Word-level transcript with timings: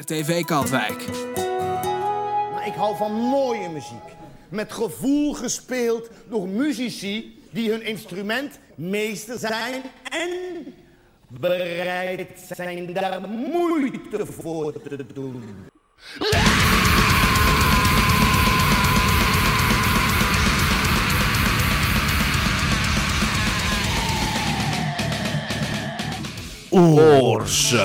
RTV 0.00 0.44
Katwijk. 0.44 1.06
Maar 2.52 2.66
ik 2.66 2.74
hou 2.74 2.96
van 2.96 3.12
mooie 3.12 3.68
muziek. 3.68 4.14
Met 4.48 4.72
gevoel 4.72 5.34
gespeeld 5.34 6.10
door 6.28 6.48
muzici 6.48 7.42
die 7.50 7.70
hun 7.70 7.82
instrument 7.82 8.58
meester 8.74 9.38
zijn 9.38 9.82
en 10.10 10.30
bereid 11.28 12.30
zijn 12.54 12.92
daar 12.92 13.28
moeite 13.28 14.26
voor 14.26 14.72
te 14.72 15.06
doen. 15.14 15.44
Oorzuis. 26.70 27.76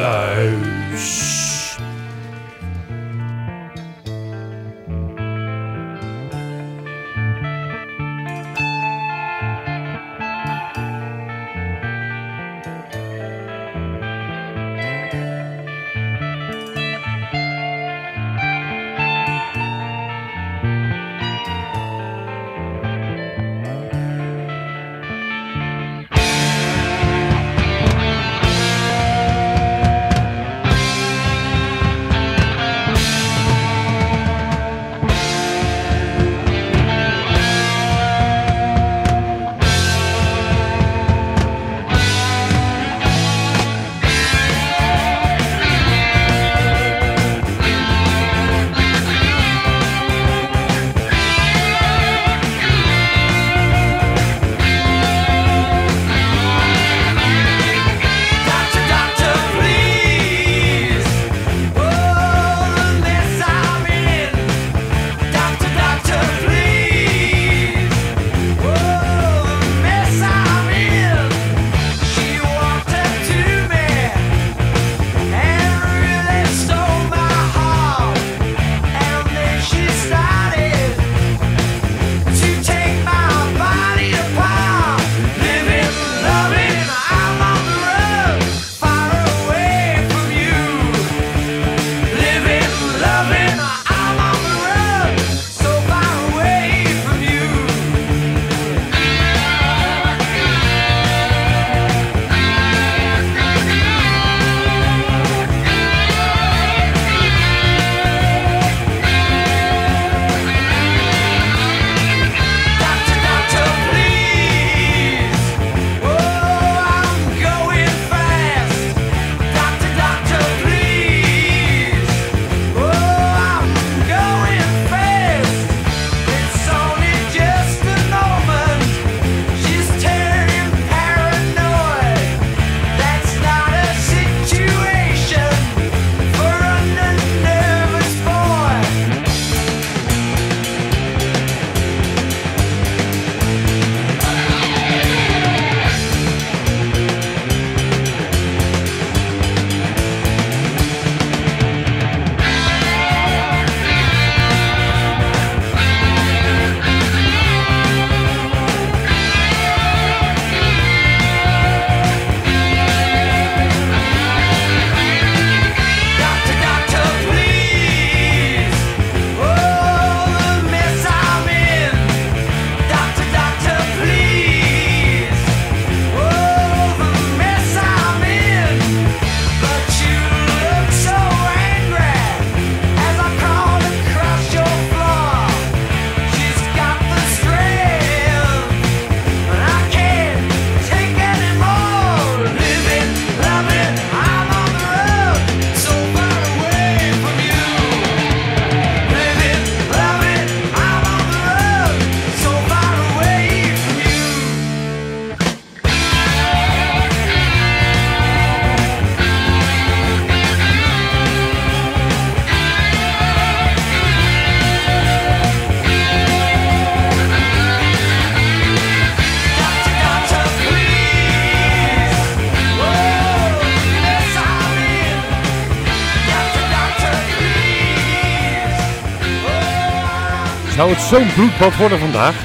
Zou 230.82 230.94
het 230.94 231.02
zo'n 231.02 231.34
bloedbad 231.34 231.78
worden 231.78 232.00
vandaag? 232.00 232.36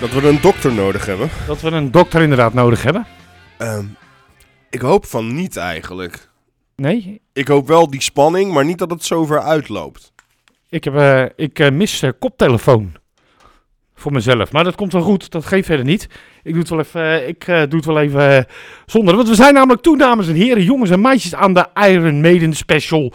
Dat 0.00 0.10
we 0.10 0.28
een 0.28 0.40
dokter 0.40 0.72
nodig 0.72 1.06
hebben. 1.06 1.28
Dat 1.46 1.60
we 1.60 1.70
een 1.70 1.90
dokter 1.90 2.22
inderdaad 2.22 2.54
nodig 2.54 2.82
hebben? 2.82 3.06
Ehm, 3.58 3.84
ik 4.70 4.80
hoop 4.80 5.06
van 5.06 5.34
niet 5.34 5.56
eigenlijk. 5.56 6.28
Nee? 6.76 7.20
Ik 7.32 7.48
hoop 7.48 7.66
wel 7.66 7.90
die 7.90 8.02
spanning, 8.02 8.52
maar 8.52 8.64
niet 8.64 8.78
dat 8.78 8.90
het 8.90 9.04
zover 9.04 9.40
uitloopt. 9.40 10.12
Ik, 10.68 10.84
heb, 10.84 10.94
eh, 10.94 11.24
ik 11.36 11.58
eh, 11.58 11.70
mis 11.70 12.02
eh, 12.02 12.10
koptelefoon. 12.18 12.96
Voor 13.98 14.12
mezelf. 14.12 14.52
Maar 14.52 14.64
dat 14.64 14.74
komt 14.74 14.92
wel 14.92 15.02
goed. 15.02 15.30
Dat 15.30 15.46
geeft 15.46 15.66
verder 15.66 15.84
niet. 15.84 16.08
Ik 16.42 16.52
doe 16.52 16.60
het 16.60 16.68
wel 16.68 16.78
even, 16.78 17.02
eh, 17.02 17.28
ik, 17.28 17.46
eh, 17.46 17.62
doe 17.68 17.76
het 17.76 17.84
wel 17.84 18.00
even 18.00 18.36
eh, 18.36 18.44
zonder. 18.86 19.16
Want 19.16 19.28
we 19.28 19.34
zijn 19.34 19.54
namelijk 19.54 19.82
toe, 19.82 19.98
dames 19.98 20.28
en 20.28 20.34
heren, 20.34 20.62
jongens 20.62 20.90
en 20.90 21.00
meisjes, 21.00 21.34
aan 21.34 21.54
de 21.54 21.66
Iron 21.74 22.20
Maiden 22.20 22.52
special. 22.52 23.12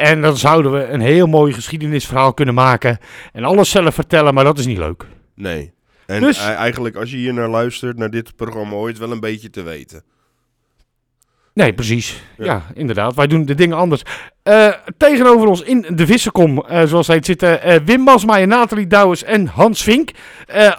En 0.00 0.20
dan 0.22 0.36
zouden 0.36 0.72
we 0.72 0.84
een 0.86 1.00
heel 1.00 1.26
mooi 1.26 1.52
geschiedenisverhaal 1.52 2.34
kunnen 2.34 2.54
maken. 2.54 2.98
En 3.32 3.44
alles 3.44 3.70
zelf 3.70 3.94
vertellen, 3.94 4.34
maar 4.34 4.44
dat 4.44 4.58
is 4.58 4.66
niet 4.66 4.78
leuk. 4.78 5.06
Nee. 5.34 5.72
En 6.06 6.20
Dus- 6.20 6.38
eigenlijk, 6.38 6.96
als 6.96 7.10
je 7.10 7.16
hier 7.16 7.34
naar 7.34 7.48
luistert, 7.48 7.96
naar 7.98 8.10
dit 8.10 8.36
programma, 8.36 8.70
hoor 8.70 8.84
je 8.84 8.88
het 8.92 8.98
wel 8.98 9.10
een 9.10 9.20
beetje 9.20 9.50
te 9.50 9.62
weten. 9.62 10.02
Nee, 11.54 11.72
precies. 11.72 12.22
Ja. 12.36 12.44
Ja. 12.44 12.62
inderdaad. 12.74 13.14
Wij 13.14 13.26
doen 13.26 13.44
de 13.44 13.54
dingen 13.54 13.76
anders. 13.76 14.02
Eh, 14.42 14.68
tegenover 14.96 15.48
ons 15.48 15.62
in 15.62 15.86
de 15.94 16.06
Vissenkom, 16.06 16.64
eh, 16.66 16.82
zoals 16.86 17.06
hij 17.06 17.16
het 17.16 17.26
zitten, 17.26 17.62
eh, 17.62 17.80
Wim 17.84 18.00
Masmaier, 18.00 18.46
Nathalie 18.46 18.86
Douwes 18.86 19.24
en 19.24 19.46
Hans 19.46 19.82
Vink. 19.82 20.10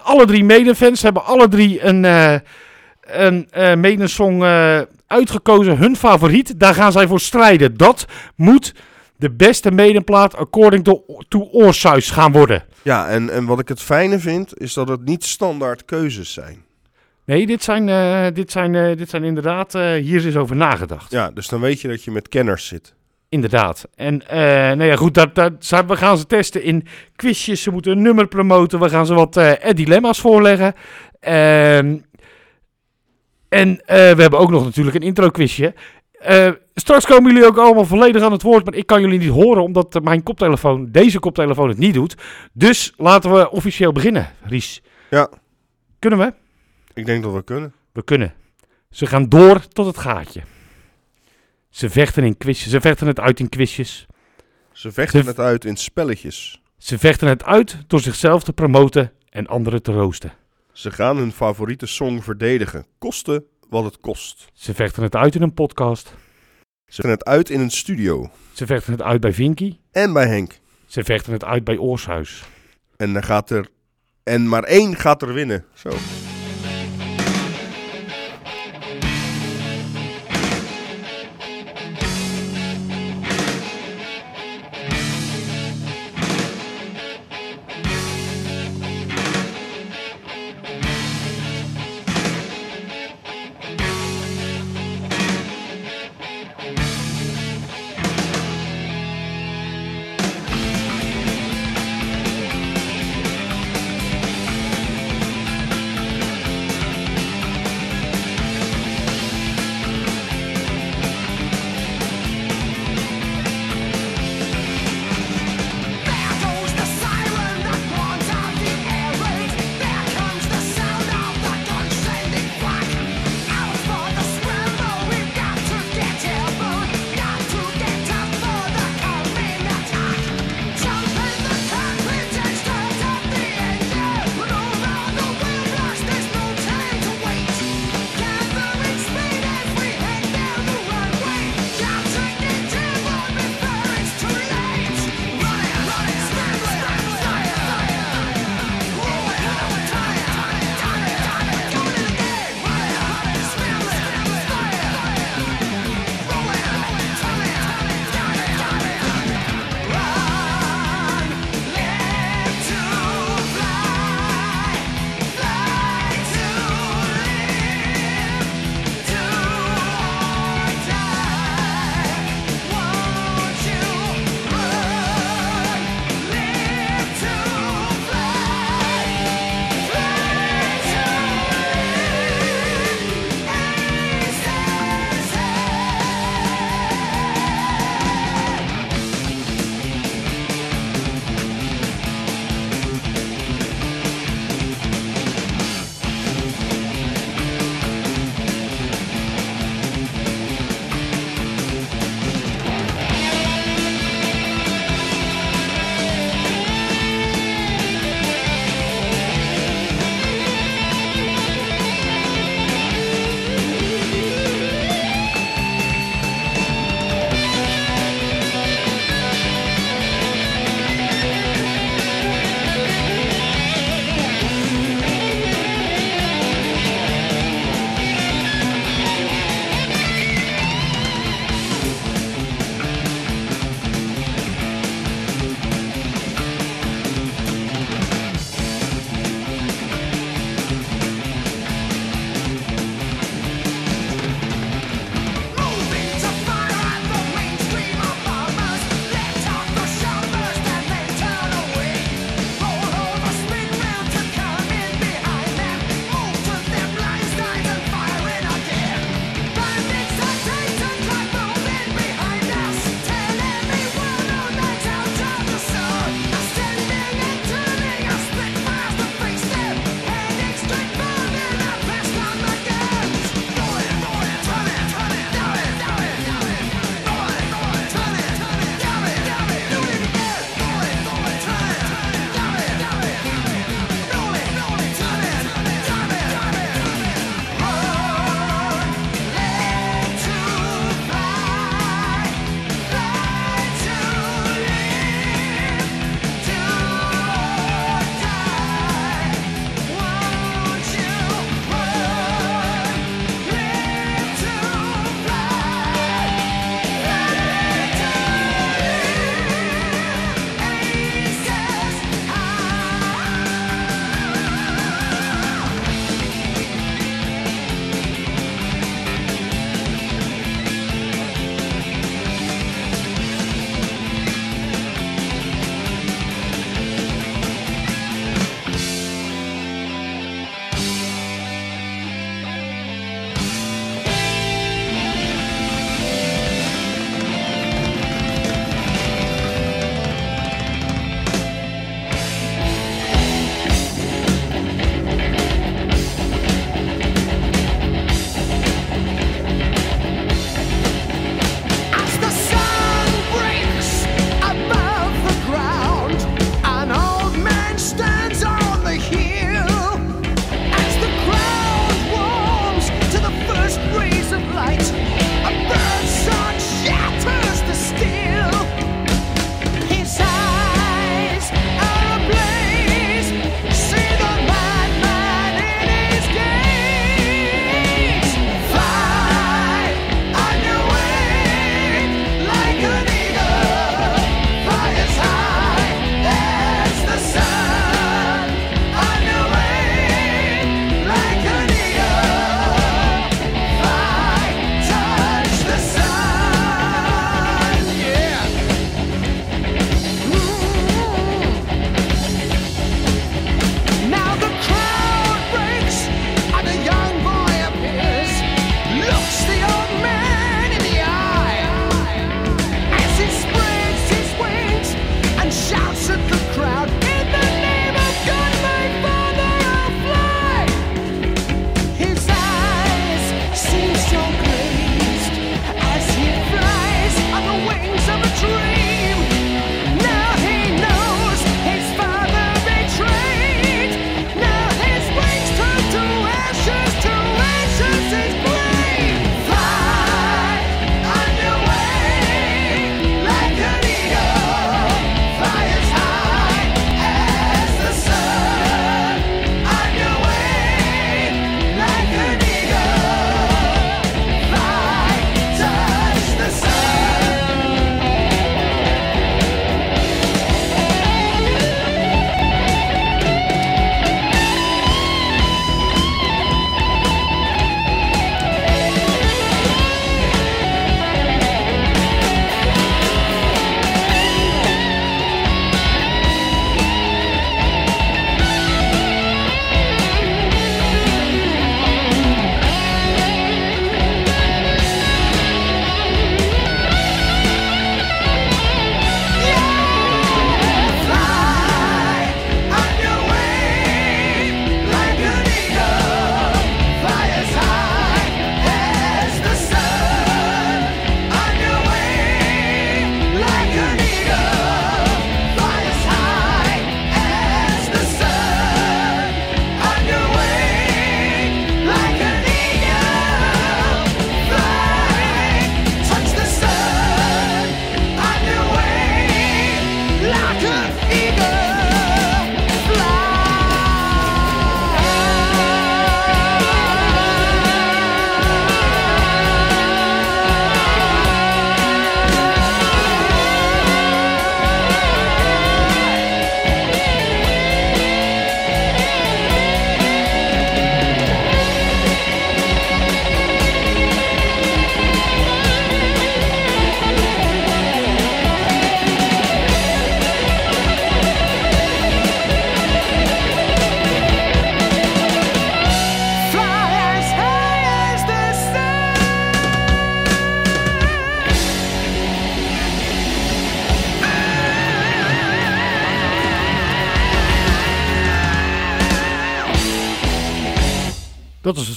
Alle 0.02 0.26
drie 0.26 0.44
medefans 0.44 1.02
hebben 1.02 1.24
alle 1.24 1.48
drie 1.48 1.84
een, 1.84 2.04
een 3.50 3.80
medesong 3.80 4.42
uitgekozen. 5.06 5.78
Hun 5.78 5.96
favoriet. 5.96 6.60
Daar 6.60 6.74
gaan 6.74 6.92
zij 6.92 7.06
voor 7.06 7.20
strijden. 7.20 7.76
Dat 7.76 8.06
moet 8.36 8.74
de 9.22 9.30
beste 9.30 9.70
medenplaat 9.70 10.36
according 10.36 10.84
to, 10.84 11.04
to 11.28 11.48
gaan 12.00 12.32
worden. 12.32 12.64
Ja, 12.82 13.08
en, 13.08 13.30
en 13.30 13.44
wat 13.44 13.58
ik 13.58 13.68
het 13.68 13.80
fijne 13.80 14.18
vind, 14.18 14.60
is 14.60 14.72
dat 14.74 14.88
het 14.88 15.04
niet 15.04 15.24
standaard 15.24 15.84
keuzes 15.84 16.32
zijn. 16.32 16.64
Nee, 17.24 17.46
dit 17.46 17.62
zijn, 17.62 17.88
eh, 17.88 18.26
dit 18.34 18.50
zijn, 18.50 18.74
eh, 18.74 18.96
dit 18.96 19.10
zijn 19.10 19.24
inderdaad, 19.24 19.74
eh, 19.74 19.92
hier 19.92 20.26
is 20.26 20.36
over 20.36 20.56
nagedacht. 20.56 21.10
Ja, 21.10 21.30
dus 21.30 21.48
dan 21.48 21.60
weet 21.60 21.80
je 21.80 21.88
dat 21.88 22.04
je 22.04 22.10
met 22.10 22.28
kenners 22.28 22.66
zit. 22.66 22.94
Inderdaad. 23.28 23.88
En 23.94 24.22
nou 24.76 24.84
ja, 24.84 24.96
goed, 24.96 25.14
dat, 25.14 25.34
dat, 25.34 25.84
we 25.86 25.96
gaan 25.96 26.18
ze 26.18 26.26
testen 26.26 26.62
in 26.62 26.86
quizjes. 27.16 27.62
Ze 27.62 27.70
moeten 27.70 27.92
een 27.92 28.02
nummer 28.02 28.28
promoten. 28.28 28.80
We 28.80 28.88
gaan 28.88 29.06
ze 29.06 29.14
wat 29.14 29.40
dilemma's 29.74 30.20
voorleggen. 30.20 30.74
Ehm, 31.20 31.96
en 33.48 33.82
we 33.86 34.14
hebben 34.16 34.38
ook 34.38 34.50
nog 34.50 34.64
natuurlijk 34.64 34.96
een 34.96 35.02
intro-quizje. 35.02 35.74
Eh, 36.22 36.50
straks 36.74 37.06
komen 37.06 37.32
jullie 37.32 37.46
ook 37.48 37.58
allemaal 37.58 37.84
volledig 37.84 38.22
aan 38.22 38.32
het 38.32 38.42
woord, 38.42 38.64
maar 38.64 38.74
ik 38.74 38.86
kan 38.86 39.00
jullie 39.00 39.18
niet 39.18 39.28
horen 39.28 39.62
omdat 39.62 40.00
mijn 40.02 40.22
koptelefoon, 40.22 40.90
deze 40.90 41.18
koptelefoon 41.18 41.68
het 41.68 41.78
niet 41.78 41.94
doet. 41.94 42.14
Dus 42.52 42.92
laten 42.96 43.32
we 43.34 43.50
officieel 43.50 43.92
beginnen, 43.92 44.30
Ries. 44.42 44.82
Ja. 45.10 45.28
Kunnen 45.98 46.18
we? 46.18 46.32
Ik 46.94 47.06
denk 47.06 47.22
dat 47.22 47.32
we 47.32 47.42
kunnen. 47.42 47.72
We 47.92 48.02
kunnen. 48.04 48.34
Ze 48.90 49.06
gaan 49.06 49.28
door 49.28 49.68
tot 49.68 49.86
het 49.86 49.98
gaatje. 49.98 50.40
Ze 51.70 51.90
vechten 51.90 52.24
in 52.24 52.36
quizjes. 52.36 52.70
Ze 52.70 52.80
vechten 52.80 53.06
het 53.06 53.20
uit 53.20 53.40
in 53.40 53.48
quizjes. 53.48 54.06
Ze 54.72 54.92
vechten 54.92 55.22
Ze- 55.22 55.28
het 55.28 55.38
uit 55.38 55.64
in 55.64 55.76
spelletjes. 55.76 56.60
Ze 56.78 56.98
vechten 56.98 57.28
het 57.28 57.44
uit 57.44 57.76
door 57.86 58.00
zichzelf 58.00 58.42
te 58.42 58.52
promoten 58.52 59.12
en 59.30 59.46
anderen 59.46 59.82
te 59.82 59.92
roosten. 59.92 60.32
Ze 60.72 60.90
gaan 60.90 61.16
hun 61.16 61.32
favoriete 61.32 61.86
song 61.86 62.20
verdedigen, 62.22 62.86
koste 62.98 63.44
wat 63.72 63.84
het 63.84 64.00
kost. 64.00 64.48
Ze 64.52 64.74
vechten 64.74 65.02
het 65.02 65.16
uit 65.16 65.34
in 65.34 65.42
een 65.42 65.54
podcast. 65.54 66.14
Ze 66.86 67.02
vechten 67.02 67.10
het 67.10 67.24
uit 67.24 67.50
in 67.50 67.60
een 67.60 67.70
studio. 67.70 68.30
Ze 68.52 68.66
vechten 68.66 68.92
het 68.92 69.02
uit 69.02 69.20
bij 69.20 69.32
Vinky. 69.32 69.78
En 69.90 70.12
bij 70.12 70.26
Henk. 70.26 70.58
Ze 70.86 71.04
vechten 71.04 71.32
het 71.32 71.44
uit 71.44 71.64
bij 71.64 71.78
Oorshuis. 71.78 72.44
En 72.96 73.12
dan 73.12 73.22
gaat 73.22 73.50
er. 73.50 73.68
En 74.22 74.48
maar 74.48 74.62
één 74.62 74.96
gaat 74.96 75.22
er 75.22 75.34
winnen. 75.34 75.64
Zo. 75.74 75.90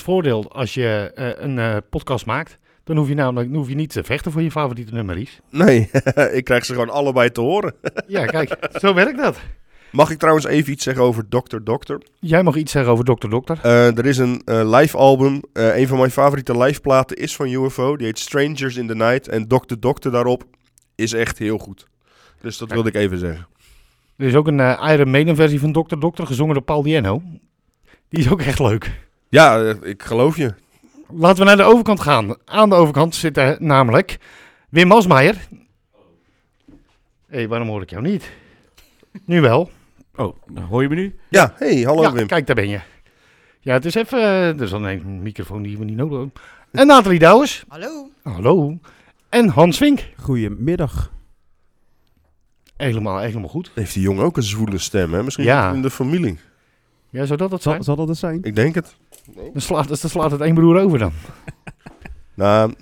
Voordeel 0.05 0.51
als 0.51 0.73
je 0.73 1.11
eh, 1.15 1.29
een 1.35 1.59
eh, 1.59 1.77
podcast 1.89 2.25
maakt. 2.25 2.57
Dan 2.83 2.97
hoef 2.97 3.07
je 3.07 3.13
namelijk 3.13 3.49
dan 3.49 3.57
hoef 3.57 3.69
je 3.69 3.75
niet 3.75 3.89
te 3.89 4.03
vechten 4.03 4.31
voor 4.31 4.41
je 4.41 4.51
favoriete 4.51 4.93
nummeries. 4.93 5.39
Nee, 5.49 5.89
ik 6.39 6.43
krijg 6.43 6.65
ze 6.65 6.73
gewoon 6.73 6.89
allebei 6.89 7.31
te 7.31 7.41
horen. 7.41 7.73
Ja, 8.07 8.25
kijk, 8.25 8.57
zo 8.79 8.93
werkt 8.93 9.17
dat. 9.17 9.39
Mag 9.95 10.09
ik 10.09 10.17
trouwens 10.17 10.45
even 10.45 10.71
iets 10.71 10.83
zeggen 10.83 11.03
over 11.03 11.27
Dr. 11.29 11.57
Doctor? 11.63 12.01
Jij 12.19 12.43
mag 12.43 12.55
iets 12.55 12.71
zeggen 12.71 12.91
over 12.91 13.05
Dr. 13.05 13.29
Dokter. 13.29 13.59
Eh, 13.61 13.97
er 13.97 14.05
is 14.05 14.17
een 14.17 14.41
eh, 14.45 14.69
live 14.77 14.97
album. 14.97 15.41
Een 15.53 15.87
van 15.87 15.97
mijn 15.97 16.11
favoriete 16.11 16.57
live 16.57 16.81
platen 16.81 17.17
is 17.17 17.35
van 17.35 17.49
UFO. 17.49 17.97
Die 17.97 18.05
heet 18.05 18.19
Strangers 18.19 18.75
in 18.75 18.87
the 18.87 18.95
Night. 18.95 19.27
En 19.27 19.47
Dr. 19.47 19.75
Doctor 19.79 20.11
daarop 20.11 20.43
is 20.95 21.13
echt 21.13 21.37
heel 21.37 21.57
goed. 21.57 21.87
Dus 22.41 22.57
dat 22.57 22.71
wilde 22.71 22.89
ik 22.89 22.95
even 22.95 23.17
zeggen. 23.17 23.47
Er 24.17 24.27
is 24.27 24.35
ook 24.35 24.47
een 24.47 24.59
Iron 24.59 25.09
Maiden 25.09 25.35
versie 25.35 25.59
van 25.59 25.71
Dr. 25.71 25.99
Dokter, 25.99 26.25
gezongen 26.27 26.53
door 26.53 26.63
Paul 26.63 26.83
Diano. 26.83 27.21
Die 28.09 28.19
is 28.19 28.31
ook 28.31 28.41
echt 28.41 28.59
leuk. 28.59 29.04
Ja, 29.35 29.61
eh, 29.63 29.89
ik 29.89 30.03
geloof 30.03 30.37
je. 30.37 30.53
Laten 31.09 31.37
we 31.37 31.43
naar 31.43 31.57
de 31.57 31.63
overkant 31.63 31.99
gaan. 31.99 32.35
Aan 32.45 32.69
de 32.69 32.75
overkant 32.75 33.15
zit 33.15 33.37
eh, 33.37 33.51
namelijk 33.59 34.17
Wim 34.69 34.87
Masmeijer. 34.87 35.47
Hé, 37.27 37.47
waarom 37.47 37.67
hoor 37.67 37.81
ik 37.81 37.89
jou 37.89 38.01
niet? 38.03 38.31
Nu 39.25 39.41
wel. 39.41 39.69
Oh, 40.15 40.35
hoor 40.69 40.81
je 40.81 40.89
me 40.89 40.95
nu? 40.95 41.15
Ja, 41.29 41.53
hey, 41.57 41.81
hallo 41.81 42.01
ja, 42.01 42.11
Wim. 42.11 42.27
kijk, 42.27 42.47
daar 42.47 42.55
ben 42.55 42.69
je. 42.69 42.79
Ja, 43.59 43.73
het 43.73 43.85
is 43.85 43.95
even... 43.95 44.19
eh, 44.19 44.47
er 44.47 44.61
is 44.61 44.73
alleen 44.73 44.99
een 45.05 45.21
microfoon 45.21 45.61
die 45.61 45.77
we 45.77 45.83
niet 45.83 45.95
nodig 45.97 46.17
hebben. 46.17 46.33
En 46.71 46.87
Nathalie 46.87 47.19
Douwes. 47.19 47.63
Hallo? 47.67 48.09
Hallo. 48.23 48.77
En 49.29 49.47
Hans 49.47 49.77
Vink. 49.77 49.99
Goedemiddag. 50.21 51.11
Helemaal, 52.77 53.19
helemaal 53.19 53.49
goed. 53.49 53.71
Heeft 53.73 53.93
die 53.93 54.03
jongen 54.03 54.23
ook 54.23 54.37
een 54.37 54.43
zwoele 54.43 54.77
stem, 54.77 55.13
hè? 55.13 55.23
Misschien 55.23 55.45
Ja. 55.45 55.71
in 55.73 55.81
de 55.81 55.89
familie. 55.89 56.39
Ja, 57.09 57.25
zou 57.25 57.37
dat 57.37 57.51
het 57.51 57.61
zijn? 57.61 57.75
Zal, 57.75 57.83
zal 57.83 57.95
dat 57.95 58.07
het 58.07 58.17
zijn? 58.17 58.39
Ik 58.43 58.55
denk 58.55 58.75
het. 58.75 58.95
Dan 59.33 59.61
slaat, 59.61 59.87
dan 59.87 59.97
slaat 60.09 60.31
het 60.31 60.41
één 60.41 60.53
broer 60.53 60.79
over 60.79 60.99
dan. 60.99 61.11
Nou, 62.33 62.73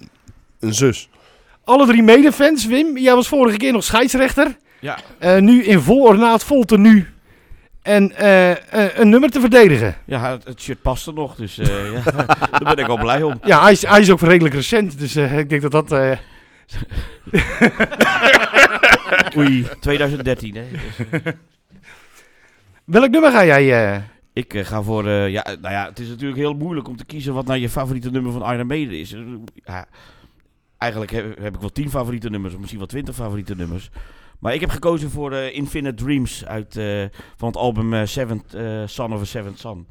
een 0.59 0.73
zus. 0.73 1.09
Alle 1.63 1.85
drie 1.85 2.03
medefans. 2.03 2.65
Wim, 2.65 2.97
jij 2.97 3.15
was 3.15 3.27
vorige 3.27 3.57
keer 3.57 3.71
nog 3.71 3.83
scheidsrechter. 3.83 4.57
Ja. 4.79 4.97
Eh, 5.19 5.37
nu 5.37 5.63
in 5.63 5.79
vol 5.79 6.01
ornaat, 6.01 6.43
vol 6.43 6.63
tenue. 6.63 7.05
En 7.81 8.15
eh, 8.15 8.51
eh, 8.51 8.97
een 8.97 9.09
nummer 9.09 9.29
te 9.29 9.39
verdedigen. 9.39 9.95
Ja, 10.05 10.31
het, 10.31 10.43
het 10.43 10.61
shirt 10.61 10.81
past 10.81 11.07
er 11.07 11.13
nog, 11.13 11.35
dus 11.35 11.57
eh, 11.57 11.93
ja, 11.93 12.01
daar 12.51 12.75
ben 12.75 12.83
ik 12.83 12.87
al 12.87 12.97
blij 12.97 13.23
om. 13.23 13.39
Ja, 13.43 13.61
hij 13.61 13.71
is, 13.71 13.85
hij 13.85 14.01
is 14.01 14.11
ook 14.11 14.21
redelijk 14.21 14.55
recent. 14.55 14.99
Dus 14.99 15.15
ik 15.15 15.49
denk 15.49 15.61
dat 15.61 15.71
dat... 15.71 15.91
eh, 15.91 16.17
Oei, 19.37 19.67
2013 19.79 20.55
hè. 20.55 20.63
Dus, 20.71 20.81
welk 22.83 23.09
nummer 23.09 23.31
ga 23.31 23.45
jij... 23.45 24.03
ik 24.33 24.53
eh, 24.53 24.65
ga 24.65 24.81
voor, 24.81 25.07
eh, 25.07 25.29
ja, 25.29 25.43
eh, 25.45 25.57
nou 25.61 25.73
ja, 25.73 25.85
het 25.85 25.99
is 25.99 26.07
natuurlijk 26.07 26.39
heel 26.39 26.53
moeilijk 26.53 26.87
om 26.87 26.95
te 26.97 27.05
kiezen 27.05 27.33
wat 27.33 27.45
nou 27.45 27.59
je 27.59 27.69
favoriete 27.69 28.11
nummer 28.11 28.31
van 28.31 28.53
Iron 28.53 28.67
Maiden 28.67 28.99
is. 28.99 29.15
Ja, 29.53 29.85
eigenlijk 30.77 31.11
heb, 31.11 31.37
heb 31.39 31.53
ik 31.55 31.59
wel 31.61 31.71
10 31.71 31.89
favoriete 31.89 32.29
nummers, 32.29 32.53
of 32.53 32.59
misschien 32.59 32.79
wel 32.79 32.89
20 32.89 33.15
favoriete 33.15 33.55
nummers. 33.55 33.89
Maar 34.39 34.53
ik 34.53 34.59
heb 34.61 34.69
gekozen 34.69 35.09
voor 35.09 35.31
eh, 35.31 35.55
Infinite 35.55 36.03
Dreams 36.03 36.45
uit, 36.45 36.77
eh, 36.77 37.03
van 37.37 37.47
het 37.47 37.57
album 37.57 37.93
eh, 37.93 38.01
Seventh 38.05 38.53
eh, 38.53 38.81
Son 38.85 39.13
of 39.13 39.21
a 39.21 39.25
Seventh 39.25 39.59
Son. 39.59 39.87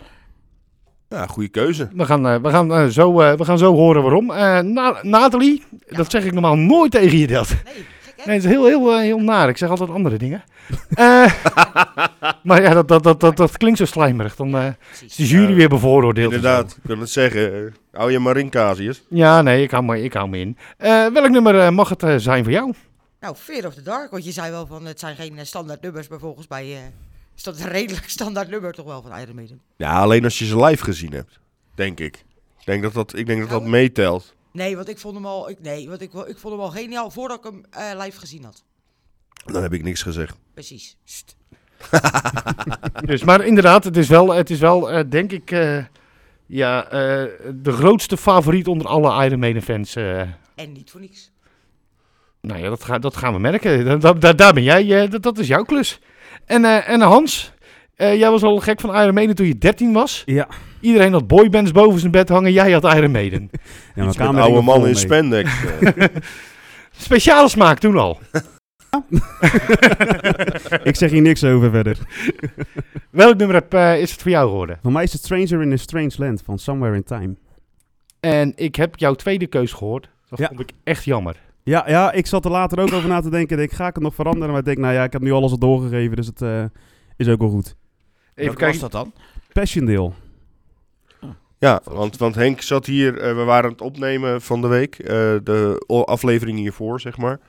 Ja, 1.08 1.26
goede 1.26 1.48
keuze. 1.48 1.88
we 1.94 2.04
gaan, 2.06 2.42
we, 2.42 2.50
gaan, 2.50 2.90
zo, 2.90 3.20
eh, 3.20 3.32
we 3.36 3.44
gaan 3.44 3.58
zo 3.58 3.74
horen 3.74 4.02
waarom. 4.02 4.30
Eh, 4.30 4.60
Na- 4.60 4.98
Nathalie, 5.02 5.62
dat 5.86 6.10
zeg 6.10 6.24
ik 6.24 6.32
normaal 6.32 6.56
nooit 6.56 6.90
tegen 6.90 7.18
je 7.18 7.26
dat. 7.26 7.56
Nee? 7.64 7.84
Nee, 8.24 8.34
het 8.34 8.44
is 8.44 8.50
heel, 8.50 8.66
heel, 8.66 8.92
eh, 8.92 8.98
heel 8.98 9.18
naar. 9.18 9.48
Ik 9.48 9.56
zeg 9.56 9.68
altijd 9.68 9.90
andere 9.90 10.16
dingen. 10.16 10.42
Eh, 10.94 11.32
maar 12.42 12.62
ja, 12.62 12.74
dat, 12.74 12.88
dat, 12.88 13.02
dat, 13.02 13.20
dat, 13.20 13.36
dat 13.36 13.56
klinkt 13.56 13.78
zo 13.78 13.84
slijmerig. 13.84 14.36
Dan 14.36 14.56
eh, 14.56 14.66
is 15.06 15.16
de 15.16 15.26
jury 15.26 15.54
weer 15.54 15.68
bevooroordeeld. 15.68 16.32
Inderdaad, 16.32 16.70
ik 16.70 16.82
wil 16.82 16.98
het 16.98 17.10
zeggen. 17.10 17.74
hou 17.92 18.12
je 18.12 18.18
maar 18.18 18.36
in, 18.36 18.50
Casius. 18.50 19.02
Ja, 19.08 19.42
nee, 19.42 19.62
ik 19.62 19.70
hou 19.70 19.84
me, 19.84 20.02
ik 20.02 20.12
hou 20.12 20.28
me 20.28 20.38
in. 20.38 20.56
Eh, 20.76 21.06
welk 21.06 21.28
nummer 21.28 21.72
mag 21.72 21.88
het 21.88 22.22
zijn 22.22 22.44
voor 22.44 22.52
jou? 22.52 22.74
Nou, 23.22 23.34
Fear 23.34 23.66
of 23.66 23.74
the 23.74 23.82
Dark, 23.82 24.10
want 24.10 24.24
je 24.24 24.32
zei 24.32 24.50
wel 24.50 24.66
van 24.66 24.86
het 24.86 25.00
zijn 25.00 25.16
geen 25.16 25.46
standaard 25.46 25.80
nummers, 25.80 26.08
maar 26.08 26.18
volgens 26.18 26.48
mij 26.48 26.62
eh, 26.62 26.78
is 27.36 27.42
dat 27.42 27.60
een 27.60 27.68
redelijk 27.68 28.08
standaard 28.18 28.48
nummer 28.48 28.72
toch 28.72 28.86
wel 28.86 29.02
van 29.02 29.18
Iron 29.18 29.34
Maiden. 29.34 29.60
Ja, 29.76 30.00
alleen 30.00 30.24
als 30.24 30.38
je 30.38 30.46
ze 30.46 30.64
live 30.64 30.84
gezien 30.84 31.12
hebt. 31.12 31.38
Denk 31.74 32.00
ik. 32.00 32.16
Ik 32.58 32.66
denk 32.66 32.82
dat 32.82 32.92
dat, 32.92 33.16
ik 33.16 33.26
denk 33.26 33.40
dat, 33.40 33.50
dat 33.50 33.64
meetelt. 33.64 34.34
Nee, 34.52 34.76
want 34.76 34.88
ik 34.88 34.98
vond 34.98 35.14
hem 35.14 35.26
al, 35.26 35.48
ik, 35.50 35.60
nee, 35.60 35.88
want 35.88 36.00
ik, 36.00 36.12
ik 36.12 36.38
vond 36.38 36.54
hem 36.54 36.62
al 36.62 36.70
geniaal 36.70 37.10
voordat 37.10 37.38
ik 37.38 37.44
hem 37.44 37.64
eh, 37.70 38.00
live 38.04 38.18
gezien 38.18 38.44
had. 38.44 38.64
Dan 39.44 39.62
heb 39.62 39.72
ik 39.72 39.82
niks 39.82 40.02
gezegd. 40.02 40.36
Precies. 40.54 40.96
Dus, 43.06 43.24
maar 43.24 43.44
inderdaad, 43.44 43.84
het 43.84 43.96
is 43.96 44.08
wel, 44.08 44.32
het 44.32 44.50
is 44.50 44.58
wel 44.58 44.90
eh, 44.90 45.04
denk 45.08 45.32
ik, 45.32 45.50
eh, 45.50 45.84
ja, 46.46 46.84
eh, 46.84 46.90
de 47.54 47.72
grootste 47.72 48.16
favoriet 48.16 48.66
onder 48.66 48.86
alle 48.86 49.24
Iron 49.26 49.38
Maiden 49.38 49.62
fans. 49.62 49.96
eh. 49.96 50.20
En 50.54 50.72
niet 50.72 50.90
voor 50.90 51.00
niks. 51.00 51.30
nou 52.40 52.60
ja, 52.60 52.68
dat, 52.68 52.84
ga, 52.84 52.98
dat 52.98 53.16
gaan 53.16 53.32
we 53.32 53.38
merken. 53.38 53.84
Da- 53.84 53.96
da- 53.96 54.12
da- 54.12 54.32
daar 54.32 54.52
ben 54.54 54.62
jij, 54.62 55.02
eh, 55.02 55.10
dat, 55.10 55.22
dat 55.22 55.38
is 55.38 55.46
jouw 55.46 55.62
klus. 55.62 56.00
En, 56.44 56.64
eh, 56.64 56.88
en 56.88 57.00
Hans, 57.00 57.52
eh, 57.94 58.16
jij 58.18 58.30
was 58.30 58.42
al 58.42 58.58
gek 58.60 58.80
van 58.80 58.94
Iron 59.00 59.14
Maiden 59.14 59.36
toen 59.36 59.46
je 59.46 59.58
13 59.58 59.92
was. 59.92 60.22
Ja. 60.26 60.48
Iedereen 60.82 61.12
had 61.12 61.26
boybands 61.26 61.70
boven 61.70 62.00
zijn 62.00 62.12
bed 62.12 62.28
hangen, 62.28 62.52
jij 62.52 62.72
had 62.72 62.84
Iron 62.94 63.10
Maiden. 63.10 63.50
ja 63.52 63.58
Iets 63.94 64.04
met 64.06 64.16
kamer 64.16 64.42
oude 64.42 64.62
man 64.62 64.86
in 64.86 64.96
spandex. 64.96 65.50
eh. 65.80 66.04
Speciale 66.96 67.48
smaak 67.48 67.78
toen 67.78 67.96
al. 67.96 68.18
Ik 70.82 70.96
zeg 70.96 71.10
hier 71.10 71.20
niks 71.22 71.44
over 71.44 71.70
verder. 71.70 71.98
Welk 73.10 73.36
nummer 73.36 73.56
heb, 73.56 73.74
eh, 73.74 74.00
is 74.00 74.10
het 74.12 74.22
voor 74.22 74.30
jou 74.30 74.48
geworden? 74.48 74.78
Voor 74.82 74.92
mij 74.92 75.02
is 75.02 75.12
het 75.12 75.22
Stranger 75.24 75.62
in 75.62 75.72
a 75.72 75.76
Strange 75.76 76.12
Land 76.16 76.42
van 76.44 76.58
Somewhere 76.58 76.96
in 76.96 77.02
Time. 77.04 77.34
En 78.20 78.52
ik 78.56 78.76
heb 78.76 78.96
jouw 78.98 79.14
tweede 79.14 79.46
keus 79.46 79.72
gehoord. 79.72 80.08
Dat 80.28 80.38
Ja. 80.38 80.46
vond 80.48 80.60
ik 80.60 80.70
echt 80.84 81.04
jammer. 81.04 81.36
Ja, 81.62 81.84
ja, 81.88 82.12
ik 82.12 82.26
zat 82.26 82.44
er 82.44 82.50
later 82.50 82.78
ook 82.80 82.92
over 82.92 83.08
na 83.08 83.20
te 83.20 83.30
denken. 83.30 83.58
Ik 83.58 83.72
ga 83.72 83.86
ik 83.86 83.94
het 83.94 84.02
nog 84.02 84.14
veranderen? 84.14 84.48
Maar 84.50 84.58
ik 84.58 84.64
denk, 84.64 84.78
nou 84.78 84.94
ja, 84.94 85.04
ik 85.04 85.12
heb 85.12 85.22
nu 85.22 85.32
alles 85.32 85.50
al 85.50 85.58
doorgegeven, 85.58 86.16
dus 86.16 86.26
het 86.26 86.42
eh, 86.42 86.64
is 87.16 87.28
ook 87.28 87.38
wel 87.40 87.50
goed. 87.50 87.66
Even 87.66 87.76
Welke 88.34 88.58
kijken. 88.58 88.80
was 88.80 88.90
dat 88.90 88.92
dan? 89.02 89.12
Passion 89.52 89.84
Deel. 89.84 90.14
Ja, 91.62 91.80
want, 91.84 92.16
want 92.16 92.34
Henk 92.34 92.60
zat 92.60 92.86
hier, 92.86 93.18
eh, 93.18 93.34
we 93.36 93.42
waren 93.42 93.64
aan 93.64 93.70
het 93.70 93.80
opnemen 93.80 94.42
van 94.42 94.60
de 94.60 94.66
week, 94.66 94.98
eh, 94.98 95.08
de 95.42 95.84
aflevering 95.86 96.58
hiervoor, 96.58 97.00
zeg 97.00 97.16
maar. 97.16 97.40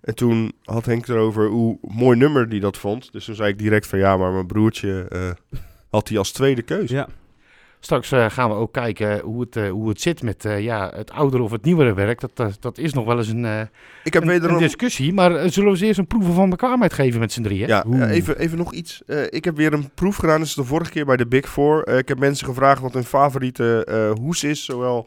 En 0.00 0.14
toen 0.14 0.52
had 0.64 0.86
Henk 0.86 1.08
erover 1.08 1.48
hoe 1.48 1.78
mooi 1.80 2.18
nummer 2.18 2.48
die 2.48 2.60
dat 2.60 2.76
vond. 2.78 3.12
Dus 3.12 3.24
toen 3.24 3.34
zei 3.34 3.48
ik 3.48 3.58
direct 3.58 3.86
van 3.86 3.98
ja, 3.98 4.16
maar 4.16 4.32
mijn 4.32 4.46
broertje 4.46 5.06
eh, 5.08 5.58
had 5.90 6.08
hij 6.08 6.18
als 6.18 6.32
tweede 6.32 6.62
keuze. 6.62 6.94
Ja. 6.94 7.08
Straks 7.84 8.12
eh, 8.12 8.30
gaan 8.30 8.48
we 8.48 8.54
ook 8.54 8.72
kijken 8.72 9.20
hoe 9.20 9.40
het, 9.40 9.56
eh, 9.56 9.70
hoe 9.70 9.88
het 9.88 10.00
zit 10.00 10.22
met 10.22 10.44
eh, 10.44 10.60
ja, 10.60 10.92
het 10.94 11.10
oudere 11.10 11.42
of 11.42 11.50
het 11.50 11.64
nieuwere 11.64 11.94
werk. 11.94 12.20
Dat, 12.20 12.30
dat, 12.34 12.56
dat 12.60 12.78
is 12.78 12.92
nog 12.92 13.04
wel 13.04 13.18
eens 13.18 13.28
een, 13.28 13.68
Ik 14.04 14.12
heb 14.12 14.26
een, 14.26 14.58
discussie. 14.58 15.12
Maar 15.12 15.30
zullen 15.30 15.64
we 15.64 15.76
eens 15.76 15.80
eerst 15.80 15.98
een 15.98 16.06
proeven 16.06 16.34
van 16.34 16.50
bekwaamheid 16.50 16.92
geven 16.92 17.20
met 17.20 17.32
z'n 17.32 17.42
drieën? 17.42 17.68
Ja, 17.68 17.84
even, 18.08 18.38
even 18.38 18.58
nog 18.58 18.72
iets. 18.72 19.02
Ik 19.28 19.44
heb 19.44 19.56
weer 19.56 19.72
een 19.72 19.90
proef 19.94 20.16
gedaan, 20.16 20.38
dat 20.38 20.46
is 20.46 20.54
de 20.54 20.64
vorige 20.64 20.90
keer 20.90 21.04
bij 21.04 21.16
de 21.16 21.26
Big 21.26 21.48
Four. 21.48 21.88
Ik 21.88 22.08
heb 22.08 22.18
mensen 22.18 22.46
gevraagd 22.46 22.80
wat 22.80 22.94
hun 22.94 23.04
favoriete 23.04 23.86
hoes 24.20 24.44
is. 24.44 24.64
Zowel 24.64 25.06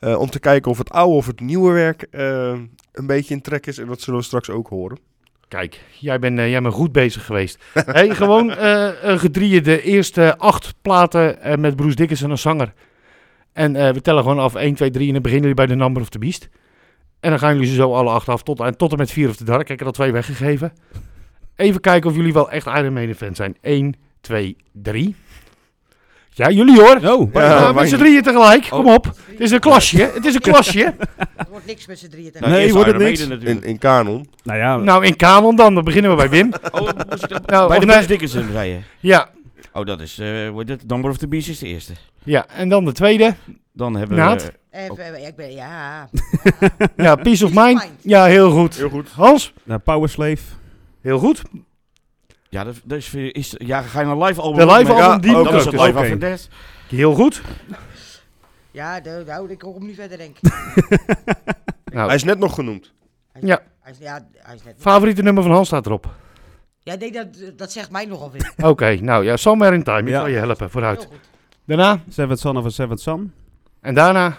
om 0.00 0.30
te 0.30 0.40
kijken 0.40 0.70
of 0.70 0.78
het 0.78 0.90
oude 0.90 1.16
of 1.16 1.26
het 1.26 1.40
nieuwe 1.40 1.72
werk 1.72 2.06
een 2.92 3.06
beetje 3.06 3.34
in 3.34 3.40
trek 3.40 3.66
is. 3.66 3.78
En 3.78 3.86
dat 3.86 4.00
zullen 4.00 4.20
we 4.20 4.26
straks 4.26 4.50
ook 4.50 4.68
horen. 4.68 4.98
Kijk, 5.48 5.80
jij 5.98 6.18
bent, 6.18 6.38
eh, 6.38 6.50
jij 6.50 6.62
bent 6.62 6.74
goed 6.74 6.92
bezig 6.92 7.24
geweest. 7.24 7.64
hey, 7.74 8.14
gewoon 8.14 8.50
eh 8.50 9.12
eh, 9.12 9.18
gedrieën 9.18 9.62
de 9.62 9.82
eerste 9.82 10.38
acht 10.38 10.74
platen 10.82 11.42
eh, 11.42 11.56
met 11.56 11.76
Bruce 11.76 11.96
Dickinson 11.96 12.30
als 12.30 12.40
zanger. 12.40 12.72
En 13.52 13.76
eh, 13.76 13.92
we 13.92 14.00
tellen 14.00 14.22
gewoon 14.22 14.38
af 14.38 14.54
1, 14.54 14.74
2, 14.74 14.90
3 14.90 15.06
en 15.06 15.12
dan 15.12 15.22
beginnen 15.22 15.48
jullie 15.48 15.66
bij 15.66 15.76
de 15.76 15.82
Number 15.82 16.02
of 16.02 16.08
the 16.08 16.18
Beast. 16.18 16.48
En 17.20 17.30
dan 17.30 17.38
gaan 17.38 17.54
jullie 17.54 17.68
ze 17.68 17.74
zo 17.74 17.94
alle 17.94 18.10
acht 18.10 18.28
af 18.28 18.42
tot, 18.42 18.60
en 18.60 18.76
tot 18.76 18.92
en 18.92 18.98
met 18.98 19.10
Fear 19.12 19.28
of 19.28 19.36
the 19.36 19.44
Dark. 19.44 19.60
Ik 19.62 19.68
heb 19.68 19.80
er 19.80 19.86
al 19.86 19.92
twee 19.92 20.12
weggegeven. 20.12 20.72
Even 21.56 21.80
kijken 21.80 22.10
of 22.10 22.16
jullie 22.16 22.32
wel 22.32 22.50
echt 22.50 22.66
Iron 22.66 22.92
Maiden 22.92 23.16
fan 23.16 23.34
zijn. 23.34 23.56
1, 23.60 23.94
2, 24.20 24.56
3. 24.72 25.14
Ja, 26.36 26.50
jullie 26.50 26.80
hoor. 26.80 26.96
Oh, 27.04 27.32
Ja, 27.32 27.72
met 27.72 27.88
z'n 27.88 27.96
drieën 27.96 28.22
tegelijk. 28.22 28.64
Oh. 28.64 28.70
Kom 28.70 28.86
op. 28.94 29.04
Het 29.26 29.40
is 29.40 29.50
een 29.50 29.60
klasje. 29.60 30.10
Het 30.14 30.24
is 30.24 30.34
een 30.34 30.40
klasje. 30.40 30.94
Het 31.36 31.48
wordt 31.50 31.66
niks 31.66 31.86
met 31.86 31.98
z'n 31.98 32.08
drieën. 32.08 32.30
Nou, 32.38 32.52
Nee, 32.52 32.62
eerst 32.62 32.74
wordt 32.74 32.90
het 32.92 32.98
niks? 32.98 33.20
In, 33.26 33.62
in 33.64 33.78
kanon. 33.78 34.28
nou 34.42 34.58
ja, 34.58 34.76
nou, 34.76 35.04
in 35.04 35.16
kanon 35.16 35.56
dan. 35.56 35.74
Dan 35.74 35.84
beginnen 35.84 36.10
we 36.10 36.16
bij 36.16 36.28
Wim. 36.28 36.52
Oh, 36.70 36.80
Nou, 37.46 37.68
bij 37.68 37.78
de 37.78 37.86
nee- 37.86 37.94
Bruce 37.94 38.06
Dickinson, 38.08 38.48
zei 38.52 38.70
je. 38.70 38.78
Ja, 39.00 39.28
Oh, 39.72 39.84
dat 39.84 40.00
is, 40.00 40.18
eh 40.18 40.48
wordt 40.48 40.68
het 40.68 40.86
Number 40.88 41.10
of 41.10 41.16
the 41.16 41.28
Beast 41.28 41.48
is 41.48 41.58
de 41.58 41.66
eerste. 41.66 41.92
ja. 42.24 42.46
En 42.56 42.68
dan 42.68 42.84
de 42.84 42.92
tweede. 42.92 43.34
Dan 43.72 43.96
hebben 43.96 44.16
Naad? 44.16 44.42
we... 44.44 44.52
Even, 44.70 45.14
eh, 45.14 45.26
ik 45.26 45.36
ben, 45.36 45.52
ja. 45.54 46.08
Ja, 46.96 47.14
Peace 47.16 47.44
of 47.44 47.50
Mind. 47.52 47.78
Mind. 47.78 47.90
Ja, 48.02 48.24
heel 48.24 48.50
goed. 48.50 48.76
Heel 48.76 48.88
goed. 48.88 49.08
Hans? 49.10 49.52
nou, 49.64 49.80
Power 49.80 50.08
Slave. 50.08 50.42
Heel 51.02 51.18
goed. 51.18 51.42
Ja, 52.48 52.64
dat, 52.64 52.74
dat 52.84 52.98
is, 52.98 53.14
is, 53.14 53.54
ja, 53.58 53.82
ga 53.82 54.00
je 54.00 54.06
naar 54.06 54.16
live 54.18 54.40
album? 54.40 54.66
De 54.66 54.72
live 54.74 54.92
album, 54.92 55.20
die 55.20 55.32
Dan 55.32 55.48
ook 55.48 55.54
is 55.54 55.64
het 55.64 55.80
live 55.80 56.18
Death. 56.18 56.48
Heel 56.88 57.14
goed. 57.14 57.42
Ja, 58.70 59.00
nou, 59.26 59.50
ik 59.50 59.58
kom 59.58 59.86
niet 59.86 59.94
verder, 59.94 60.18
denk 60.18 60.36
ik. 60.40 60.50
Nou, 61.94 62.06
Hij 62.06 62.14
is 62.16 62.24
net 62.24 62.38
nog 62.38 62.54
genoemd. 62.54 62.92
Hij 63.32 63.42
is- 63.42 63.48
Ja. 63.48 63.62
Hij 63.80 63.92
is, 63.92 63.98
ja, 63.98 64.26
hij 64.36 64.54
is 64.54 64.62
net... 64.62 64.74
favoriete 64.78 65.22
nummer 65.22 65.42
van 65.42 65.52
Hans 65.52 65.66
staat 65.66 65.86
erop. 65.86 66.14
Ja, 66.78 66.94
nee, 66.94 67.12
dat, 67.12 67.26
dat 67.56 67.72
zegt 67.72 67.90
mij 67.90 68.04
nogal 68.04 68.30
veel. 68.30 68.50
Oké, 68.70 68.94
nou 69.00 69.24
ja, 69.24 69.36
Somewhere 69.36 69.74
in 69.74 69.82
Time. 69.82 70.00
Ik 70.00 70.08
Ja. 70.08 70.18
zal 70.18 70.26
je 70.26 70.36
helpen, 70.36 70.70
vooruit. 70.70 71.08
Daarna? 71.66 72.00
Seventh 72.08 72.38
Son 72.38 72.56
of 72.56 72.64
a 72.64 72.68
Seventh 72.68 73.00
Son. 73.00 73.32
En 73.80 73.94
daarna? 73.94 74.38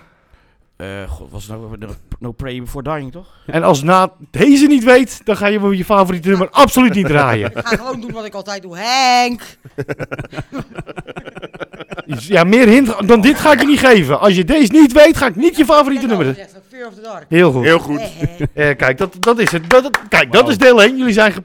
Eh, 0.78 0.88
God, 1.10 1.32
was 1.32 1.48
het 1.48 1.60
nou 1.80 1.92
No 2.20 2.32
Pray 2.32 2.60
Before 2.62 2.84
Dying, 2.96 3.12
toch? 3.12 3.28
En 3.46 3.64
als 3.64 3.84
na 3.84 4.12
deze 4.32 4.68
niet 4.68 4.84
weet, 4.84 5.22
dan 5.24 5.38
ga 5.38 5.48
je 5.48 5.78
je 5.78 5.86
favoriete 5.86 6.30
nummer 6.30 6.50
absoluut 6.50 6.94
niet 6.94 7.06
draaien. 7.08 7.52
Ik 7.52 7.68
ga 7.68 7.76
gewoon 7.76 8.02
doen 8.02 8.12
wat 8.12 8.26
ik 8.26 8.34
altijd 8.34 8.62
doe. 8.62 8.78
Henk! 8.78 9.42
Ja, 12.06 12.44
meer 12.44 12.68
hint 12.68 13.08
dan 13.08 13.22
dit 13.22 13.40
ga 13.40 13.52
ik 13.52 13.60
je 13.60 13.66
niet 13.66 13.80
geven. 13.80 14.20
Als 14.20 14.36
je 14.36 14.46
deze 14.46 14.72
niet 14.72 14.92
weet, 14.92 15.18
ga 15.18 15.28
ik 15.28 15.36
niet 15.36 15.58
je 15.58 15.66
favoriete 15.66 16.08
nummer. 16.08 16.36
Fear 16.70 16.88
of 16.88 16.94
the 16.94 17.02
Dark. 17.02 17.26
Heel 17.30 17.52
goed. 17.52 17.64
Heel 17.64 17.80
goed. 17.80 18.00
Eh, 18.54 18.76
kijk, 18.76 18.98
dat, 18.98 19.16
dat 19.20 19.40
is 19.40 19.52
het. 19.52 19.70
Dat, 19.70 19.84
dat- 19.84 20.00
kijk, 20.10 20.32
dat 20.32 20.50
is 20.50 20.58
deel 20.58 20.82
1. 20.84 20.98
Jullie 20.98 21.14
zijn 21.14 21.32
ge- 21.32 21.44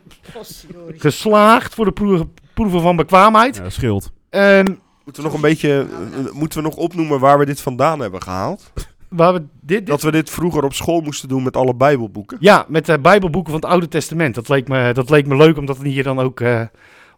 geslaagd 0.97 1.75
voor 1.75 1.85
de 1.85 1.93
proeven, 1.93 2.35
proeven 2.55 2.81
van 2.81 2.97
bekwaamheid. 2.97 3.57
Ja, 3.57 3.71
schild. 3.71 4.11
En 4.31 4.81
Moeten 5.05 5.23
we 5.23 5.29
nog 5.29 5.37
een 5.37 5.45
beetje, 5.49 5.87
eh, 6.27 6.33
moeten 6.33 6.59
we 6.59 6.65
nog 6.65 6.77
opnoemen 6.77 7.21
waar 7.21 7.39
we 7.39 7.45
dit 7.45 7.61
vandaan 7.61 8.01
hebben 8.01 8.23
gehaald? 8.23 8.73
Waar 9.13 9.33
we 9.33 9.39
dit, 9.39 9.49
dit- 9.61 9.87
Dat 9.87 10.03
we 10.03 10.11
dit 10.11 10.31
vroeger 10.31 10.65
op 10.65 10.73
school 10.75 11.01
moesten 11.01 11.29
doen 11.29 11.43
met 11.43 11.57
alle 11.57 11.75
bijbelboeken. 11.75 12.37
Ja, 12.41 12.65
met 12.69 12.87
de 12.87 12.99
Bijbelboeken 12.99 13.53
van 13.53 13.61
het 13.61 13.71
Oude 13.71 13.89
Testament. 13.89 14.35
Dat 14.35 14.49
leek 14.49 14.69
me, 14.69 14.93
dat 14.93 15.11
leek 15.11 15.27
me 15.27 15.37
leuk 15.37 15.57
om 15.57 15.67
dat 15.67 15.83
hier 15.83 16.03
dan 16.03 16.19
ook 16.19 16.41
eh, 16.41 16.61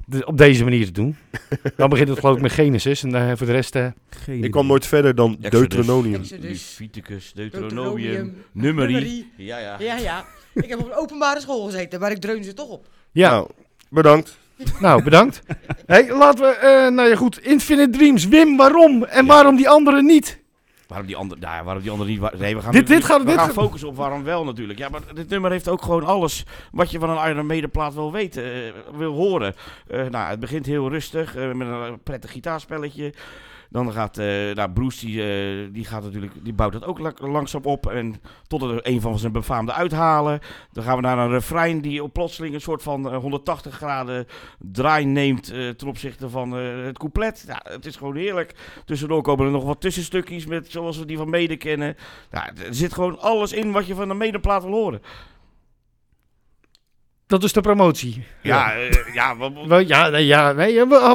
op 0.07 0.13
de- 0.13 0.27
op 0.27 0.39
deze 0.39 0.65
manier 0.65 0.85
te 0.85 0.93
doen. 0.93 1.17
Dan 1.77 1.89
begint 1.89 2.09
het 2.09 2.19
geloof 2.19 2.37
ik 2.37 2.43
met 2.43 2.53
Genesis. 2.53 3.03
En 3.03 3.15
eh, 3.15 3.37
voor 3.37 3.47
de 3.47 3.53
rest... 3.53 3.75
eh, 3.77 3.87
Geen 4.11 4.45
Ik 4.45 4.51
kwam 4.51 4.67
nooit 4.67 4.87
verder 4.87 5.15
dan 5.15 5.31
Exodus. 5.31 5.51
Deuteronomium. 5.51 6.21
Exodus. 6.21 6.77
Leviticus, 6.79 7.33
Deuteronomium, 7.35 7.95
Deuteronomium, 8.13 8.45
Numeri. 8.53 9.31
Ja, 9.37 9.59
ja. 9.59 9.77
Ja, 9.79 9.97
ja. 9.97 10.25
Ik 10.55 10.69
heb 10.69 10.79
op 10.79 10.87
een 10.87 10.97
openbare 10.97 11.41
school 11.41 11.65
gezeten, 11.65 12.01
maar 12.01 12.11
ik 12.11 12.19
dreun 12.21 12.45
ze 12.45 12.55
toch 12.55 12.69
op. 12.69 12.87
ja, 13.13 13.31
Nou, 13.31 13.49
bedankt. 13.91 14.39
nou 14.81 15.03
bedankt. 15.03 15.43
hey, 15.87 16.09
laten 16.17 16.45
we... 16.45 16.51
eh, 16.55 16.91
nou 16.93 17.09
ja 17.09 17.17
goed, 17.17 17.39
Infinite 17.41 17.91
Dreams. 17.99 18.27
Wim, 18.29 18.57
waarom? 18.57 19.05
En 19.05 19.25
Ja. 19.25 19.31
waarom 19.33 19.57
die 19.57 19.69
anderen 19.69 20.05
niet? 20.07 20.43
Waarom 20.89 21.07
die 21.07 21.17
andere, 21.17 21.41
ja, 21.41 21.65
waarom 21.65 21.83
die 21.83 21.91
andere 21.93 22.11
niet? 22.11 22.39
Nee, 22.39 22.57
we 22.57 22.63
gaan, 22.63 22.73
Dit- 22.73 22.87
dit 22.87 23.05
gaat- 23.05 23.21
we 23.21 23.27
dit 23.27 23.35
gaan 23.39 23.51
focussen 23.51 23.89
op 23.89 23.97
waarom 23.97 24.23
wel 24.25 24.45
natuurlijk. 24.45 24.79
Ja, 24.79 24.89
maar 24.89 25.01
dit 25.15 25.29
nummer 25.29 25.51
heeft 25.51 25.69
ook 25.69 25.83
gewoon 25.83 26.05
alles 26.05 26.45
wat 26.73 26.91
je 26.91 26.99
van 26.99 27.11
een 27.11 27.29
Iron 27.31 27.47
Maiden 27.47 27.71
plaat 27.71 27.95
wil 27.95 28.13
weten, 28.13 28.45
eh, 28.45 28.73
wil 28.97 29.13
horen. 29.13 29.55
Eh, 29.87 30.05
nou, 30.07 30.31
het 30.31 30.41
begint 30.41 30.67
heel 30.67 30.89
rustig 30.89 31.37
eh, 31.37 31.53
met 31.53 31.69
een 31.69 32.03
prettig 32.03 32.31
gitaarspelletje. 32.33 33.13
Dan 33.75 33.93
gaat 33.93 34.19
eh 34.19 34.27
nou, 34.55 34.71
Bruce, 34.71 35.07
die, 35.07 35.23
eh, 35.23 35.69
die, 35.73 35.85
gaat 35.85 36.03
natuurlijk, 36.03 36.33
die 36.43 36.53
bouwt 36.53 36.75
het 36.75 36.85
ook 36.85 36.99
la- 36.99 37.13
langzaam 37.17 37.65
op. 37.65 37.87
En 37.87 38.15
tot 38.47 38.63
er 38.63 38.79
een 38.83 39.01
van 39.01 39.19
zijn 39.19 39.33
befaamde 39.33 39.73
uithalen. 39.73 40.41
Dan 40.73 40.85
gaan 40.85 40.97
we 40.97 41.03
naar 41.03 41.19
een 41.19 41.31
refrein 41.31 41.81
die 41.81 42.03
op 42.03 42.13
plotseling 42.13 42.55
een 42.55 42.61
soort 42.61 42.83
van 42.83 43.11
eh, 43.11 43.17
180 43.17 43.75
graden 43.75 44.27
draai 44.59 45.05
neemt 45.05 45.51
eh, 45.53 45.69
ten 45.69 45.89
opzichte 45.89 46.29
van 46.31 46.57
eh, 46.59 46.85
het 46.85 46.99
couplet. 46.99 47.45
Ja, 47.47 47.61
het 47.69 47.87
is 47.87 47.97
gewoon 47.97 48.17
heerlijk. 48.17 48.55
Tussendoor 48.85 49.23
komen 49.23 49.47
er 49.47 49.53
nog 49.53 49.65
wat 49.65 49.81
tussenstukjes 49.81 50.47
met, 50.47 50.71
zoals 50.71 50.99
we 50.99 51.05
die 51.05 51.17
van 51.17 51.31
Mede 51.31 51.57
kennen. 51.57 51.97
Ja, 52.31 52.47
er 52.49 52.75
zit 52.75 52.95
gewoon 52.95 53.19
alles 53.21 53.53
in 53.53 53.73
wat 53.73 53.87
je 53.87 53.95
van 53.95 54.11
een 54.11 54.17
Medeplaat 54.17 54.63
wil 54.63 54.73
horen. 54.73 55.01
Dat 57.27 57.43
is 57.45 57.53
de 57.53 57.61
promotie. 57.61 58.25
Ja, 58.43 58.75
eh, 58.75 59.15
ja, 59.15 59.37
Wel, 59.67 59.79
Ja, 59.79 60.09
nee, 60.09 60.27
ja, 60.27 60.53
nee, 60.53 60.81
eh, 60.81 61.15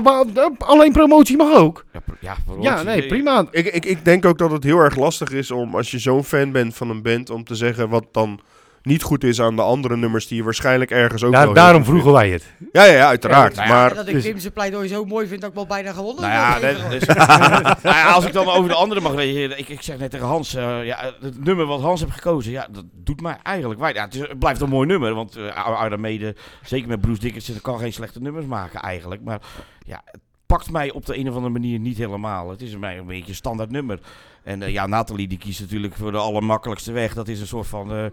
alleen 0.58 0.92
promotie 0.92 1.38
mag 1.38 1.54
ook. 1.56 1.86
ja, 1.94 2.00
pr- 2.00 2.12
ja, 2.20 2.36
Ja, 2.62 2.84
nee, 2.84 3.02
eh, 3.02 3.08
prima. 3.08 3.46
Ik, 3.52 3.66
ik, 3.66 3.86
ik 3.86 4.06
denk 4.06 4.26
ook 4.26 4.38
dat 4.38 4.52
het 4.52 4.64
heel 4.64 4.80
erg 4.80 4.96
lastig 4.96 5.32
is 5.32 5.52
om, 5.52 5.76
als 5.76 5.92
je 5.92 6.00
zo'n 6.00 6.24
fan 6.24 6.52
bent 6.52 6.76
van 6.76 6.90
een 6.90 7.02
band, 7.02 7.30
om 7.30 7.44
te 7.44 7.56
zeggen 7.56 7.90
wat 7.90 8.06
dan 8.12 8.40
niet 8.82 9.04
goed 9.04 9.24
is 9.24 9.42
aan 9.42 9.56
de 9.56 9.62
andere 9.62 9.98
nummers 9.98 10.28
die 10.28 10.38
je 10.38 10.44
waarschijnlijk 10.44 10.92
ergens 10.92 11.24
ook 11.24 11.32
Ja, 11.32 11.38
wel 11.38 11.46
heel 11.46 11.56
daarom 11.56 11.84
vroegen 11.86 12.12
wij 12.12 12.30
het. 12.30 12.44
Ja, 12.72 12.84
ja, 12.84 12.92
ja, 12.94 13.08
uiteraard. 13.08 13.56
Ja, 13.56 13.62
nou 13.62 13.74
ja, 13.74 13.80
maar 13.80 13.94
dat 13.96 14.08
ik 14.08 14.22
zijn 14.40 14.54
pleidooi 14.54 14.88
zo 14.88 15.06
mooi 15.06 15.28
vind 15.28 15.42
dat 15.42 15.50
ik 15.50 15.56
wel 15.56 15.66
bijna 15.68 15.92
gewonnen 15.92 16.22
Nou 16.24 16.34
ja, 16.34 16.68
heb. 16.68 16.78
dat- 16.80 16.92
dus- 16.92 17.08
nou 17.84 17.96
ja, 17.98 18.12
als 18.12 18.26
ik 18.26 18.34
dan 18.34 18.48
over 18.50 18.70
de 18.70 18.76
andere 18.76 19.02
mag 19.02 19.16
reageren. 19.16 19.60
Ik, 19.60 19.70
ik 19.70 19.82
zeg 19.82 19.98
net 19.98 20.12
tegen 20.12 20.26
Hans, 20.28 20.56
eh, 20.56 20.86
ja, 20.86 21.14
het 21.22 21.44
nummer 21.44 21.66
wat 21.66 21.82
Hans 21.82 22.00
heeft 22.02 22.14
gekozen, 22.14 22.52
ja, 22.52 22.68
dat 22.72 22.84
doet 22.94 23.22
mij 23.22 23.38
eigenlijk 23.44 23.80
weinig. 23.80 24.02
Ja, 24.02 24.08
het, 24.08 24.16
is- 24.16 24.28
het 24.30 24.40
blijft 24.40 24.62
een 24.62 24.70
mooi 24.70 24.88
nummer, 24.88 25.14
want 25.14 25.38
uh, 25.38 25.94
Maiden, 25.98 26.36
zeker 26.64 26.88
met 26.88 27.02
Bruce 27.02 27.20
Dickinson, 27.22 27.62
kan 27.62 27.80
geen 27.80 27.94
slechte 27.94 28.20
nummers 28.22 28.46
maken 28.46 28.80
eigenlijk. 28.80 29.22
Maar 29.24 29.40
ja, 29.86 30.02
het 30.06 30.20
pakt 30.50 30.72
mij 30.72 30.92
op 30.92 31.06
de 31.06 31.18
een 31.18 31.30
of 31.30 31.36
andere 31.36 31.54
manier 31.54 31.80
niet 31.80 31.98
helemaal. 31.98 32.50
Het 32.50 32.62
is 32.62 32.78
mij 32.78 32.98
een 32.98 33.06
beetje 33.06 33.30
een 33.30 33.36
standaard 33.36 33.72
nummer. 33.72 34.00
En 34.44 34.64
eh, 34.64 34.72
ja, 34.72 34.88
Nathalie 34.88 35.28
die 35.28 35.38
kiest 35.38 35.60
natuurlijk 35.60 35.96
voor 35.96 36.12
de 36.12 36.18
allermakkelijkste 36.18 36.92
weg. 36.92 37.14
Dat 37.14 37.28
is 37.28 37.40
een 37.40 37.48
soort 37.48 37.68
van, 37.68 37.92
eh, 37.94 38.06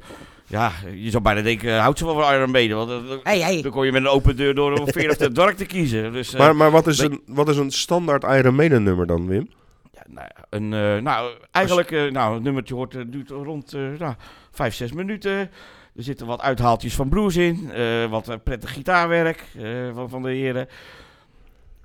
ja, 0.47 0.73
je 0.95 1.11
zou 1.11 1.23
bijna 1.23 1.43
denken, 1.43 1.75
eh, 1.75 1.81
houdt 1.81 1.99
ze 1.99 2.05
wel 2.05 2.21
van 2.21 2.33
Iron 2.35 2.51
Maiden? 2.51 2.77
Want 2.77 2.91
Hey, 3.23 3.41
hey. 3.41 3.63
dan 3.63 3.71
kon 3.71 3.85
je 3.85 3.93
met 3.93 4.03
een 4.03 4.09
open 4.09 4.37
deur 4.37 4.55
door 4.55 4.79
een 4.79 4.89
Fear 4.93 5.11
of 5.11 5.17
the 5.17 5.33
Dark 5.33 5.57
te 5.57 5.67
kiezen. 5.67 6.13
Dus, 6.13 6.37
maar, 6.37 6.57
maar 6.57 6.71
wat, 6.71 6.87
is 6.87 6.99
een, 6.99 7.21
wat 7.27 7.49
is 7.49 7.57
een 7.57 7.71
standaard 7.71 8.25
Iron 8.25 8.55
Maiden 8.55 8.83
nummer 8.83 9.07
dan, 9.07 9.27
Wim? 9.27 9.49
Ja, 9.93 10.03
nou, 10.09 10.27
ja, 10.37 10.45
een, 10.51 10.73
eh, 10.73 11.03
nou, 11.03 11.31
eigenlijk, 11.51 11.91
eh, 11.91 12.11
nou, 12.11 12.35
het 12.35 12.43
nummertje 12.43 12.75
hoort, 12.75 13.13
duurt 13.13 13.31
rond 13.31 13.73
eh 13.73 13.81
nou, 13.99 14.15
5, 14.51 14.75
6 14.75 14.93
minuten. 14.93 15.51
Er 15.97 16.03
zitten 16.03 16.27
wat 16.27 16.41
uithaaltjes 16.41 16.95
van 16.95 17.09
blues 17.09 17.37
in, 17.37 17.71
eh, 17.73 18.05
wat 18.11 18.45
prettig 18.45 18.73
gitaarwerk 18.73 19.45
eh, 19.59 19.65
van, 19.95 20.09
van 20.09 20.23
de 20.23 20.31
heren. 20.31 20.69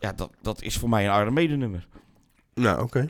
Ja, 0.01 0.13
dat, 0.13 0.29
dat 0.41 0.61
is 0.61 0.77
voor 0.77 0.89
mij 0.89 1.07
een 1.07 1.21
Iron 1.21 1.33
Maiden 1.33 1.59
nummer. 1.59 1.87
Nou, 2.53 2.81
oké. 2.81 3.09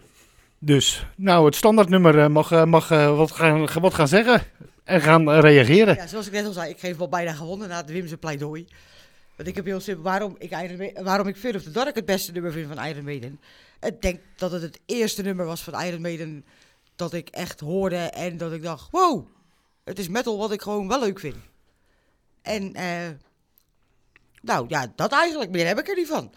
Dus, 0.60 1.06
nou, 1.16 1.46
het 1.46 1.56
standaardnummer 1.56 2.20
eh, 2.20 2.28
mag, 2.28 2.52
eh, 2.52 2.66
mag 2.66 2.92
eh, 2.92 3.18
wat, 3.18 3.32
gaan, 3.32 3.68
wat 3.80 3.94
gaan 3.94 4.08
zeggen 4.08 4.42
en 4.84 5.02
gaan 5.02 5.30
reageren. 5.30 5.96
Ja, 5.96 6.08
zoals 6.08 6.28
ik 6.28 6.32
net 6.32 6.46
al 6.46 6.52
zei, 6.52 6.70
ik 6.70 6.80
geef 6.80 6.98
wel 6.98 7.10
bijna 7.10 7.34
gewonnen 7.34 7.70
na 7.70 7.78
het 7.78 7.90
Wim 7.90 8.08
zijn 8.08 8.20
pleidooi. 8.20 8.68
Want 9.36 9.50
ik 9.50 9.56
heb 9.56 9.66
heel 9.66 9.80
simpel, 9.80 10.04
waarom 10.04 10.36
ik, 10.38 10.52
Iron 10.52 11.04
waarom 11.04 11.28
ik 11.28 11.36
Fear 11.36 11.56
of 11.56 11.64
the 11.64 11.72
Dark 11.72 11.96
het 11.96 12.06
beste 12.06 12.32
nummer 12.32 12.52
vind 12.52 12.74
van 12.74 12.86
Iron 12.86 13.04
Maiden. 13.04 13.40
Ik 13.82 14.02
denk 14.02 14.20
dat 14.36 14.52
het 14.52 14.62
het 14.62 14.80
eerste 14.86 15.22
nummer 15.22 15.46
was 15.46 15.62
van 15.64 15.82
Iron 15.82 16.02
Maiden 16.02 16.46
dat 16.96 17.14
ik 17.14 17.30
echt 17.30 17.60
hoorde 17.60 17.96
en 17.96 18.38
dat 18.38 18.52
ik 18.52 18.64
dacht, 18.64 18.92
wow, 18.92 19.28
het 19.84 20.00
is 20.00 20.08
metal 20.08 20.38
wat 20.38 20.52
ik 20.52 20.62
gewoon 20.62 20.88
wel 20.88 21.00
leuk 21.00 21.20
vind. 21.20 21.36
En, 22.42 22.74
eh, 22.74 23.10
nou 24.42 24.66
ja, 24.68 24.92
dat 24.96 25.12
eigenlijk, 25.12 25.52
meer 25.52 25.68
heb 25.68 25.80
ik 25.80 25.88
er 25.88 25.96
niet 25.96 26.08
van. 26.08 26.34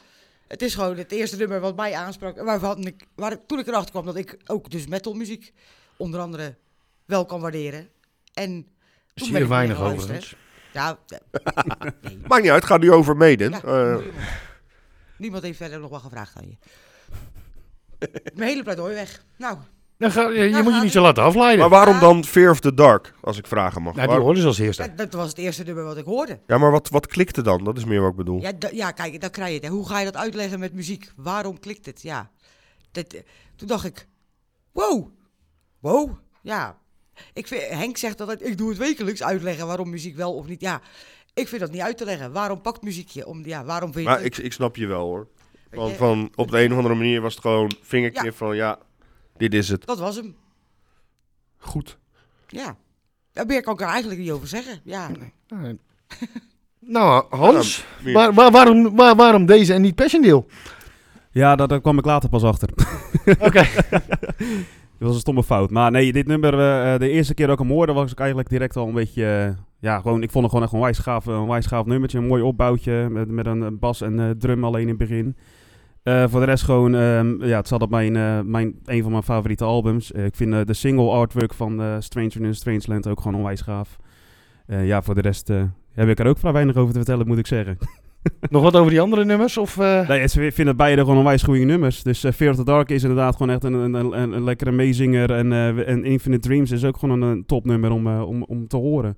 Het 0.54 0.62
is 0.62 0.74
gewoon 0.74 0.96
het 0.96 1.12
eerste 1.12 1.36
nummer 1.36 1.60
wat 1.60 1.76
mij 1.76 1.94
aansprak. 1.94 2.40
Waarvan 2.40 2.86
ik, 2.86 3.06
waar, 3.14 3.46
toen 3.46 3.58
ik 3.58 3.66
erachter 3.66 3.90
kwam 3.90 4.04
dat 4.04 4.16
ik 4.16 4.36
ook 4.46 4.70
dus 4.70 4.86
metalmuziek 4.86 5.52
onder 5.96 6.20
andere 6.20 6.56
wel 7.04 7.26
kan 7.26 7.40
waarderen. 7.40 7.88
En 8.34 8.66
toen 9.14 9.26
Zie 9.26 9.38
je 9.38 9.46
weinig 9.46 9.80
overigens. 9.80 10.34
Ja, 10.72 10.98
nee. 11.06 11.20
Maakt 12.28 12.42
niet 12.42 12.50
uit, 12.50 12.64
gaat 12.64 12.80
nu 12.80 12.92
over 12.92 13.16
Maiden. 13.16 13.50
Ja, 13.50 13.62
Eh, 13.62 13.94
niemand. 13.96 14.14
niemand 15.16 15.42
heeft 15.42 15.56
verder 15.56 15.80
nog 15.80 15.90
wat 15.90 16.02
gevraagd 16.02 16.36
aan 16.36 16.48
je. 16.48 16.56
Mijn 18.34 18.48
hele 18.48 18.62
pleidooi 18.62 18.94
weg. 18.94 19.24
Nou, 19.36 19.58
Dan 19.98 20.10
ga, 20.12 20.22
je 20.28 20.48
moet 20.50 20.64
je 20.64 20.70
gaat 20.72 20.82
niet 20.82 20.92
zo 20.92 21.02
laten 21.02 21.22
afleiden. 21.22 21.58
maar 21.60 21.68
waarom 21.68 22.00
dan 22.00 22.24
Fear 22.24 22.50
of 22.50 22.60
the 22.60 22.74
Dark, 22.74 23.14
als 23.20 23.38
ik 23.38 23.46
vragen 23.46 23.82
mag? 23.82 23.94
nou, 23.94 24.06
die 24.06 24.14
Waar- 24.16 24.24
hoorden 24.24 24.42
ze 24.42 24.48
als 24.48 24.58
eerste. 24.58 24.82
ja, 24.82 24.88
dat 24.88 25.12
was 25.12 25.28
het 25.28 25.38
eerste 25.38 25.62
nummer 25.62 25.84
wat 25.84 25.96
ik 25.96 26.04
hoorde. 26.04 26.38
ja, 26.46 26.58
maar 26.58 26.70
wat, 26.70 26.88
wat 26.88 27.06
klikte 27.06 27.42
dan? 27.42 27.64
Dat 27.64 27.76
is 27.76 27.84
meer 27.84 28.00
wat 28.00 28.10
ik 28.10 28.16
bedoel. 28.16 28.40
Ja, 28.40 28.52
ja 28.72 28.90
kijk, 28.90 29.20
dan 29.20 29.30
krijg 29.30 29.48
je 29.48 29.54
het. 29.54 29.64
hè. 29.64 29.70
Hoe 29.70 29.88
ga 29.88 29.98
je 29.98 30.04
dat 30.04 30.16
uitleggen 30.16 30.58
met 30.58 30.72
muziek? 30.72 31.10
Waarom 31.16 31.58
klikt 31.58 31.86
het? 31.86 32.02
Ja. 32.02 32.30
Dat, 32.92 33.12
eh, 33.12 33.20
toen 33.56 33.68
dacht 33.68 33.84
ik, 33.84 34.06
wow. 34.72 35.08
Wow. 35.80 36.10
Ja. 36.42 36.78
Ik 37.32 37.46
vind, 37.46 37.62
Henk 37.68 37.96
zegt 37.96 38.20
altijd, 38.20 38.46
ik 38.46 38.58
doe 38.58 38.68
het 38.68 38.78
wekelijks 38.78 39.22
uitleggen 39.22 39.66
waarom 39.66 39.90
muziek 39.90 40.16
wel 40.16 40.34
of 40.34 40.46
niet. 40.46 40.60
Ja, 40.60 40.80
ik 41.34 41.48
vind 41.48 41.60
dat 41.60 41.70
niet 41.70 41.80
uit 41.80 41.96
te 41.96 42.04
leggen. 42.04 42.32
Waarom 42.32 42.60
pakt 42.60 42.82
muziek 42.82 43.08
je? 43.08 43.26
Om, 43.26 43.46
ja, 43.46 43.64
waarom 43.64 43.92
vind 43.92 44.04
je 44.04 44.10
Maar 44.10 44.22
het 44.22 44.38
ik, 44.38 44.44
ik 44.44 44.52
snap 44.52 44.76
je 44.76 44.86
wel 44.86 45.00
hoor. 45.06 45.28
leuk? 45.70 45.80
Van, 45.80 45.90
van, 45.94 46.32
op 46.34 46.50
de 46.50 46.62
een 46.62 46.70
of 46.70 46.76
andere 46.76 46.94
manier 46.94 47.20
was 47.20 47.32
het 47.32 47.42
gewoon 47.42 47.72
vingerknip 47.82 48.24
Ja. 48.24 48.32
van 48.32 48.56
ja, 48.56 48.78
dit 49.36 49.54
is 49.54 49.68
het. 49.68 49.86
Dat 49.86 49.98
was 49.98 50.16
hem. 50.16 50.34
Goed. 51.58 51.98
Ja. 52.48 52.76
Ja, 53.32 53.44
meer 53.44 53.62
kan 53.62 53.74
ik 53.74 53.80
er 53.80 53.86
eigenlijk 53.86 54.20
niet 54.20 54.30
over 54.30 54.48
zeggen. 54.48 54.80
Ja. 54.84 55.08
Nou, 55.48 55.78
Nou, 56.78 57.24
Hans, 57.30 57.84
meer- 58.02 58.12
waar, 58.14 58.32
waar- 58.34 58.50
waarom, 58.50 58.96
waar- 58.96 59.16
waarom 59.16 59.46
deze 59.46 59.74
en 59.74 59.82
niet 59.82 59.94
Passchendaele? 59.94 60.44
Ja, 61.30 61.56
daar, 61.56 61.68
daar 61.68 61.80
kwam 61.80 61.98
ik 61.98 62.04
later 62.04 62.28
pas 62.28 62.42
achter. 62.42 62.68
Oké. 63.46 63.64
Dat 64.98 65.08
was 65.08 65.14
een 65.14 65.20
stomme 65.20 65.42
fout. 65.44 65.70
Maar 65.70 65.90
nee, 65.90 66.12
dit 66.12 66.26
nummer, 66.26 66.52
eh, 66.52 66.98
de 66.98 67.08
eerste 67.08 67.34
keer 67.34 67.46
dat 67.46 67.58
ik 67.60 67.64
hem 67.66 67.72
hoorde, 67.74 67.92
was 67.92 68.12
ik 68.12 68.18
eigenlijk 68.18 68.48
direct 68.48 68.76
al 68.76 68.86
een 68.88 68.94
beetje... 68.94 69.24
eh, 69.26 69.62
ja, 69.80 70.00
gewoon, 70.00 70.22
ik 70.22 70.30
vond 70.30 70.42
het 70.44 70.52
gewoon 70.52 70.64
echt 70.66 70.74
een 70.74 70.80
wijs 70.80 70.98
gaaf, 70.98 71.26
een 71.26 71.46
wijs 71.46 71.66
gaaf 71.66 71.86
nummertje. 71.86 72.18
Een 72.18 72.26
mooi 72.26 72.42
opbouwtje 72.42 73.08
met, 73.10 73.28
met 73.28 73.46
een 73.46 73.62
eh, 73.62 73.68
bas 73.72 74.00
en 74.00 74.20
eh, 74.20 74.30
drum 74.30 74.64
alleen 74.64 74.82
in 74.82 74.88
het 74.88 74.98
begin. 74.98 75.36
Eh, 76.04 76.24
voor 76.28 76.40
de 76.40 76.46
rest 76.46 76.64
gewoon, 76.64 76.94
ehm, 76.94 77.44
ja, 77.44 77.56
het 77.56 77.68
zat 77.68 77.82
op 77.82 77.90
mijn, 77.90 78.16
eh, 78.16 78.40
mijn, 78.40 78.74
een 78.84 79.02
van 79.02 79.10
mijn 79.10 79.22
favoriete 79.22 79.64
albums. 79.64 80.12
Eh, 80.12 80.24
ik 80.24 80.34
vind 80.36 80.66
de 80.66 80.74
single 80.74 81.10
artwork 81.10 81.54
van 81.54 81.82
eh, 81.82 81.96
Stranger 81.98 82.36
in 82.40 82.44
a 82.44 82.52
Strange 82.52 82.82
Land 82.86 83.06
ook 83.08 83.20
gewoon 83.20 83.36
onwijs 83.38 83.60
gaaf. 83.60 83.96
Eh, 84.66 84.86
ja, 84.86 85.02
voor 85.02 85.14
de 85.14 85.20
rest 85.20 85.50
eh, 85.50 85.62
heb 85.92 86.08
ik 86.08 86.18
er 86.18 86.26
ook 86.26 86.38
vrij 86.38 86.52
weinig 86.52 86.76
over 86.76 86.92
te 86.92 86.98
vertellen, 86.98 87.26
moet 87.26 87.38
ik 87.38 87.46
zeggen. 87.46 87.78
Nog 88.50 88.62
wat 88.62 88.76
over 88.76 88.90
die 88.90 89.00
andere 89.00 89.24
nummers? 89.24 89.56
Of, 89.58 89.78
eh, 89.78 90.08
Nee, 90.08 90.26
ze 90.28 90.50
vinden 90.52 90.76
beide 90.76 91.00
gewoon 91.00 91.16
onwijs 91.18 91.42
goede 91.42 91.64
nummers. 91.64 92.02
Dus 92.02 92.24
Fear 92.34 92.50
of 92.50 92.56
the 92.56 92.64
Dark 92.64 92.90
is 92.90 93.02
inderdaad 93.02 93.36
gewoon 93.36 93.52
echt 93.54 93.64
een, 93.64 93.72
een, 93.72 93.94
een, 93.94 94.32
een 94.32 94.44
lekkere 94.44 94.72
meezinger. 94.72 95.30
En, 95.30 95.52
eh, 95.52 95.88
en 95.88 96.04
Infinite 96.04 96.48
Dreams 96.48 96.70
is 96.70 96.84
ook 96.84 96.96
gewoon 96.96 97.22
een, 97.22 97.28
een 97.30 97.46
topnummer 97.46 97.90
om, 97.90 98.06
om, 98.20 98.42
om 98.42 98.66
te 98.66 98.76
horen. 98.76 99.16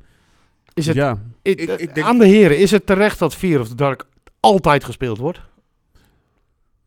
is 0.64 0.72
Dus 0.75 0.87
het, 0.87 0.96
ja, 0.96 1.18
Ik- 1.42 1.61
ik 1.61 1.94
denk- 1.94 2.07
Aan 2.07 2.18
de 2.18 2.27
heren, 2.27 2.59
is 2.59 2.70
het 2.70 2.87
terecht 2.87 3.18
dat 3.18 3.35
Fear 3.35 3.61
of 3.61 3.68
the 3.68 3.75
Dark 3.75 4.05
altijd 4.40 4.85
gespeeld 4.85 5.18
wordt? 5.18 5.40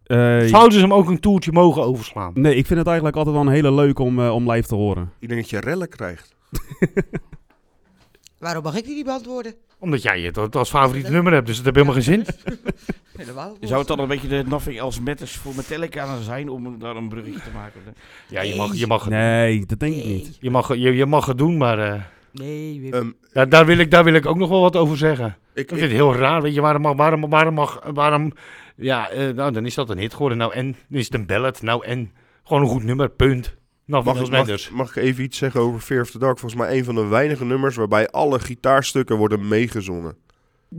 Eh, 0.10 0.40
Zouden 0.46 0.74
ze 0.74 0.80
hem 0.80 0.94
ook 0.94 1.08
een 1.10 1.20
toertje 1.20 1.52
mogen 1.52 1.84
overslaan? 1.84 2.32
nee, 2.36 2.56
ik 2.56 2.66
vind 2.66 2.80
het 2.80 2.88
eigenlijk 2.88 3.18
altijd 3.18 3.36
wel 3.36 3.46
een 3.46 3.52
hele 3.54 3.72
leuk 3.74 4.00
om, 4.00 4.20
eh, 4.20 4.34
om 4.34 4.52
live 4.52 4.68
te 4.68 4.76
horen. 4.76 5.12
Ik 5.20 5.28
denk 5.28 5.42
dat 5.42 5.50
je 5.50 5.60
rellen 5.60 5.90
krijgt. 5.90 6.36
Waarom 8.40 8.64
mag 8.64 8.78
ik 8.78 8.86
die 8.86 8.96
niet 8.96 9.06
beantwoorden? 9.06 9.54
Omdat 9.80 10.02
jij 10.02 10.22
het 10.22 10.56
als 10.56 10.70
favoriete 10.70 11.12
nummer 11.12 11.34
hebt, 11.34 11.46
dus 11.48 11.56
het 11.58 11.66
heeft 11.66 11.78
helemaal 11.78 12.02
geen 12.02 12.14
zin. 12.14 12.26
Helemaal. 13.18 13.56
Zou 13.62 13.80
het 13.80 13.88
dan 13.88 14.00
een 14.00 14.08
beetje 14.08 14.28
de 14.28 14.44
Nothing 14.48 14.80
Else 14.80 15.02
Matters 15.02 15.36
voor 15.36 15.54
Metallica 15.56 16.22
zijn 16.22 16.50
om 16.50 16.80
daar 16.80 16.96
een 16.96 17.10
bruggetje 17.10 17.40
te 17.42 17.50
maken? 17.54 17.82
Ja, 18.30 18.42
je 18.42 18.56
mag, 18.56 18.76
je 18.76 18.88
mag, 18.88 19.02
het- 19.04 19.10
Nee, 19.14 19.66
dat 19.66 19.80
denk 19.80 19.96
ik 19.96 20.06
niet. 20.06 20.38
je 20.42 20.50
mag, 20.50 20.68
je, 20.76 20.96
je 20.96 21.06
mag 21.06 21.26
het 21.26 21.38
doen, 21.38 21.58
maar 21.58 21.80
eh, 21.80 22.02
Nee, 22.32 22.80
Wim. 22.82 22.94
Ehm, 22.94 23.10
ja, 23.34 23.46
daar, 23.46 23.66
wil 23.66 23.78
ik, 23.78 23.92
daar 23.92 24.04
wil 24.04 24.14
ik 24.14 24.26
ook 24.26 24.38
nog 24.38 24.50
wel 24.50 24.62
wat 24.62 24.76
over 24.76 24.98
zeggen. 24.98 25.26
ik, 25.54 25.62
Ik 25.62 25.68
vind 25.70 25.82
ik, 25.82 25.88
het 25.88 25.92
heel 25.98 26.16
raar, 26.16 26.42
weet 26.42 26.54
je, 26.54 26.62
waarom 26.62 26.82
mag, 26.82 26.96
waarom, 26.96 27.30
waarom 27.30 27.54
mag, 27.54 27.80
waarom, 27.94 28.34
ja, 28.80 29.10
eh, 29.10 29.30
nou, 29.34 29.52
dan 29.52 29.66
is 29.66 29.76
dat 29.76 29.90
een 29.90 29.98
hit 29.98 30.14
geworden, 30.14 30.38
nou 30.38 30.54
en, 30.54 30.66
dan 30.90 31.00
is 31.00 31.06
het 31.06 31.14
een 31.14 31.26
ballad, 31.26 31.62
nou 31.62 31.86
en, 31.86 32.12
gewoon 32.44 32.62
een 32.62 32.68
goed 32.70 32.84
nummer, 32.84 33.10
punt. 33.10 33.58
Nou, 33.86 34.04
mag, 34.04 34.20
ik- 34.22 34.30
mag, 34.30 34.70
mag 34.72 34.90
ik 34.90 35.04
even 35.04 35.24
iets 35.24 35.38
zeggen 35.38 35.60
over 35.62 35.80
Fear 35.80 36.02
of 36.02 36.12
the 36.12 36.20
Dark? 36.20 36.40
Volgens 36.40 36.62
mij 36.62 36.78
een 36.78 36.84
van 36.86 36.96
de 36.96 37.06
weinige 37.08 37.46
nummers 37.46 37.76
waarbij 37.76 38.10
alle 38.10 38.40
gitaarstukken 38.40 39.18
worden 39.18 39.48
meegezongen 39.48 40.16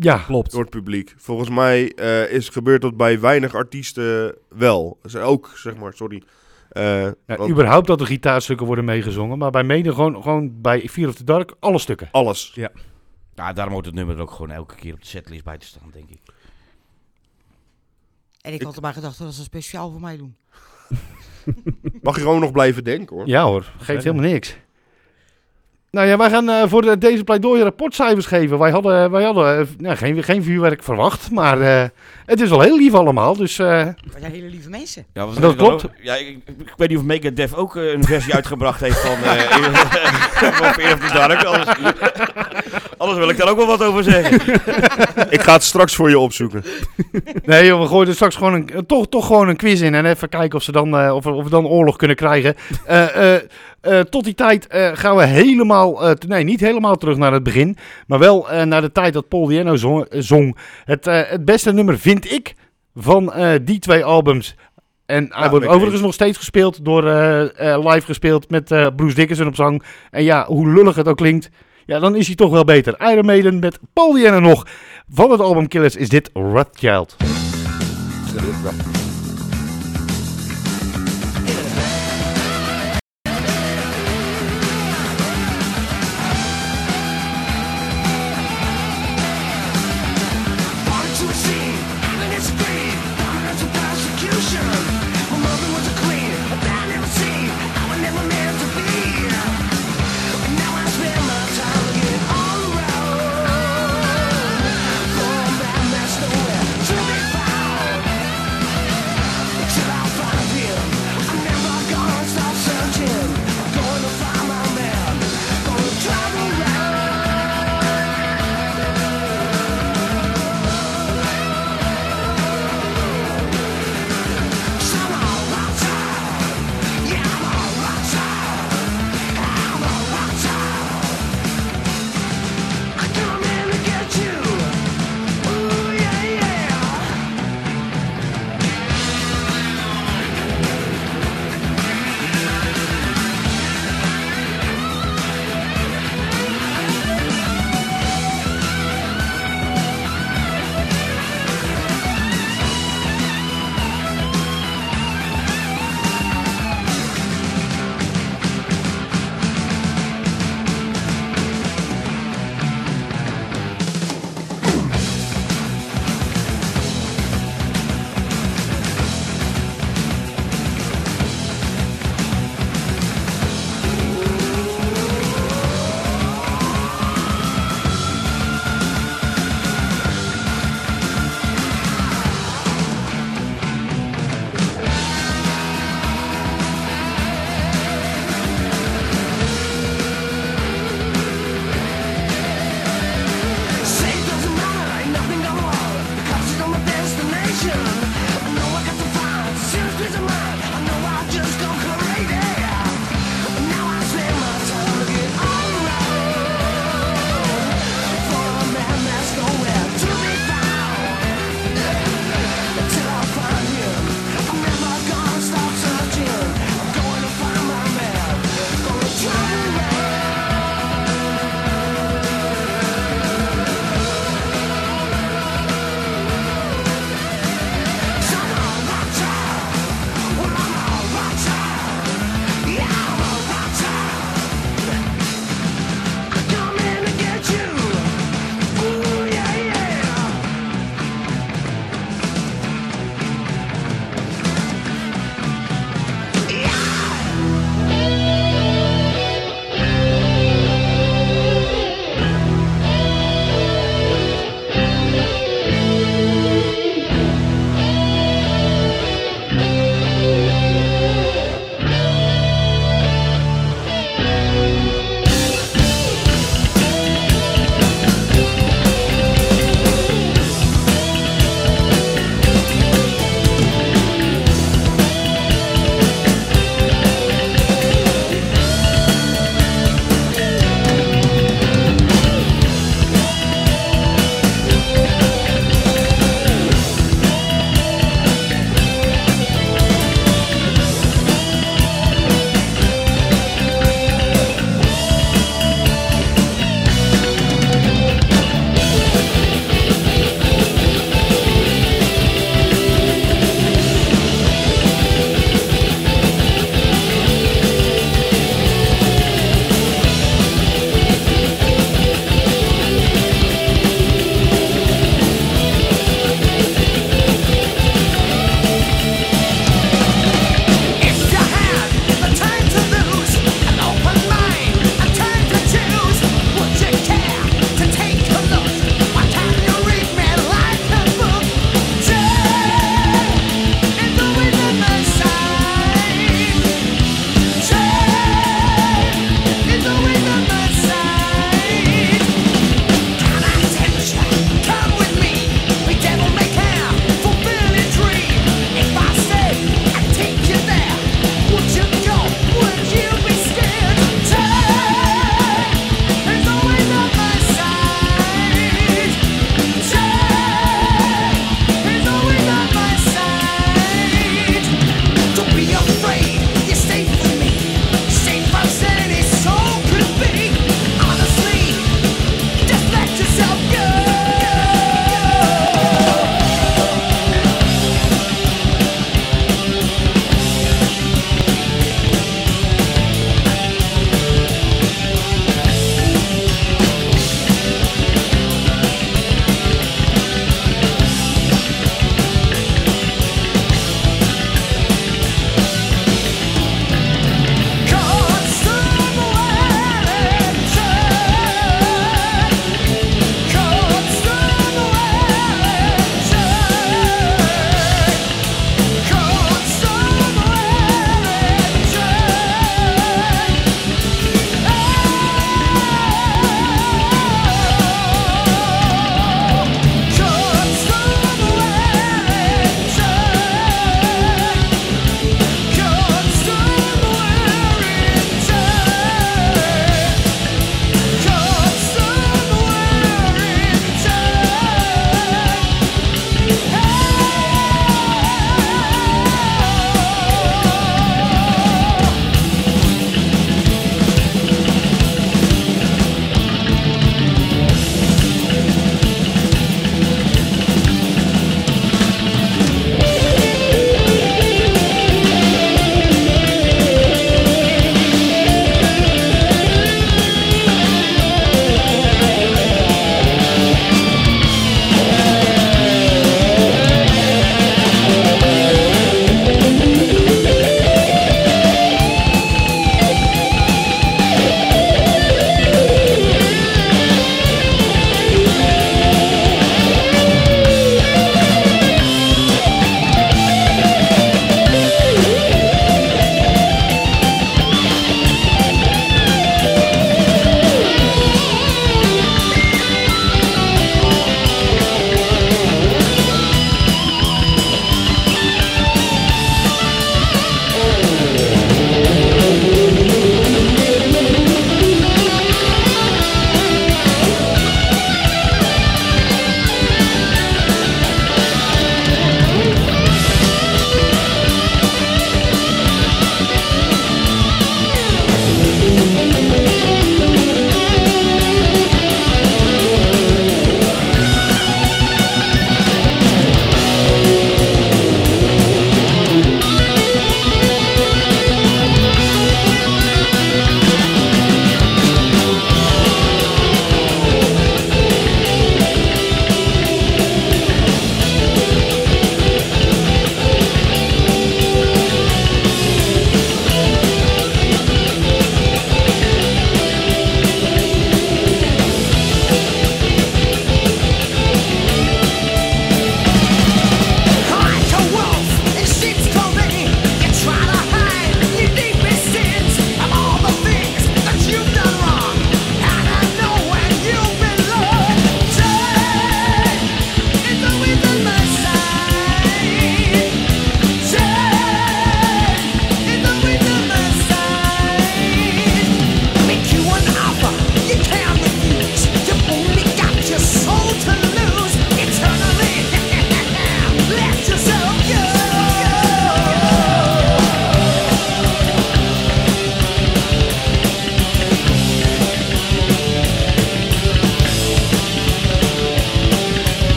Ja, 0.00 0.16
Klopt. 0.18 0.50
door 0.50 0.60
het 0.60 0.70
publiek. 0.70 1.14
Volgens 1.16 1.48
mij 1.50 1.92
eh, 1.94 2.32
is 2.32 2.48
gebeurd 2.48 2.82
dat 2.82 2.96
bij 2.96 3.20
weinig 3.20 3.54
artiesten 3.54 4.34
wel. 4.48 4.98
Ze 5.04 5.18
ook, 5.20 5.50
zeg 5.54 5.76
maar, 5.76 5.92
sorry. 5.92 6.22
Eh, 6.70 7.02
ja, 7.04 7.14
want 7.26 7.50
überhaupt 7.50 7.86
dat 7.86 7.98
de 7.98 8.06
gitaarstukken 8.06 8.66
worden 8.66 8.84
meegezongen, 8.84 9.38
maar 9.38 9.50
bij 9.50 9.64
mede 9.64 9.92
gewoon, 9.94 10.22
gewoon 10.22 10.60
bij 10.60 10.88
Fear 10.88 11.08
of 11.08 11.14
the 11.14 11.24
Dark, 11.24 11.54
alle 11.60 11.78
stukken. 11.78 12.08
alles. 12.10 12.52
Ja, 12.54 13.52
daarom 13.52 13.74
moet 13.74 13.84
het 13.86 13.94
nummer 13.94 14.16
er 14.16 14.22
ook 14.22 14.30
gewoon 14.30 14.50
elke 14.50 14.74
keer 14.74 14.92
op 14.92 15.00
de 15.00 15.06
setlist 15.06 15.44
bij 15.44 15.58
te 15.58 15.66
staan, 15.66 15.90
denk 15.92 16.10
ik. 16.10 16.20
En 18.40 18.52
ik 18.52 18.62
had 18.62 18.76
er 18.76 18.82
maar 18.82 18.92
gedacht 18.92 19.18
dat 19.18 19.34
ze 19.34 19.42
speciaal 19.42 19.90
voor 19.90 20.00
mij 20.00 20.16
doen. 20.16 20.36
Mag 22.02 22.14
je 22.14 22.20
gewoon 22.20 22.40
nog 22.40 22.52
blijven 22.52 22.84
denken, 22.84 23.16
hoor. 23.16 23.26
Ja 23.26 23.44
hoor, 23.44 23.72
geeft 23.78 24.04
helemaal 24.04 24.30
niks. 24.30 24.56
Nou 25.90 26.06
ja, 26.06 26.16
wij 26.16 26.30
gaan 26.30 26.48
eh, 26.48 26.62
voor 26.66 26.82
de, 26.82 26.98
deze 26.98 27.24
pleidooi 27.24 27.62
rapportcijfers 27.62 28.26
geven. 28.26 28.58
Wij 28.58 28.70
hadden, 28.70 29.10
wij 29.10 29.24
hadden 29.24 29.58
eh, 29.58 29.66
nou, 29.78 29.96
geen, 29.96 30.22
geen 30.22 30.42
vuurwerk 30.42 30.82
verwacht, 30.82 31.30
maar 31.30 31.60
eh, 31.60 31.88
het 32.26 32.40
is 32.40 32.48
wel 32.48 32.60
heel 32.60 32.76
lief 32.76 32.94
allemaal. 32.94 33.36
Dus 33.36 33.58
eh, 33.58 33.66
Maar 33.66 33.94
zijn 34.20 34.32
hele 34.32 34.48
lieve 34.48 34.68
mensen. 34.70 35.04
Ja, 35.14 35.26
Dat 35.40 35.56
klopt. 35.56 35.84
ook- 35.84 35.90
Ja, 36.02 36.14
ik, 36.14 36.26
ik- 36.28 36.72
weet 36.76 36.88
niet 36.88 36.98
of 36.98 37.04
Megadeth 37.04 37.54
ook 37.56 37.76
eh, 37.76 37.92
een 37.92 38.04
versie 38.04 38.34
uitgebracht 38.34 38.80
heeft 38.80 38.98
van 39.00 39.16
eh 39.22 39.32
van 40.60 40.72
Fear 40.72 40.92
of 40.92 40.98
the 41.08 41.12
Dark. 41.12 41.42
Anders, 41.44 41.68
anders 42.96 43.18
wil 43.18 43.28
ik 43.28 43.36
daar 43.36 43.48
ook 43.48 43.56
wel 43.56 43.66
wat 43.66 43.82
over 43.82 44.02
zeggen. 44.04 44.40
Ik 45.36 45.40
ga 45.42 45.52
het 45.52 45.62
straks 45.62 45.94
voor 45.94 46.08
je 46.08 46.18
opzoeken. 46.18 46.64
nee 47.44 47.66
joh, 47.66 47.80
we 47.80 47.86
gooien 47.86 48.08
er 48.08 48.14
straks 48.14 48.36
gewoon 48.36 48.54
een, 48.54 48.68
eh, 48.70 48.78
toch, 48.86 49.08
toch 49.08 49.26
gewoon 49.26 49.48
een 49.48 49.56
quiz 49.56 49.80
in. 49.80 49.94
En 49.94 50.06
even 50.06 50.28
kijken 50.28 50.58
of, 50.58 50.62
ze 50.64 50.72
dan, 50.72 50.96
eh, 50.98 51.14
of, 51.14 51.24
we, 51.24 51.30
of 51.30 51.44
we 51.44 51.50
dan 51.50 51.66
oorlog 51.66 51.96
kunnen 51.96 52.16
krijgen. 52.16 52.54
Eh, 53.80 54.00
tot 54.00 54.24
die 54.24 54.34
tijd 54.34 54.66
eh, 54.66 54.90
gaan 54.92 55.16
we 55.16 55.24
helemaal, 55.26 56.08
eh, 56.08 56.14
nee 56.26 56.44
niet 56.44 56.60
helemaal 56.60 56.96
terug 56.96 57.16
naar 57.16 57.32
het 57.32 57.42
begin. 57.42 57.76
Maar 58.06 58.18
wel 58.18 58.50
eh, 58.50 58.62
naar 58.62 58.80
de 58.80 58.92
tijd 58.92 59.12
dat 59.12 59.28
Paul 59.28 59.46
Diano 59.46 59.76
zong. 59.76 60.06
zong. 60.10 60.56
Het, 60.84 61.06
eh, 61.06 61.20
het 61.26 61.44
beste 61.44 61.72
nummer 61.72 61.98
vind 61.98 62.32
ik 62.32 62.54
van 62.94 63.32
eh, 63.32 63.52
die 63.62 63.78
twee 63.78 64.04
albums. 64.04 64.54
En 65.06 65.26
hij 65.30 65.42
Ja, 65.44 65.50
wordt 65.50 65.66
overigens 65.66 66.02
nog 66.02 66.14
steeds 66.14 66.38
gespeeld 66.38 66.84
door 66.84 67.06
eh, 67.08 67.72
eh, 67.74 67.84
live 67.88 68.06
gespeeld 68.06 68.50
met 68.50 68.70
eh, 68.70 68.86
Bruce 68.96 69.14
Dickinson 69.14 69.46
op 69.46 69.54
zang. 69.54 69.82
En 70.10 70.24
ja, 70.24 70.44
hoe 70.46 70.72
lullig 70.72 70.96
het 70.96 71.08
ook 71.08 71.16
klinkt, 71.16 71.48
ja, 71.86 71.98
dan 71.98 72.16
is 72.16 72.26
hij 72.26 72.36
toch 72.36 72.50
wel 72.50 72.64
beter. 72.64 72.94
Iron 73.10 73.24
Maiden 73.26 73.58
met 73.58 73.78
Paul 73.92 74.12
Diano 74.12 74.40
nog. 74.40 74.66
Van 75.08 75.30
het 75.30 75.40
album 75.40 75.68
Killers 75.68 75.96
is 75.96 76.08
dit 76.08 76.30
Rothschild. 76.32 77.16
Born 78.34 78.99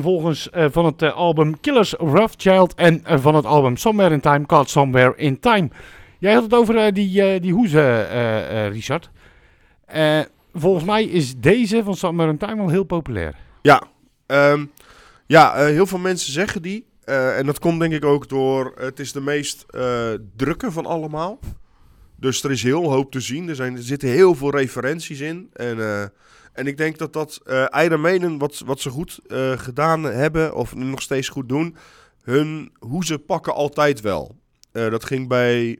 achtereenvolgens 0.00 0.50
eh, 0.50 0.66
van 0.70 0.84
het 0.84 1.02
eh, 1.02 1.14
album 1.14 1.60
Killers 1.60 1.92
Rothschild 1.92 2.74
en 2.74 3.04
eh, 3.04 3.18
van 3.18 3.34
het 3.34 3.44
album 3.44 3.76
Somewhere 3.76 4.14
in 4.14 4.20
Time, 4.20 4.46
called 4.46 4.70
Somewhere 4.70 5.16
in 5.16 5.40
Time. 5.40 5.68
Jij 6.18 6.32
had 6.32 6.42
het 6.42 6.54
over 6.54 6.94
die, 6.94 7.40
die 7.40 7.52
hoezen, 7.52 8.68
Richard. 8.70 9.10
Volgens 10.54 10.84
mij 10.84 11.04
is 11.04 11.36
deze 11.36 11.82
van 11.84 11.96
Somewhere 11.96 12.30
in 12.30 12.38
Time 12.38 12.56
wel 12.56 12.68
heel 12.68 12.84
populair. 12.84 13.34
Ja, 13.62 13.82
ehm, 14.26 14.66
ja 15.26 15.54
heel 15.64 15.86
veel 15.86 15.98
mensen 15.98 16.32
zeggen 16.32 16.62
die. 16.62 16.86
En 17.04 17.46
dat 17.46 17.58
komt 17.58 17.80
denk 17.80 17.92
ik 17.92 18.04
ook 18.04 18.28
door, 18.28 18.72
het 18.76 19.00
is 19.00 19.12
de 19.12 19.20
meest 19.20 19.66
drukke 20.36 20.70
van 20.70 20.86
allemaal. 20.86 21.38
Dus 22.16 22.42
er 22.42 22.50
is 22.50 22.62
heel 22.62 22.92
hoop 22.92 23.10
te 23.12 23.20
zien. 23.20 23.48
Er, 23.48 23.54
zijn, 23.54 23.76
er 23.76 23.82
zitten 23.82 24.08
heel 24.08 24.34
veel 24.34 24.50
referenties 24.50 25.20
in. 25.20 25.50
En, 25.52 25.78
en 26.52 26.66
ik 26.66 26.76
denk 26.76 26.98
dat 26.98 27.12
dat 27.12 27.40
eh 27.44 27.84
Iron 27.84 28.00
Maiden, 28.00 28.38
wat, 28.38 28.62
wat 28.66 28.80
ze 28.80 28.90
goed 28.90 29.20
eh, 29.26 29.58
gedaan 29.58 30.02
hebben, 30.02 30.54
of 30.54 30.74
nu 30.74 30.84
nog 30.84 31.02
steeds 31.02 31.28
goed 31.28 31.48
doen, 31.48 31.76
hun 32.22 32.72
hoezen 32.78 33.24
pakken 33.24 33.54
altijd 33.54 34.00
wel. 34.00 34.36
Eh, 34.72 34.90
dat 34.90 35.04
ging 35.04 35.28
bij 35.28 35.78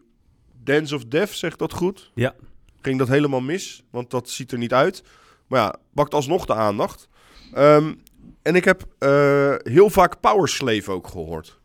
Dance 0.63 0.95
of 0.95 1.05
Death, 1.05 1.31
zegt 1.31 1.59
dat 1.59 1.73
goed? 1.73 2.11
Ja. 2.15 2.35
Ging 2.81 2.99
dat 2.99 3.09
helemaal 3.09 3.41
mis, 3.41 3.85
want 3.91 4.11
dat 4.11 4.29
ziet 4.31 4.53
er 4.53 4.59
niet 4.59 4.75
uit. 4.75 5.03
Maar 5.47 5.61
ja, 5.61 5.75
pakt 5.95 6.15
alsnog 6.15 6.47
de 6.47 6.55
aandacht. 6.55 7.09
Ehm, 7.53 7.95
en 8.43 8.55
ik 8.55 8.65
heb 8.65 8.85
eh, 8.99 9.55
heel 9.59 9.91
vaak 9.91 10.21
Power 10.21 10.49
Slave 10.49 10.91
ook 10.91 11.09
gehoord. 11.09 11.61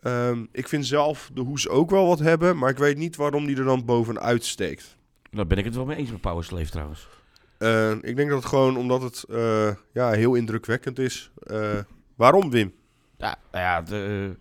Ehm, 0.00 0.44
ik 0.52 0.68
vind 0.68 0.86
zelf 0.86 1.30
de 1.34 1.40
hoes 1.40 1.68
ook 1.68 1.90
wel 1.90 2.06
wat 2.06 2.18
hebben, 2.18 2.58
maar 2.58 2.70
ik 2.70 2.78
weet 2.78 2.96
niet 2.96 3.16
waarom 3.16 3.46
die 3.46 3.56
er 3.56 3.64
dan 3.64 3.84
bovenuit 3.84 4.44
steekt. 4.44 4.96
Daar 5.30 5.46
ben 5.46 5.58
ik 5.58 5.64
het 5.64 5.74
wel 5.74 5.84
mee 5.84 5.96
eens 5.96 6.10
met 6.10 6.20
Power 6.20 6.44
Slave 6.44 6.70
trouwens. 6.70 7.08
Eh, 7.58 7.90
ik 7.90 8.16
denk 8.16 8.28
dat 8.30 8.38
het 8.38 8.48
gewoon 8.48 8.76
omdat 8.76 9.02
het 9.02 9.24
eh, 9.30 9.70
ja, 9.92 10.10
heel 10.10 10.34
indrukwekkend 10.34 10.98
is. 10.98 11.30
Eh, 11.42 11.78
waarom, 12.14 12.50
Wim? 12.50 12.72
Ja, 13.18 13.38
nou 13.52 13.64
ja, 13.64 13.82
de, 13.82 14.36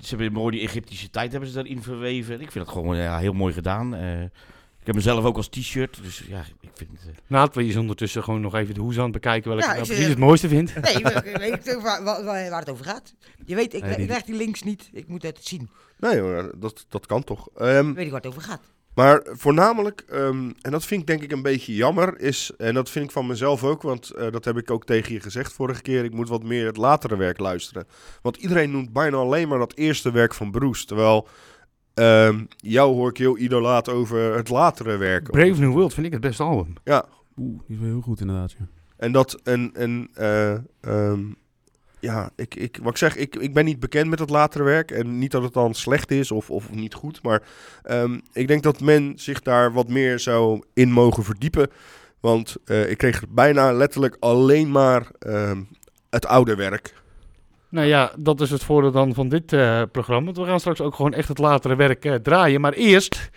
ze 0.00 0.08
hebben 0.16 0.32
mooi 0.32 0.56
die 0.56 0.66
Egyptische 0.68 1.10
tijd 1.10 1.30
hebben 1.30 1.48
ze 1.48 1.54
daarin 1.54 1.82
verweven. 1.82 2.40
Ik 2.40 2.50
vind 2.50 2.64
het 2.66 2.74
gewoon 2.74 2.96
ja, 2.96 3.18
heel 3.18 3.32
mooi 3.32 3.52
gedaan. 3.54 3.94
Eh, 3.94 4.22
ik 4.22 4.86
heb 4.88 4.94
mezelf 4.94 5.24
ook 5.24 5.36
als 5.36 5.48
t-shirt, 5.48 5.98
dus 6.02 6.24
ja, 6.28 6.44
ik 6.60 6.70
vind 6.74 6.90
het... 6.92 7.00
eh, 7.08 7.14
Nathalie 7.26 7.68
is 7.68 7.76
ondertussen 7.76 8.22
gewoon 8.24 8.40
nog 8.40 8.54
even 8.54 8.74
de 8.74 8.80
hoes 8.80 8.96
aan 8.96 9.02
het 9.02 9.12
bekijken 9.12 9.48
welke 9.50 9.64
Ja, 9.64 9.70
nou 9.72 9.80
ik 9.82 9.86
precies 9.88 10.06
het 10.08 10.18
mooiste 10.18 10.48
vindt. 10.48 10.74
Nee, 10.80 10.92
ik 10.94 11.04
weet- 11.06 11.24
ik 11.54 11.62
weet 11.62 11.82
waar, 11.82 12.02
waar, 12.02 12.24
waar 12.24 12.58
het 12.60 12.70
over 12.70 12.84
gaat. 12.84 13.14
Je 13.44 13.54
weet, 13.54 13.74
ik, 13.74 13.82
Nee, 13.82 13.94
die- 13.94 14.04
ik 14.04 14.10
leg 14.10 14.22
die 14.22 14.34
links 14.36 14.62
niet. 14.62 14.90
Ik 14.92 15.08
moet 15.08 15.22
het 15.22 15.38
zien. 15.42 15.70
Nee 15.98 16.20
hoor, 16.20 16.52
dat, 16.56 16.86
dat 16.88 17.06
kan 17.06 17.24
toch. 17.24 17.48
Ehm, 17.56 17.92
Weet 17.92 18.04
ik 18.04 18.10
waar 18.12 18.20
het 18.20 18.30
over 18.30 18.42
gaat. 18.42 18.62
Maar 18.94 19.22
voornamelijk, 19.24 20.04
ehm, 20.08 20.50
en 20.62 20.70
dat 20.70 20.84
vind 20.84 21.00
ik 21.00 21.06
denk 21.06 21.22
ik 21.22 21.32
een 21.32 21.42
beetje 21.42 21.74
jammer, 21.74 22.20
is, 22.20 22.50
en 22.58 22.74
dat 22.74 22.90
vind 22.90 23.04
ik 23.04 23.10
van 23.10 23.26
mezelf 23.26 23.64
ook, 23.64 23.82
want 23.82 24.10
eh, 24.10 24.30
dat 24.30 24.44
heb 24.44 24.56
ik 24.56 24.70
ook 24.70 24.84
tegen 24.84 25.12
je 25.12 25.20
gezegd 25.20 25.52
vorige 25.52 25.82
keer, 25.82 26.04
ik 26.04 26.14
moet 26.14 26.28
wat 26.28 26.42
meer 26.42 26.66
het 26.66 26.76
latere 26.76 27.16
werk 27.16 27.38
luisteren. 27.38 27.86
Want 28.22 28.36
iedereen 28.36 28.70
noemt 28.70 28.92
bijna 28.92 29.16
alleen 29.16 29.48
maar 29.48 29.58
dat 29.58 29.74
eerste 29.76 30.10
werk 30.10 30.34
van 30.34 30.50
Bruce, 30.50 30.86
terwijl 30.86 31.28
ehm, 31.94 32.44
jou 32.56 32.94
hoor 32.94 33.08
ik 33.08 33.16
heel 33.16 33.38
idolaat 33.38 33.88
over 33.88 34.36
het 34.36 34.48
latere 34.48 34.96
werk. 34.96 35.30
Brave 35.30 35.60
New 35.60 35.72
World 35.72 35.94
vind 35.94 36.06
ik 36.06 36.12
het 36.12 36.20
beste 36.20 36.42
album. 36.42 36.72
Ja, 36.84 37.08
Oeh, 37.36 37.60
die 37.66 37.76
is 37.76 37.82
wel 37.82 37.90
heel 37.90 38.00
goed 38.00 38.20
inderdaad. 38.20 38.52
Ja. 38.52 38.66
en 38.96 39.12
dat, 39.12 39.40
en, 39.42 39.70
en 39.74 40.08
eh, 40.14 40.52
ehm, 40.80 41.20
ja, 42.02 42.30
ik, 42.36 42.54
ik, 42.54 42.78
wat 42.82 42.90
ik 42.90 42.96
zeg, 42.96 43.16
ik, 43.16 43.36
ik 43.36 43.54
ben 43.54 43.64
niet 43.64 43.80
bekend 43.80 44.10
met 44.10 44.18
het 44.18 44.30
latere 44.30 44.64
werk. 44.64 44.90
En 44.90 45.18
niet 45.18 45.30
dat 45.30 45.42
het 45.42 45.52
dan 45.52 45.74
slecht 45.74 46.10
is 46.10 46.30
of, 46.30 46.50
of 46.50 46.70
niet 46.70 46.94
goed. 46.94 47.22
Maar 47.22 47.42
ehm, 47.82 48.18
ik 48.32 48.48
denk 48.48 48.62
dat 48.62 48.80
men 48.80 49.12
zich 49.16 49.40
daar 49.40 49.72
wat 49.72 49.88
meer 49.88 50.18
zou 50.18 50.62
in 50.74 50.92
mogen 50.92 51.24
verdiepen. 51.24 51.70
Want 52.20 52.56
eh, 52.64 52.90
ik 52.90 52.98
kreeg 52.98 53.24
bijna 53.28 53.72
letterlijk 53.72 54.16
alleen 54.20 54.70
maar 54.70 55.06
ehm, 55.18 55.62
het 56.10 56.26
oude 56.26 56.54
werk. 56.54 56.94
Nou 57.68 57.86
ja, 57.86 58.12
dat 58.18 58.40
is 58.40 58.50
het 58.50 58.64
voordeel 58.64 58.92
dan 58.92 59.14
van 59.14 59.28
dit 59.28 59.52
eh, 59.52 59.82
programma. 59.92 60.24
Want 60.24 60.36
we 60.36 60.44
gaan 60.44 60.60
straks 60.60 60.80
ook 60.80 60.94
gewoon 60.94 61.14
echt 61.14 61.28
het 61.28 61.38
latere 61.38 61.76
werk 61.76 62.04
eh, 62.04 62.14
draaien. 62.14 62.60
Maar 62.60 62.72
eerst, 62.72 63.30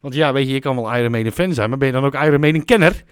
want 0.00 0.14
ja, 0.14 0.32
weet 0.32 0.46
je, 0.46 0.52
je 0.52 0.60
kan 0.60 0.76
wel 0.76 0.96
Iron 0.96 1.10
Maiden 1.10 1.32
fan 1.32 1.54
zijn, 1.54 1.68
maar 1.68 1.78
ben 1.78 1.86
je 1.86 1.94
dan 1.94 2.04
ook 2.04 2.14
Iron 2.14 2.40
Maiden 2.40 2.64
kenner? 2.64 3.04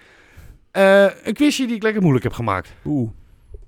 Eh, 0.71 1.05
een 1.23 1.33
quizje 1.33 1.65
die 1.65 1.75
ik 1.75 1.83
lekker 1.83 2.01
moeilijk 2.01 2.23
heb 2.23 2.33
gemaakt. 2.33 2.73
Oeh, 2.85 3.09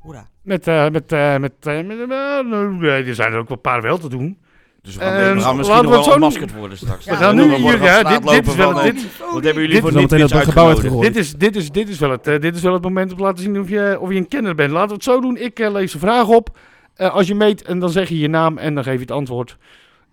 Hoera. 0.04 0.28
Met, 0.42 0.68
eh, 0.68 0.90
met, 0.90 1.12
eh, 1.12 1.38
met, 1.38 1.54
met, 1.66 2.12
eh, 2.12 3.08
er 3.08 3.16
zijn 3.16 3.34
er 3.34 3.38
ook 3.40 3.48
wel 3.48 3.58
een 3.58 3.62
paar 3.62 3.82
wel 3.82 3.98
te 3.98 4.10
doen. 4.10 4.38
Dus 4.82 4.96
we 4.96 5.02
gaan, 5.02 5.36
we 5.36 5.42
gaan 5.42 5.56
misschien 5.56 5.76
laten 5.76 5.76
nog 5.76 5.84
we 5.84 5.90
wel 5.90 5.98
het 5.98 6.06
zo 6.06 6.12
ontmaskerd 6.12 6.54
worden 6.54 6.78
straks. 6.78 7.06
We 7.06 7.12
We 7.12 7.18
Ja, 7.18 7.24
gaan 7.24 7.36
Dan 7.36 7.48
nu, 7.48 7.56
hier, 7.56 7.84
ja, 7.84 8.04
dit, 8.04 8.28
dit 8.28 8.48
is 8.48 8.56
wel, 8.56 8.72
van, 8.72 8.84
dit, 8.84 8.96
eh, 8.96 9.34
Wat 9.34 9.44
hebben 9.44 9.64
jullie 9.64 9.82
voor 9.82 9.92
dit 9.92 10.12
het 10.12 10.34
uitgenodigd? 10.34 10.58
uitgegooid. 10.58 11.14
dit, 11.14 11.16
is, 11.16 11.34
dit, 11.34 11.56
is, 11.56 11.72
dit, 11.72 11.90
is 11.90 12.00
wel 12.00 12.10
het, 12.12 12.24
dit 12.24 12.56
is 12.56 12.62
wel 12.62 12.74
het 12.74 12.84
moment 12.84 13.12
om 13.12 13.18
te 13.18 13.24
laten 13.24 13.44
zien 13.44 13.60
of 13.60 13.70
je, 13.70 13.98
of 14.00 14.10
je 14.10 14.16
een 14.16 14.28
kenner 14.28 14.56
bent. 14.56 14.72
Laten 14.72 14.88
we 14.88 14.94
het 14.94 15.04
zo 15.04 15.22
doen. 15.22 15.38
Ik 15.38 15.58
lees 15.60 15.92
de 15.92 16.00
vraag 16.00 16.28
op. 16.28 16.58
Eh, 16.96 17.14
als 17.14 17.28
je 17.28 17.36
meet, 17.36 17.62
en 17.62 17.80
dan 17.80 17.90
zeg 17.90 18.10
je 18.10 18.20
je 18.20 18.28
naam 18.28 18.58
en 18.58 18.76
dan 18.76 18.84
geef 18.84 18.94
je 18.94 19.00
het 19.00 19.12
antwoord. 19.12 19.58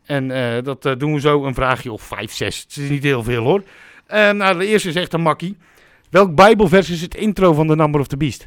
En 0.05 0.31
eh, 0.31 0.63
dat 0.63 1.01
doen 1.01 1.15
we 1.15 1.21
zo 1.21 1.45
een 1.45 1.55
vraagje 1.55 1.93
of 1.93 2.03
vijf, 2.03 2.33
zes. 2.33 2.61
Het 2.61 2.77
is 2.77 2.89
niet 2.89 3.03
heel 3.03 3.23
veel 3.23 3.43
hoor. 3.45 3.63
Nou, 4.09 4.59
de 4.59 4.67
eerste 4.67 4.89
is 4.89 4.95
echt 4.95 5.13
een 5.13 5.21
makkie. 5.21 5.57
Welk 6.11 6.35
bijbelvers 6.35 6.91
is 6.91 7.01
het 7.01 7.15
intro 7.15 7.53
van 7.53 7.67
The 7.67 7.77
Number 7.77 8.01
of 8.01 8.07
the 8.07 8.17
Beast? 8.17 8.45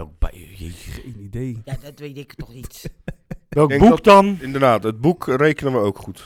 Welk 0.00 0.18
bij... 0.18 0.48
Geen 0.56 1.16
idee. 1.20 1.62
Ja, 1.64 1.76
dat 1.82 1.98
weet 1.98 2.16
ik 2.18 2.34
toch 2.34 2.54
niet. 2.54 2.90
Welk 3.48 3.68
denk 3.68 3.80
boek 3.80 3.90
dat- 3.90 4.04
dan? 4.04 4.38
Inderdaad, 4.40 4.82
het 4.82 5.00
boek 5.00 5.26
rekenen 5.26 5.72
we 5.72 5.78
ook 5.78 5.98
goed. 5.98 6.24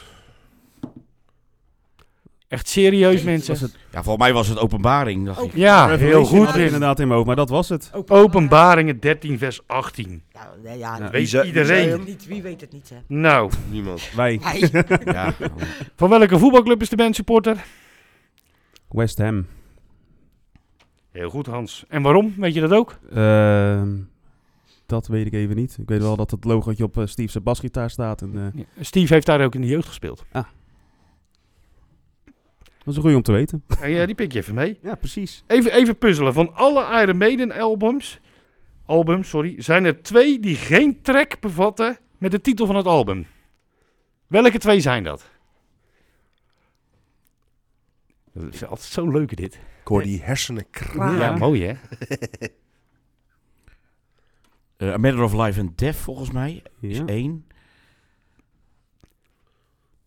Echt 2.49 2.69
serieus 2.69 3.15
Was 3.15 3.23
mensen? 3.23 3.55
het 3.59 3.73
Ja, 3.93 4.03
volgens 4.03 4.25
mij 4.25 4.33
was 4.33 4.49
het 4.49 4.59
openbaring, 4.59 5.27
dacht 5.27 5.43
ik. 5.43 5.55
Ja, 5.55 5.87
heel 5.87 5.97
Revelation 5.97 6.27
goed. 6.27 6.39
had 6.39 6.49
ik 6.49 6.55
Wim. 6.55 6.65
inderdaad 6.65 6.99
in 6.99 7.05
mijn 7.05 7.15
hoofd, 7.15 7.27
maar 7.27 7.37
dat 7.37 7.49
was 7.49 7.69
het. 7.69 7.91
Openbaringen 8.09 9.01
13 9.01 9.39
vers 9.39 9.61
18. 9.67 10.23
Ja, 10.33 10.53
nee, 10.63 10.79
ja, 10.79 10.99
wie 11.01 11.09
Weet 11.11 11.29
zei- 11.29 11.43
wie 11.53 11.53
zei 11.65 11.81
iedereen. 11.83 11.89
hem? 11.91 12.05
niet. 12.05 12.27
Wie 12.27 12.43
weet 12.43 12.61
het 12.61 12.73
niet, 12.73 12.89
hè? 12.91 12.97
Nou, 13.07 13.51
Niemand. 13.71 14.11
Wij, 14.17 14.39
Hij. 14.43 14.71
Ja. 15.05 15.35
van 15.97 16.09
welke 16.11 16.39
voetbalclub 16.39 16.81
is 16.81 16.89
de 16.89 16.97
band 16.97 17.15
supporter? 17.15 17.65
West 18.89 19.19
Ham. 19.19 19.47
Heel 21.15 21.31
goed 21.31 21.47
Hans. 21.47 21.85
En 21.89 22.03
waarom? 22.03 22.35
Weet 22.37 22.55
je 22.55 22.61
dat 22.61 22.73
ook? 22.73 22.99
Ehm, 23.13 23.97
dat 24.87 25.07
weet 25.07 25.27
ik 25.27 25.33
even 25.33 25.57
niet. 25.57 25.77
Ik 25.81 25.89
weet 25.89 26.01
wel 26.01 26.17
dat 26.17 26.31
het 26.31 26.45
logootje 26.45 26.85
op 26.85 26.97
uh, 26.97 27.07
Steve's 27.07 27.43
basgitaar 27.43 27.91
staat. 27.91 28.23
En, 28.23 28.55
eh, 28.55 28.65
Steve 28.81 29.15
heeft 29.15 29.27
daar 29.27 29.45
ook 29.45 29.55
in 29.55 29.61
de 29.61 29.67
jeugd 29.67 29.87
gespeeld. 29.87 30.25
dat 30.33 30.47
is 32.85 32.97
een 32.97 33.03
goeie 33.03 33.17
om 33.17 33.23
te 33.23 33.33
weten. 33.33 33.65
En, 33.81 33.91
ja, 33.91 34.07
die 34.07 34.15
pik 34.15 34.33
je 34.33 34.39
even 34.39 34.55
mee. 34.55 34.79
Ja, 34.83 34.95
precies. 34.95 35.45
Even, 35.47 35.73
even 35.73 35.99
puzzelen. 35.99 36.33
Van 36.33 36.55
alle 36.55 37.03
Iron 37.03 37.17
Maiden 37.17 37.53
albums, 37.53 38.21
albums 38.87 39.29
sorry, 39.29 39.63
zijn 39.63 39.85
er 39.85 40.03
twee 40.03 40.41
die 40.41 40.57
geen 40.57 41.03
track 41.03 41.41
bevatten 41.41 41.99
met 42.19 42.31
de 42.31 42.41
titel 42.41 42.67
van 42.67 42.77
het 42.77 42.87
album. 42.87 43.27
Welke 44.27 44.59
twee 44.59 44.81
zijn 44.81 45.05
dat? 45.05 45.31
Dat 48.33 48.55
is 48.55 48.65
altijd 48.65 48.89
zo 48.89 49.11
leuk 49.11 49.37
dit. 49.37 49.59
Ik 49.85 49.91
hoor 49.91 50.03
die 50.03 50.23
hersenen 50.23 50.71
kraaien. 50.71 51.19
Ja, 51.19 51.37
mooi 51.37 51.65
hè? 51.65 51.75
Eh, 54.77 54.93
A 54.93 54.97
Matter 54.97 55.23
of 55.23 55.33
Life 55.33 55.61
and 55.61 55.79
Death, 55.79 55.97
volgens 55.97 56.31
mij, 56.31 56.63
is 56.81 56.97
Ja. 56.99 57.07
één. 57.07 57.47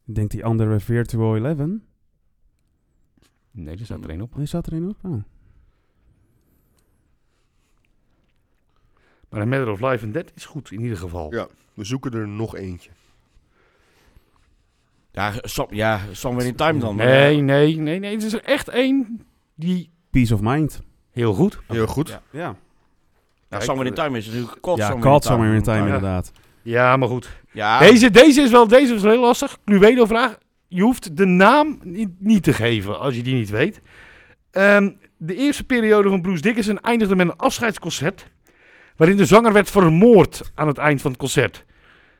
Ik 0.05 0.15
denk 0.15 0.31
die 0.31 0.45
andere 0.45 0.79
Virtual 0.79 1.35
Eleven. 1.35 1.85
Nee, 3.51 3.77
er 3.77 3.85
staat 3.85 4.03
er 4.03 4.09
één 4.09 4.21
op. 4.21 4.35
Die 4.35 4.45
zat 4.45 4.67
erin 4.67 4.89
op. 4.89 4.97
Oh. 5.03 5.23
Maar 9.29 9.41
A 9.41 9.45
Matter 9.45 9.69
of 9.71 9.79
Life 9.79 10.05
and 10.05 10.13
Death 10.13 10.31
is 10.35 10.45
goed 10.45 10.71
in 10.71 10.81
ieder 10.81 10.97
geval. 10.97 11.33
Ja. 11.33 11.47
We 11.73 11.83
zoeken 11.83 12.13
er 12.13 12.27
nog 12.27 12.55
eentje. 12.55 12.89
Ja, 15.11 15.33
som, 15.41 15.67
ja, 15.69 16.01
Somewhere 16.11 16.49
in 16.49 16.55
Time 16.55 16.79
dan. 16.79 16.95
Nee, 16.95 17.41
nee, 17.41 17.75
nee, 17.75 17.99
nee. 17.99 18.13
Het 18.13 18.23
is 18.23 18.33
er 18.33 18.43
echt 18.43 18.67
één 18.67 19.25
die 19.57 19.89
Peace 20.09 20.33
of 20.33 20.41
Mind. 20.41 20.81
heel 21.11 21.33
goed. 21.33 21.59
Heel 21.67 21.87
goed. 21.87 22.07
Ja. 22.09 22.21
Ja, 22.31 22.55
Ja, 23.49 23.59
Somewhere 23.59 23.89
in 23.89 23.95
Time 23.95 24.17
is 24.17 24.25
natuurlijk 24.25 24.61
Caught 24.61 24.81
ja 24.81 24.87
Somewhere 24.87 25.09
Caught 25.09 25.23
in 25.25 25.29
Time. 25.31 25.43
Somewhere 25.43 25.55
in 25.55 25.63
Time 25.63 25.77
Ja. 25.77 25.85
inderdaad. 25.95 26.31
Ja, 26.61 26.97
maar 26.97 27.07
goed. 27.07 27.29
Ja, 27.51 27.79
Deze, 27.79 28.11
deze 28.11 28.41
is 28.41 28.51
wel 28.51 28.67
deze 28.67 28.93
is 28.93 29.01
wel 29.01 29.11
heel 29.11 29.21
lastig. 29.21 29.57
Cluedo-vraag. 29.65 30.37
Je 30.67 30.81
hoeft 30.81 31.17
de 31.17 31.25
naam 31.25 31.79
niet, 32.19 32.43
te 32.43 32.53
geven 32.53 32.99
als 32.99 33.15
je 33.15 33.21
die 33.23 33.33
niet 33.35 33.49
weet. 33.49 33.81
Ehm, 34.51 34.89
de 35.17 35.35
eerste 35.35 35.63
periode 35.63 36.09
van 36.09 36.21
Bruce 36.21 36.41
Dickinson 36.41 36.79
eindigde 36.79 37.15
met 37.15 37.27
een 37.27 37.35
afscheidsconcert. 37.35 38.27
Waarin 38.95 39.17
de 39.17 39.25
zanger 39.25 39.53
werd 39.53 39.69
vermoord 39.69 40.51
aan 40.55 40.67
het 40.67 40.77
eind 40.77 41.01
van 41.01 41.11
het 41.11 41.19
concert. 41.19 41.65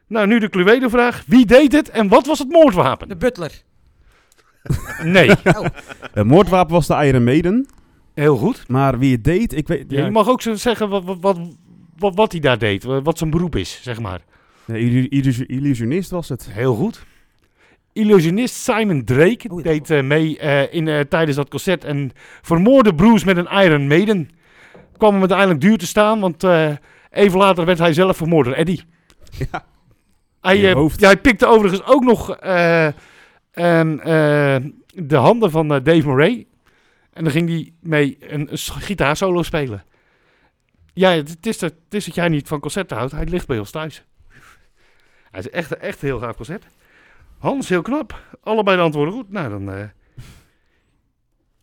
Nou, 0.08 0.28
nu 0.28 0.40
de 0.40 0.50
Cluedo-vraag. 0.50 1.24
Wie 1.28 1.46
deed 1.46 1.72
het 1.72 1.90
en 1.90 2.08
wat 2.08 2.26
was 2.26 2.40
het 2.40 2.50
moordwapen? 2.50 3.08
De 3.08 3.16
butler. 3.18 3.52
Nee, 5.04 5.32
Het 6.14 6.26
moordwapen 6.26 6.74
was 6.74 6.88
de 6.88 6.94
Iron 7.06 7.24
Maiden. 7.24 7.68
heel 8.14 8.38
goed. 8.38 8.68
Maar 8.68 9.00
wie 9.00 9.12
het 9.12 9.24
deed, 9.24 9.54
ik 9.58 9.68
weet... 9.68 9.86
Ja, 9.88 10.06
je 10.06 10.12
mag 10.12 10.28
ook 10.30 10.42
zo 10.42 10.54
zeggen 10.54 10.90
wat, 10.90 11.04
wat, 11.04 11.18
wat, 11.22 11.38
wat, 11.98 12.16
wat 12.16 12.32
hij 12.32 12.42
daar 12.42 12.58
deed. 12.58 12.84
Wat 12.84 13.18
zijn 13.18 13.30
beroep 13.30 13.56
is, 13.56 13.80
zeg 13.82 14.00
maar. 14.00 14.22
Illusionist 15.48 16.10
was 16.10 16.30
het. 16.30 16.48
Heel 16.52 16.76
goed. 16.76 17.06
illusionist 17.94 18.56
Simon 18.56 19.04
Drake 19.04 19.50
Oh, 19.50 19.64
deed 19.64 19.90
eh, 19.90 20.04
mee 20.04 20.38
eh, 20.40 20.74
in, 20.74 20.88
eh, 20.88 21.00
tijdens 21.00 21.38
dat 21.38 21.50
concert 21.50 21.84
en 21.84 22.12
vermoorde 22.42 22.96
Bruce 22.96 23.26
met 23.26 23.38
een 23.38 23.64
Iron 23.64 23.88
Maiden. 23.88 24.30
Kwam 24.98 25.12
hem 25.12 25.20
uiteindelijk 25.20 25.62
duur 25.62 25.78
te 25.78 25.86
staan, 25.88 26.20
want 26.20 26.44
eh, 26.44 26.70
even 27.12 27.38
later 27.40 27.66
werd 27.66 27.78
hij 27.80 27.94
zelf 27.94 28.18
vermoord 28.18 28.46
door 28.46 28.56
Eddie. 28.56 28.84
Ja. 29.52 29.66
Hij, 30.42 30.56
eh, 30.74 30.90
ja, 30.98 31.06
hij 31.08 31.18
pikte 31.18 31.46
overigens 31.48 31.86
ook 31.86 32.04
nog 32.04 32.38
ehm, 33.58 34.00
eh, 34.00 34.70
de 34.94 35.16
handen 35.16 35.52
van 35.52 35.74
eh, 35.74 35.84
Dave 35.84 36.08
Murray. 36.08 36.46
En 37.14 37.24
dan 37.24 37.32
ging 37.32 37.50
hij 37.50 37.74
mee 37.82 38.18
een, 38.20 38.50
gitaarsolo 38.58 39.44
spelen. 39.44 39.84
Ja, 40.94 41.10
het, 41.10 41.30
het 41.30 41.46
is 41.46 41.58
dat, 41.58 41.74
het 41.86 41.94
is 41.94 42.06
dat 42.06 42.16
jij 42.16 42.28
niet 42.30 42.48
van 42.48 42.60
concerten 42.60 42.98
houdt. 42.98 43.12
Hij 43.12 43.26
ligt 43.26 43.48
bij 43.48 43.60
ons 43.60 43.72
thuis. 43.72 44.04
Hij 45.32 45.40
is 45.40 45.50
echt, 45.50 45.78
echt 45.78 46.02
een 46.02 46.08
heel 46.08 46.20
gaaf 46.20 46.36
concert. 46.36 46.64
Hans, 47.38 47.70
heel 47.70 47.82
knap. 47.82 48.22
Allebei 48.44 48.78
de 48.78 48.84
antwoorden 48.84 49.14
goed. 49.14 49.32
Nou, 49.32 49.50
dan... 49.50 49.72
eh, 49.72 49.84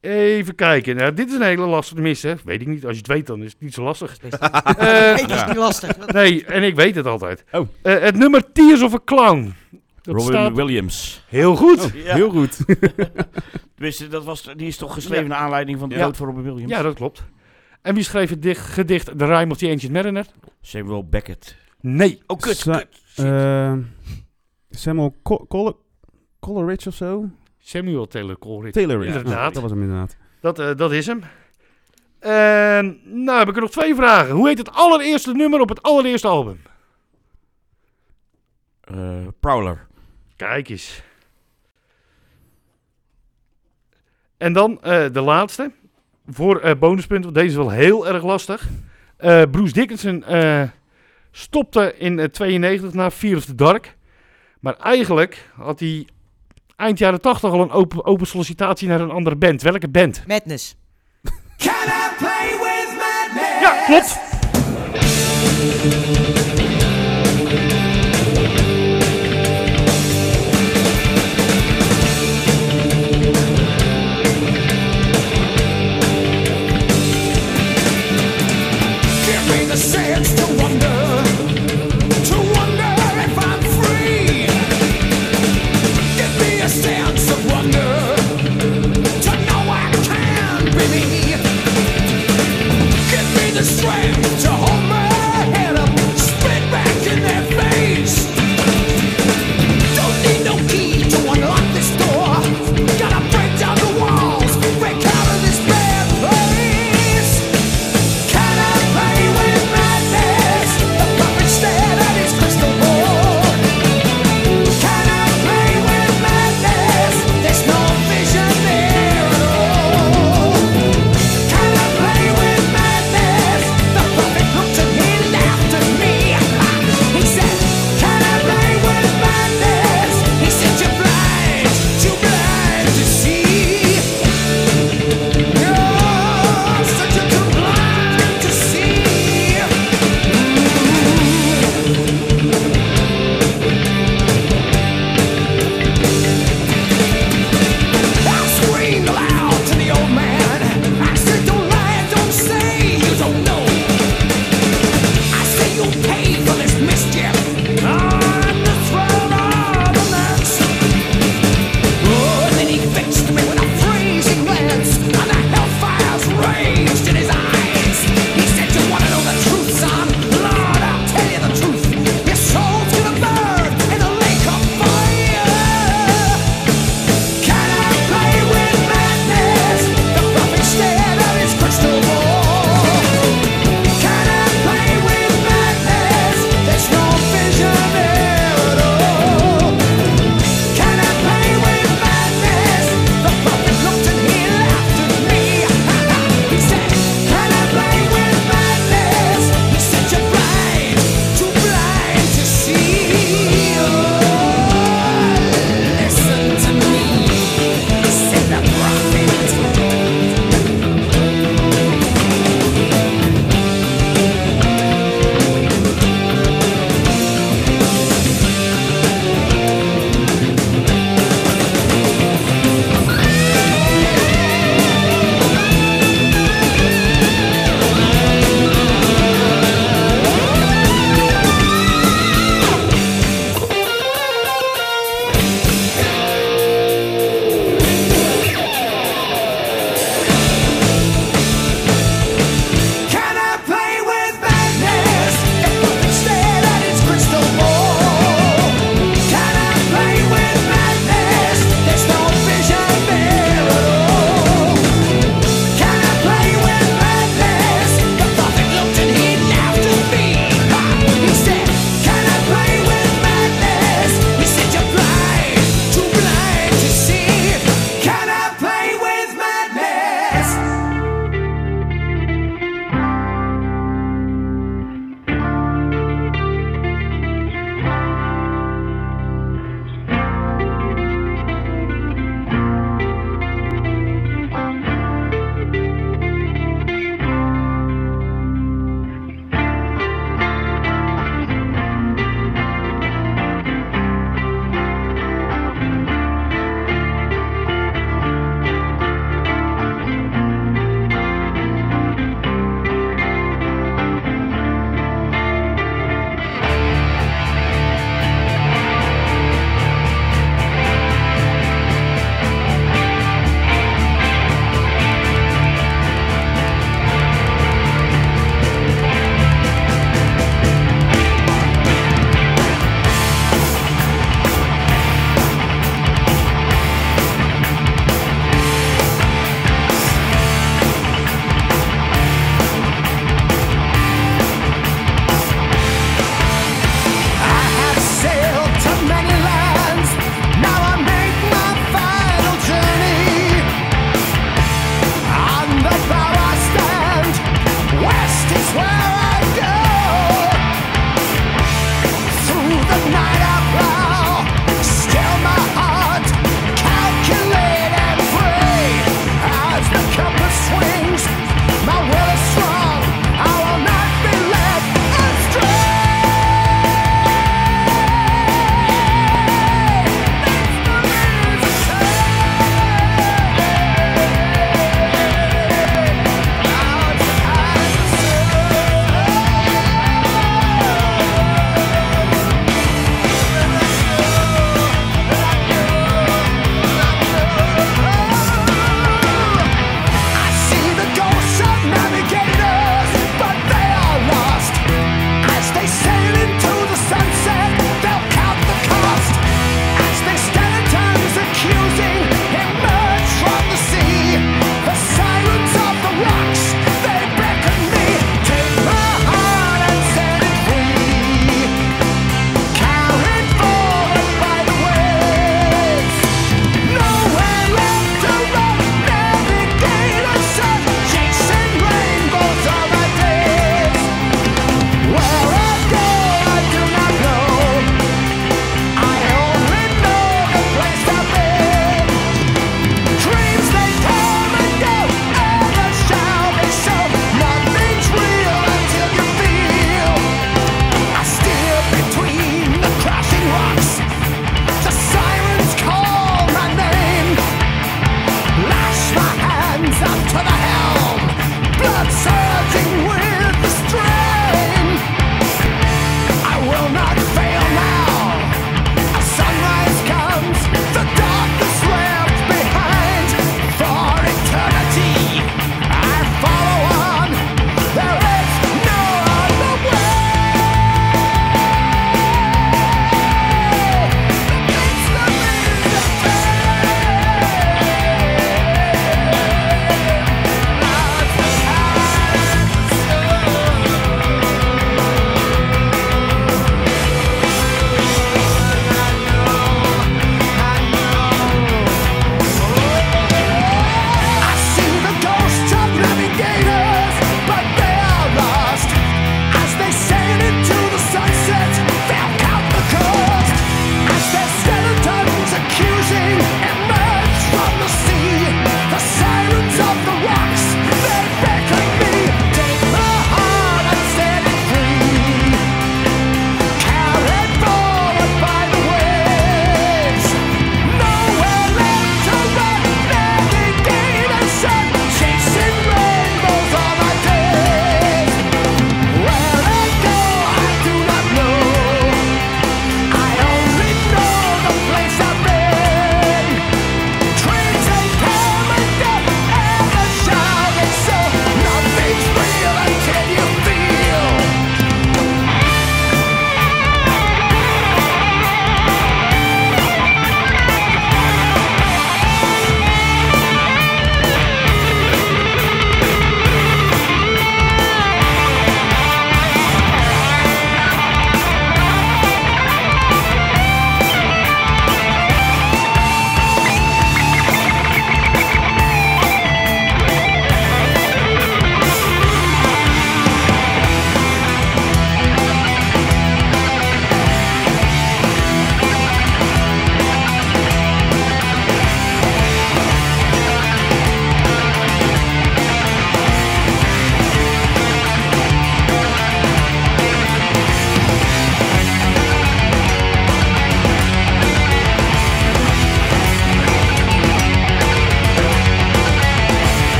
even 0.00 0.54
kijken. 0.54 0.96
Nou, 0.96 1.14
dit 1.14 1.28
is 1.28 1.34
een 1.34 1.42
hele 1.42 1.66
lastige 1.66 2.00
mis, 2.00 2.22
hè. 2.22 2.34
Weet 2.44 2.60
ik 2.60 2.66
niet. 2.66 2.84
Als 2.84 2.92
je 2.92 2.98
het 2.98 3.06
weet, 3.06 3.26
dan 3.26 3.42
is 3.42 3.52
het 3.52 3.60
niet 3.60 3.74
zo 3.74 3.82
lastig. 3.82 4.16
Eh, 4.18 5.14
Nee, 5.14 5.26
dat 5.26 5.36
is 5.36 5.46
niet 5.46 5.56
lastig. 5.56 6.06
nee, 6.06 6.44
en 6.44 6.62
ik 6.62 6.74
weet 6.74 6.94
het 6.94 7.06
altijd. 7.06 7.44
Oh. 7.52 7.68
Eh, 7.82 8.00
het 8.00 8.16
nummer 8.16 8.52
Tears 8.52 8.82
of 8.82 8.94
a 8.94 9.00
Clown. 9.04 9.54
Dat 10.12 10.22
Robin 10.22 10.40
staat 10.40 10.52
Williams. 10.56 11.24
heel 11.28 11.56
goed. 11.56 11.84
Oh, 11.84 11.94
Ja. 11.94 12.14
Heel 12.14 12.30
goed. 12.30 12.58
Tenminste, 13.74 14.08
dat 14.08 14.24
was, 14.24 14.42
die 14.56 14.66
is 14.66 14.76
toch 14.76 14.94
geschreven 14.94 15.28
naar 15.28 15.38
aanleiding 15.38 15.78
van 15.78 15.88
de 15.88 15.94
Ja. 15.94 16.04
dood 16.04 16.16
van 16.16 16.26
Robin 16.26 16.42
Williams? 16.42 16.70
Ja, 16.72 16.82
dat 16.82 16.94
klopt. 16.94 17.22
En 17.82 17.94
wie 17.94 18.02
schreef 18.04 18.30
het 18.30 18.42
dicht- 18.42 18.66
gedicht 18.66 19.06
The 19.18 19.24
Rime 19.26 19.50
of 19.52 19.56
the 19.58 19.68
Ancient 19.70 19.92
Mariner? 19.92 20.26
Samuel 20.60 21.08
Beckett. 21.08 21.56
Nee. 21.80 22.22
Oh, 22.26 22.38
kut, 22.38 22.56
Sa- 22.56 22.78
kut. 22.78 22.88
Eh, 23.16 23.72
Samuel 24.70 25.14
Co- 25.22 25.46
Colle- 25.48 25.76
Coleridge 26.40 26.88
of 26.88 26.94
zo? 26.94 27.28
Samuel 27.58 28.06
Taylor 28.06 28.38
Coleridge. 28.38 28.78
Taylor. 28.86 29.04
ja. 29.04 29.06
Inderdaad. 29.16 29.52
dat 29.54 29.62
was 29.62 29.70
hem 29.70 29.82
inderdaad. 29.82 30.16
Dat, 30.40 30.58
eh, 30.58 30.74
dat 30.76 30.92
is 30.92 31.06
hem. 31.06 31.22
En 32.18 33.00
nou 33.04 33.38
heb 33.38 33.48
ik 33.48 33.54
er 33.54 33.60
nog 33.60 33.70
twee 33.70 33.94
vragen. 33.94 34.34
Hoe 34.34 34.48
heet 34.48 34.58
het 34.58 34.72
allereerste 34.72 35.32
nummer 35.32 35.60
op 35.60 35.68
het 35.68 35.82
allereerste 35.82 36.28
album? 36.28 36.60
Eh, 38.80 39.26
Prowler. 39.40 39.86
Kijk 40.40 40.68
eens. 40.68 41.02
En 44.36 44.52
dan 44.52 44.82
eh, 44.82 45.04
de 45.12 45.20
laatste. 45.20 45.70
Voor 46.28 46.60
eh 46.60 46.78
bonuspunten, 46.78 47.32
want 47.32 47.34
deze 47.34 47.48
is 47.48 47.64
wel 47.66 47.70
heel 47.70 48.08
erg 48.08 48.22
lastig. 48.24 48.68
Eh, 49.16 49.42
Bruce 49.50 49.72
Dickinson 49.72 50.24
eh, 50.24 50.62
stopte 51.30 51.94
in 51.98 52.18
eh, 52.18 52.24
92 52.28 52.92
na 52.92 53.10
Fear 53.10 53.36
of 53.36 53.44
the 53.44 53.54
Dark. 53.54 53.96
Maar 54.60 54.76
eigenlijk 54.76 55.50
had 55.56 55.80
hij 55.80 56.08
eind 56.76 56.98
jaren 56.98 57.20
80 57.20 57.50
al 57.50 57.62
een 57.62 57.70
open, 57.70 58.04
open 58.04 58.26
sollicitatie 58.26 58.88
naar 58.88 59.00
een 59.00 59.10
andere 59.10 59.36
band. 59.36 59.62
Welke 59.62 59.88
band? 59.88 60.24
Madness. 60.26 60.76
Can 61.56 61.86
I 61.86 62.16
play 62.18 62.48
with 62.48 62.98
madness? 62.98 63.60
Ja, 63.60 63.84
klopt. 63.86 64.29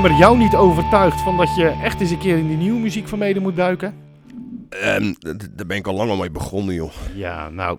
Nummer 0.00 0.18
jou 0.18 0.38
niet 0.38 0.54
overtuigt 0.54 1.20
van 1.20 1.36
dat 1.36 1.54
je 1.56 1.68
echt 1.82 2.00
eens 2.00 2.10
een 2.10 2.18
keer 2.18 2.38
in 2.38 2.46
die 2.48 2.56
nieuwe 2.56 2.80
muziek 2.80 3.08
van 3.08 3.18
Mede 3.18 3.40
moet 3.40 3.56
duiken. 3.56 3.94
D- 5.18 5.48
daar 5.56 5.66
ben 5.66 5.76
ik 5.76 5.86
al 5.86 5.94
lang 5.94 6.10
al 6.10 6.16
mee 6.16 6.30
begonnen, 6.30 6.74
joh. 6.74 6.92
Ja, 7.14 7.48
nou. 7.48 7.78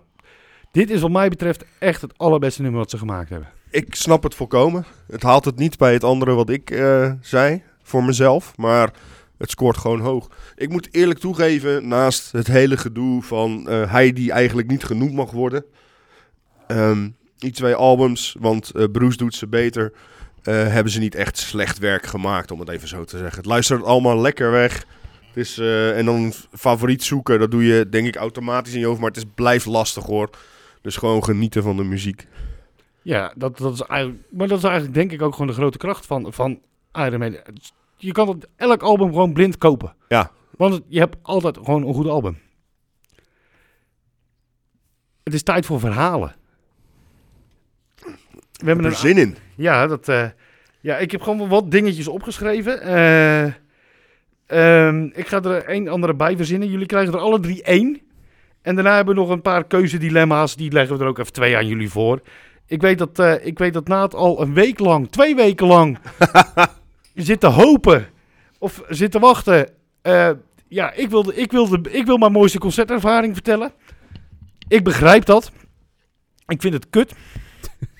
Dit 0.72 0.90
is 0.90 1.02
wat 1.02 1.12
mij 1.12 1.30
betreft 1.30 1.66
echt 1.80 2.02
het 2.02 2.18
allerbeste 2.18 2.62
nummer 2.62 2.80
wat 2.80 2.90
ze 2.90 2.98
gemaakt 2.98 3.30
hebben. 3.30 3.48
Ik 3.72 3.96
snap 3.96 4.24
het 4.24 4.36
volkomen. 4.36 4.86
Het 5.12 5.24
haalt 5.24 5.46
het 5.46 5.56
niet 5.58 5.78
bij 5.78 5.94
het 5.94 6.04
andere 6.04 6.34
wat 6.34 6.50
ik 6.50 6.72
eh, 6.72 7.12
zei 7.22 7.62
voor 7.84 8.04
mezelf, 8.04 8.58
maar 8.58 8.94
het 9.38 9.50
scoort 9.50 9.78
gewoon 9.78 10.00
hoog. 10.00 10.30
Ik 10.56 10.70
moet 10.70 10.88
eerlijk 10.92 11.20
toegeven, 11.20 11.88
naast 11.88 12.32
het 12.32 12.48
hele 12.48 12.78
gedoe 12.78 13.24
van 13.24 13.70
eh, 13.70 13.92
hij 13.92 14.14
die 14.14 14.32
eigenlijk 14.32 14.68
niet 14.68 14.84
genoemd 14.84 15.14
mag 15.14 15.32
worden. 15.32 15.66
ehm, 16.68 17.10
die 17.38 17.52
twee 17.52 17.76
albums, 17.76 18.36
want 18.40 18.72
eh, 18.72 18.84
Bruce 18.92 19.18
doet 19.18 19.36
ze 19.36 19.48
beter, 19.48 19.94
hebben 20.54 20.92
ze 20.92 21.00
niet 21.00 21.16
echt 21.16 21.38
slecht 21.38 21.78
werk 21.78 22.06
gemaakt, 22.06 22.52
om 22.52 22.60
het 22.60 22.70
even 22.70 22.88
zo 22.88 23.04
te 23.04 23.18
zeggen. 23.18 23.38
Het 23.38 23.46
luistert 23.46 23.84
allemaal 23.84 24.22
lekker 24.22 24.52
weg. 24.52 24.86
Het 25.28 25.46
is, 25.46 25.58
eh, 25.58 25.98
en 25.98 26.06
dan 26.06 26.34
favoriet 26.52 27.04
zoeken, 27.04 27.40
dat 27.40 27.52
doe 27.52 27.66
je 27.66 27.90
denk 27.90 28.08
ik 28.08 28.16
automatisch 28.16 28.74
in 28.74 28.80
je 28.80 28.86
hoofd, 28.86 29.00
maar 29.00 29.10
het 29.10 29.18
is, 29.18 29.26
blijft 29.36 29.66
lastig 29.66 30.06
hoor. 30.06 30.30
Dus 30.82 30.96
gewoon 30.96 31.24
genieten 31.24 31.64
van 31.64 31.78
de 31.78 31.84
muziek. 31.84 32.28
Ja, 33.02 33.34
dat, 33.36 33.58
dat 33.58 33.74
is 33.74 33.82
eigenlijk, 33.82 34.24
maar 34.30 34.48
dat 34.48 34.58
is 34.58 34.64
eigenlijk 34.64 34.94
denk 34.94 35.12
ik 35.12 35.22
ook 35.22 35.32
gewoon 35.32 35.48
de 35.48 35.54
grote 35.54 35.78
kracht 35.78 36.06
van, 36.06 36.34
van 36.34 36.60
Iron 36.94 37.20
Maiden. 37.20 37.42
Je 37.96 38.12
kan 38.12 38.28
het, 38.28 38.48
elk 38.56 38.82
album 38.82 39.08
gewoon 39.08 39.34
blind 39.34 39.58
kopen. 39.58 39.96
Ja. 40.08 40.32
Want 40.58 40.82
je 40.88 41.00
hebt 41.00 41.16
altijd 41.22 41.58
gewoon 41.58 41.88
een 41.88 41.94
goed 41.94 42.08
album. 42.08 42.38
Het 45.24 45.34
is 45.34 45.44
tijd 45.44 45.66
voor 45.66 45.80
verhalen. 45.80 46.36
We 48.58 48.66
hebben 48.66 48.86
er 48.86 48.92
een, 48.92 48.98
zin 48.98 49.18
in. 49.18 49.38
Ja, 49.56 49.88
dat, 49.88 50.08
eh, 50.08 50.26
ja, 50.80 50.98
ik 50.98 51.12
heb 51.12 51.22
gewoon 51.22 51.48
wat 51.48 51.72
dingetjes 51.72 52.08
opgeschreven. 52.08 52.82
Eh, 52.82 53.44
ehm, 54.46 55.10
ik 55.14 55.28
ga 55.28 55.42
er 55.42 55.70
een 55.70 55.88
andere 55.88 56.16
bij 56.16 56.38
verzinnen. 56.38 56.70
Jullie 56.70 56.86
krijgen 56.86 57.14
er 57.14 57.20
alle 57.20 57.40
drie 57.40 57.64
één. 57.64 58.02
En 58.62 58.76
daarna 58.76 58.96
hebben 58.96 59.16
we 59.16 59.22
nog 59.22 59.30
een 59.30 59.42
paar 59.42 59.64
keuzedilemma's. 59.64 60.56
Die 60.56 60.72
leggen 60.72 60.98
we 60.98 61.04
er 61.04 61.10
ook 61.10 61.20
even 61.20 61.34
twee 61.34 61.58
aan 61.58 61.68
jullie 61.68 61.90
voor. 61.90 62.22
Ik 62.66 62.82
weet 62.82 62.98
dat, 62.98 63.20
eh 63.20 63.46
ik 63.46 63.58
weet 63.58 63.74
dat 63.74 63.88
Naat 63.88 64.16
al 64.16 64.42
een 64.42 64.54
week 64.54 64.80
lang, 64.80 65.12
twee 65.12 65.36
weken 65.36 65.68
lang, 65.68 65.98
zit 67.16 67.40
te 67.40 67.48
hopen 67.48 68.08
of 68.58 68.84
zit 68.90 69.12
te 69.12 69.20
wachten. 69.20 69.70
Ja, 70.70 70.92
ik, 70.92 71.10
wilde, 71.10 71.36
ik, 71.36 71.52
wilde, 71.52 71.82
ik 71.92 72.06
wil 72.06 72.18
mijn 72.18 72.32
mooiste 72.32 72.58
concertervaring 72.58 73.34
vertellen. 73.34 73.72
Ik 74.68 74.84
begrijp 74.84 75.26
dat. 75.26 75.52
Ik 76.48 76.62
vind 76.62 76.74
het 76.74 76.90
kut. 76.90 77.14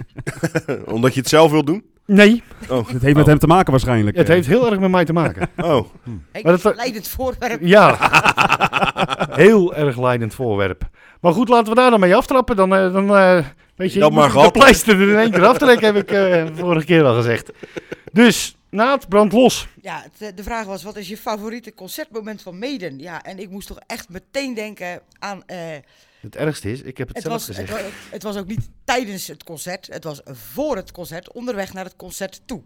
Omdat 0.96 1.14
je 1.14 1.20
het 1.20 1.30
zelf 1.30 1.52
wil 1.52 1.64
doen? 1.64 1.86
Nee, 2.06 2.44
Oh, 2.70 2.88
Het 2.90 3.02
heeft 3.02 3.16
met 3.16 3.26
hem 3.26 3.40
te 3.40 3.48
maken 3.48 3.72
waarschijnlijk. 3.72 4.18
het 4.18 4.28
heeft 4.28 4.48
heel 4.48 4.70
erg 4.72 4.80
met 4.80 4.90
mij 4.92 5.06
te 5.06 5.14
maken. 5.14 5.50
oh. 5.58 5.86
Henk, 6.32 6.46
Maar 6.46 6.62
dat- 6.62 6.76
leidend 6.76 7.08
voorwerp. 7.08 7.62
Ja, 7.62 7.98
heel 9.32 9.76
erg 9.76 9.98
leidend 10.00 10.34
voorwerp. 10.34 10.90
Maar 11.22 11.34
goed, 11.34 11.50
laten 11.50 11.70
we 11.70 11.76
daar 11.80 11.90
dan 11.90 12.00
mee 12.00 12.16
aftrappen. 12.16 12.56
Dan, 12.56 12.76
eh, 12.76 12.94
dan 12.94 13.16
eh, 13.16 13.46
weet 13.76 13.94
je, 13.94 14.00
Dat 14.00 14.12
maar 14.12 14.26
de 14.26 14.32
gehad. 14.32 14.52
pleister 14.52 15.02
er 15.02 15.10
in 15.10 15.18
één 15.18 15.32
keer 15.32 15.46
aftrekken, 15.46 15.86
heb 15.86 15.96
ik 15.96 16.12
eh, 16.12 16.46
vorige 16.54 16.86
keer 16.86 17.04
al 17.06 17.16
gezegd. 17.16 17.52
Dus, 18.12 18.56
Naad, 18.70 19.10
brand 19.10 19.32
los. 19.32 19.68
Ja, 19.82 20.02
het, 20.04 20.30
eh, 20.30 20.36
de 20.36 20.44
vraag 20.44 20.66
was, 20.66 20.84
wat 20.84 20.96
is 20.98 21.08
je 21.08 21.18
favoriete 21.18 21.74
concertmoment 21.74 22.42
van 22.42 22.60
Maiden? 22.60 23.00
Ja, 23.00 23.24
en 23.24 23.40
ik 23.40 23.50
moest 23.50 23.68
toch 23.68 23.80
echt 23.88 24.10
meteen 24.10 24.54
denken 24.54 25.02
aan... 25.20 25.44
eh, 25.46 25.58
Het 26.20 26.36
ergste 26.36 26.72
is, 26.72 26.82
ik 26.82 26.98
heb 26.98 27.08
het, 27.08 27.18
het, 27.18 27.26
zelf 27.26 27.48
was, 27.48 27.56
gezegd. 27.56 27.94
het 28.12 28.24
was 28.24 28.38
ook 28.38 28.48
niet 28.48 28.70
tijdens 28.84 29.28
het 29.28 29.44
concert, 29.44 29.88
het 29.88 30.04
was 30.04 30.22
voor 30.24 30.76
het 30.76 30.92
concert, 30.92 31.32
onderweg 31.32 31.74
naar 31.74 31.86
het 31.86 31.96
concert 31.96 32.42
toe. 32.46 32.64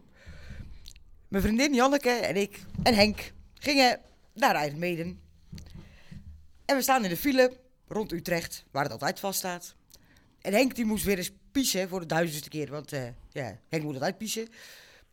Mijn 1.28 1.44
vriendin 1.44 1.74
Janneke 1.74 2.10
en 2.10 2.36
ik 2.36 2.60
en 2.84 2.94
Henk 2.94 3.32
gingen 3.54 4.00
naar 4.34 4.66
Iron 4.66 4.80
Maiden. 4.80 5.20
En 6.66 6.76
we 6.76 6.82
staan 6.82 7.04
in 7.04 7.10
de 7.10 7.18
file 7.18 7.58
rond 7.88 8.12
Utrecht, 8.12 8.66
waar 8.72 8.84
het 8.84 8.92
altijd 8.92 9.20
vast 9.20 9.40
staat. 9.40 9.76
En 10.42 10.54
Henk 10.54 10.76
die 10.76 10.86
moest 10.86 11.04
weer 11.04 11.18
eens 11.18 11.32
piezen 11.52 11.90
voor 11.90 12.00
de 12.00 12.06
duizendste 12.06 12.50
keer, 12.50 12.70
want 12.70 12.94
eh, 12.94 13.04
ja, 13.30 13.58
Henk 13.70 13.84
moet 13.84 13.94
altijd 13.94 14.18
piezen. 14.18 14.48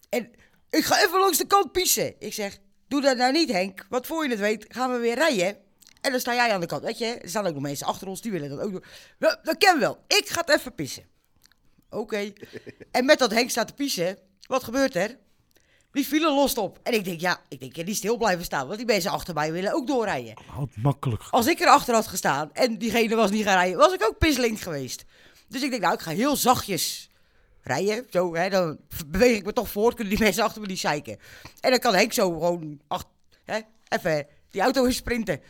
En 0.09 0.31
ik 0.71 0.85
ga 0.85 1.05
even 1.05 1.21
langs 1.21 1.39
de 1.39 1.47
kant 1.47 1.73
piezen. 1.73 2.15
Ik 2.19 2.33
zeg, 2.33 2.59
doe 2.89 3.01
dat 3.01 3.17
nou 3.17 3.33
niet 3.33 3.53
Henk, 3.53 3.87
want 3.89 4.07
voor 4.07 4.25
je 4.25 4.31
het 4.31 4.39
weet 4.39 4.65
gaan 4.69 4.93
we 4.93 4.99
weer 4.99 5.15
rijden. 5.15 5.57
En 6.09 6.15
dan 6.15 6.23
sta 6.23 6.35
jij 6.35 6.53
aan 6.53 6.61
de 6.61 6.67
kant, 6.67 6.83
weet 6.83 6.99
je. 6.99 7.05
Er 7.05 7.29
staan 7.29 7.47
ook 7.47 7.55
nog 7.55 7.63
mensen 7.63 7.87
achter 7.87 8.09
ons, 8.09 8.21
die 8.21 8.33
willen 8.33 8.49
dat 8.49 8.61
ook 8.61 8.71
doen. 8.71 8.85
Nou, 9.19 9.37
dat 9.43 9.57
ken 9.57 9.79
wel. 9.81 9.99
Ik 10.07 10.29
ga 10.29 10.41
het 10.41 10.51
even 10.51 10.75
pissen. 10.75 11.05
Oké. 11.91 12.33
En 12.91 13.05
met 13.05 13.19
dat 13.19 13.31
Henk 13.31 13.51
staat 13.51 13.67
te 13.67 13.75
pissen, 13.75 14.19
wat 14.47 14.65
gebeurt 14.65 14.97
er? 14.97 15.17
Die 15.93 16.05
file 16.05 16.35
lost 16.35 16.59
op. 16.59 16.79
En 16.83 16.93
ik 16.93 17.05
denk, 17.05 17.21
ja, 17.21 17.41
ik 17.49 17.61
denk, 17.61 17.87
die 17.87 17.95
stil 17.95 18.17
blijven 18.17 18.45
staan, 18.45 18.67
want 18.67 18.79
die 18.79 18.87
mensen 18.87 19.11
achter 19.11 19.35
mij 19.35 19.53
willen 19.53 19.73
ook 19.73 19.87
doorrijden. 19.87 20.35
Wat 20.57 20.69
makkelijk. 20.77 21.23
Als 21.31 21.47
ik 21.47 21.61
erachter 21.61 21.95
had 21.95 22.07
gestaan 22.07 22.51
en 22.53 22.79
diegene 22.79 23.15
was 23.15 23.31
niet 23.31 23.45
gaan 23.45 23.57
rijden, 23.57 23.79
was 23.79 23.93
ik 23.93 24.05
ook 24.05 24.19
pislink 24.19 24.61
geweest. 24.61 25.05
Dus 25.49 25.63
ik 25.63 25.71
denk, 25.71 25.83
nou, 25.83 25.95
ik 25.95 26.01
ga 26.01 26.11
heel 26.11 26.37
zachtjes 26.37 27.11
rijden. 27.63 28.07
Zo, 28.11 28.35
hè, 28.35 28.49
dan 28.49 28.79
beweeg 29.07 29.37
ik 29.37 29.45
me 29.45 29.53
toch 29.53 29.69
voort, 29.69 29.95
kunnen 29.95 30.15
die 30.15 30.25
mensen 30.27 30.45
achter 30.45 30.61
me 30.61 30.67
niet 30.67 30.79
zeiken. 30.79 31.19
En 31.61 31.71
dan 31.71 31.79
kan 31.79 31.95
Henk 31.95 32.13
zo 32.13 32.31
gewoon 32.31 32.81
ach, 32.87 33.05
hè, 33.45 33.59
even 33.89 34.27
die 34.51 34.61
auto 34.61 34.85
in 34.85 34.93
sprinten. 35.03 35.41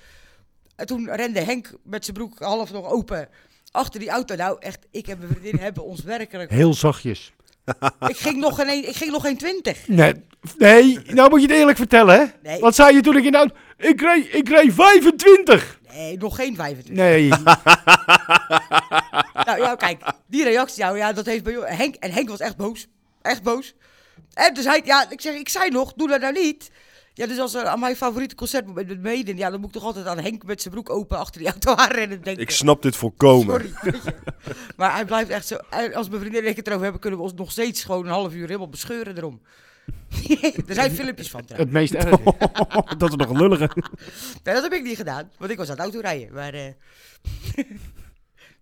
En 0.78 0.86
toen 0.86 1.08
rende 1.14 1.40
Henk 1.40 1.70
met 1.84 2.04
zijn 2.04 2.16
broek 2.16 2.38
half 2.38 2.72
nog 2.72 2.90
open 2.90 3.28
achter 3.70 4.00
die 4.00 4.08
auto. 4.08 4.34
Nou, 4.34 4.56
echt, 4.60 4.86
ik 4.90 5.06
en 5.08 5.18
mijn 5.18 5.30
vriendin 5.30 5.58
hebben 5.60 5.84
ons 5.84 6.02
werkelijk... 6.02 6.50
Heel 6.50 6.74
zachtjes. 6.74 7.32
Ik 8.08 8.16
ging 8.16 8.36
nog 8.36 8.54
geen, 8.56 8.68
een- 8.68 8.88
ik 8.88 8.96
ging 8.96 9.10
nog 9.10 9.22
geen 9.22 9.36
twintig. 9.36 9.88
Nee, 9.88 10.14
nee, 10.58 10.98
nou 11.04 11.30
moet 11.30 11.40
je 11.40 11.46
het 11.46 11.56
eerlijk 11.56 11.76
vertellen, 11.76 12.18
hè? 12.20 12.24
Nee. 12.42 12.60
Wat 12.60 12.74
zei 12.74 12.94
je 12.94 13.00
toen 13.00 13.16
ik 13.16 13.24
in 13.24 13.30
de 13.32 13.36
auto... 13.38 13.54
Ik 13.76 14.00
reed, 14.00 14.34
ik 14.34 14.48
reed 14.48 14.72
25! 14.74 15.80
Nee, 15.92 16.16
nog 16.18 16.36
geen 16.36 16.56
25. 16.56 17.04
Nee, 17.04 17.28
Nou 19.46 19.58
ja, 19.60 19.74
kijk, 19.74 20.02
die 20.26 20.44
reactie, 20.44 20.82
nou 20.82 20.96
ja, 20.96 21.12
dat 21.12 21.26
heeft 21.26 21.44
bij 21.44 21.54
Henk, 21.64 21.94
en 21.94 22.12
Henk 22.12 22.28
was 22.28 22.40
echt 22.40 22.56
boos. 22.56 22.86
Echt 23.22 23.42
boos. 23.42 23.74
En 24.34 24.54
dus 24.54 24.64
hij, 24.64 24.82
ja, 24.84 25.10
ik 25.10 25.20
zeg, 25.20 25.34
ik 25.34 25.48
zei 25.48 25.70
nog, 25.70 25.92
doe 25.96 26.08
dat 26.08 26.20
nou 26.20 26.32
niet. 26.32 26.70
Ja, 27.18 27.26
dus 27.26 27.38
als 27.38 27.54
er 27.54 27.64
aan 27.64 27.80
mijn 27.80 27.96
favoriete 27.96 28.34
concert 28.34 28.74
met 28.74 28.86
met 28.88 29.02
Maiden, 29.02 29.36
ja, 29.36 29.50
dan 29.50 29.60
moet 29.60 29.68
ik 29.68 29.74
toch 29.74 29.84
altijd 29.84 30.06
aan 30.06 30.18
Henk 30.18 30.44
met 30.44 30.62
zijn 30.62 30.74
broek 30.74 30.90
open 30.90 31.18
achter 31.18 31.40
die 31.40 31.50
auto 31.50 31.74
aanrennen. 31.84 32.22
Denken. 32.22 32.42
Ik 32.42 32.50
snap 32.50 32.82
dit 32.82 32.96
volkomen. 32.96 33.72
Sorry. 33.82 34.00
Maar 34.76 34.94
hij 34.94 35.04
blijft 35.04 35.30
echt 35.30 35.46
zo. 35.46 35.56
en 35.70 35.94
Als 35.94 36.08
mijn 36.08 36.20
vriendin 36.20 36.42
en 36.42 36.48
ik 36.48 36.56
het 36.56 36.66
erover 36.66 36.82
hebben, 36.82 37.00
kunnen 37.00 37.18
we 37.18 37.24
ons 37.24 37.34
nog 37.34 37.50
steeds 37.50 37.84
gewoon 37.84 38.04
een 38.04 38.12
half 38.12 38.34
uur 38.34 38.46
helemaal 38.46 38.68
bescheuren 38.68 39.16
erom. 39.16 39.40
er 40.68 40.74
zijn 40.74 40.90
filmpjes 40.90 41.30
van 41.30 41.44
trouwens. 41.44 41.72
het 41.72 41.80
meest 41.80 41.94
erg. 41.94 42.20
dat 42.98 43.08
is 43.08 43.16
nog 43.16 43.28
een 43.28 43.36
lullige. 43.36 43.70
Nee, 44.44 44.54
dat 44.54 44.62
heb 44.62 44.72
ik 44.72 44.82
niet 44.82 44.96
gedaan, 44.96 45.30
want 45.38 45.50
ik 45.50 45.56
was 45.56 45.66
aan 45.66 45.74
het 45.74 45.82
autorijden. 45.82 46.34
Maar, 46.34 46.54
eh, 46.54 46.72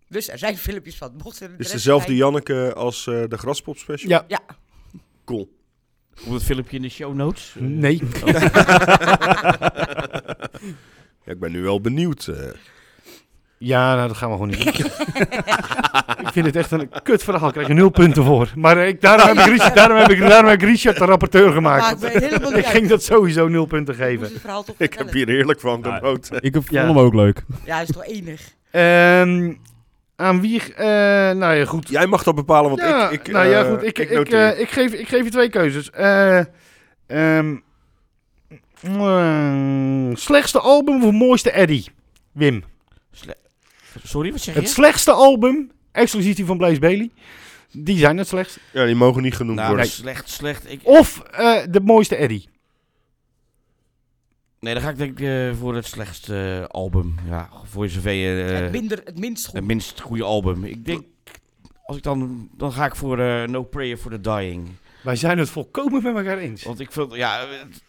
dus 0.09 0.29
er 0.29 0.39
zijn 0.39 0.57
filmpjes 0.59 0.97
van. 0.97 1.13
Mocht 1.23 1.41
er 1.41 1.51
Is 1.59 1.71
dezelfde 1.71 2.17
Janneke 2.17 2.73
als 2.77 3.07
eh, 3.07 3.25
de 3.29 3.39
Graspop 3.39 3.77
special? 3.77 4.11
Ja, 4.11 4.25
Ja, 4.29 4.41
Cool. 5.25 5.56
Op 6.25 6.33
het 6.33 6.43
filmpje 6.43 6.77
in 6.77 6.83
de 6.83 6.89
show 6.89 7.15
notes. 7.15 7.55
Eh, 7.61 7.63
nee. 7.63 8.03
Ja, 11.25 11.33
ik 11.33 11.41
ben 11.41 11.53
nu 11.53 11.63
wel 11.63 11.81
benieuwd. 11.81 12.27
eh. 12.27 12.37
Ja, 13.59 13.95
nou, 13.95 14.09
dat 14.09 14.17
gaan 14.17 14.29
we 14.29 14.35
gewoon 14.35 14.49
niet 14.51 14.65
doen. 14.65 14.75
ik 16.27 16.33
vind 16.33 16.47
het 16.47 16.57
echt 16.57 16.71
een 16.71 16.91
kut 17.03 17.23
verhaal. 17.23 17.43
Daar 17.43 17.53
krijg 17.53 17.69
je 17.69 17.75
nul 17.75 17.89
punten 17.91 18.25
voor. 18.25 18.53
Maar 18.57 18.77
eh, 18.79 18.89
ik, 18.89 19.01
daarom, 19.01 19.29
heb 19.29 19.37
ik, 19.47 19.53
Richard- 19.53 19.75
daarom, 19.75 19.97
heb 19.99 20.11
ik, 20.11 20.19
daarom 20.19 20.51
heb 20.51 20.63
ik 20.63 20.69
Richard 20.69 20.99
de 20.99 21.05
rapporteur 21.05 21.53
gemaakt. 21.53 22.03
niet 22.03 22.57
ik 22.57 22.67
ging 22.67 22.89
dat 22.89 23.03
sowieso 23.03 23.49
nul 23.49 23.67
punten 23.67 23.95
Ik 23.95 24.01
geven. 24.01 24.31
ik 24.79 24.95
heb 24.95 25.13
hier 25.13 25.27
heerlijk 25.29 25.61
van 25.61 25.81
Ja. 25.85 25.97
genoten. 25.97 26.39
Ik 26.43 26.53
vond 26.55 26.71
Ja. 26.71 26.87
hem 26.87 26.99
ook 26.99 27.15
leuk. 27.15 27.45
Ja, 27.65 27.81
is 27.81 27.89
toch 27.89 28.05
enig. 28.05 28.41
Ehm, 28.71 29.53
aan 30.17 30.41
wie... 30.41 30.75
eh 30.75 30.85
nou 31.37 31.55
ja, 31.55 31.65
goed. 31.65 31.89
Jij 31.89 32.07
mag 32.07 32.23
dat 32.23 32.35
bepalen, 32.35 32.71
want 32.71 32.81
ja, 32.83 33.11
ik, 33.11 33.27
ik, 33.27 33.33
nou 33.33 33.47
ja, 33.47 33.63
eh, 33.65 33.71
goed. 33.71 33.83
Ik, 33.83 33.99
ik, 33.99 34.29
eh, 34.29 34.61
ik, 34.61 34.71
geef, 34.71 34.93
ik 34.93 35.09
geef 35.09 35.25
je 35.25 35.31
twee 35.31 35.49
keuzes. 35.49 35.91
Eh, 35.91 36.39
ehm, 37.07 37.57
slechtste 40.15 40.61
album 40.61 41.05
of 41.05 41.13
mooiste 41.13 41.51
Eddie? 41.51 41.85
Wim. 42.33 42.65
Sorry, 44.05 44.31
wat 44.33 44.41
zeg 44.41 44.55
je? 44.55 44.61
Het 44.61 44.71
slechtste 44.71 45.13
album, 45.13 45.71
exclusief 45.93 46.35
die 46.37 46.45
van 46.47 46.57
Blaze 46.59 46.79
Bailey. 46.81 47.11
Die 47.73 47.99
zijn 47.99 48.17
het 48.19 48.29
slechtst. 48.29 48.59
ja, 48.73 48.85
die 48.85 48.95
mogen 48.95 49.23
niet 49.23 49.35
genoemd 49.37 49.57
Nou, 49.57 49.69
worden. 49.69 49.87
slecht, 49.87 50.31
slecht. 50.31 50.71
Ik, 50.71 50.81
Of 50.83 51.21
eh, 51.21 51.57
de 51.71 51.81
mooiste 51.81 52.17
Eddie. 52.17 52.49
Nee, 54.67 54.75
dan 54.75 54.83
ga 54.83 54.89
ik 54.91 54.97
denk 54.99 55.19
ik 55.21 55.27
eh, 55.27 55.59
voor 55.59 55.75
het 55.75 55.87
slechtste 55.87 56.59
eh, 56.61 56.67
album. 56.69 57.15
Ja, 57.29 57.49
voor 57.65 57.89
zover 57.89 58.13
je... 58.13 58.45
eh, 58.53 58.59
het, 58.61 58.73
minder, 58.73 59.01
het 59.05 59.19
minst 59.19 59.45
goed. 59.47 59.55
het 59.55 59.65
minst 59.65 60.01
goede 60.01 60.25
album. 60.25 60.65
Ik 60.65 60.85
denk, 60.85 61.05
als 61.85 61.97
ik 61.97 62.03
dan... 62.03 62.49
Dan 62.57 62.73
ga 62.73 62.85
ik 62.87 62.95
voor 62.97 63.19
eh, 63.19 63.49
No 63.49 63.63
Prayer 63.63 63.97
for 63.97 64.11
the 64.11 64.21
Dying. 64.21 64.69
Wij 65.03 65.17
zijn 65.17 65.39
het 65.39 65.51
volkomen 65.51 66.03
met 66.03 66.17
elkaar 66.17 66.39
eens. 66.39 66.63
Want 66.63 66.81
ik 66.81 66.93
vind, 66.93 67.15
ja... 67.15 67.39
Het, 67.39 67.83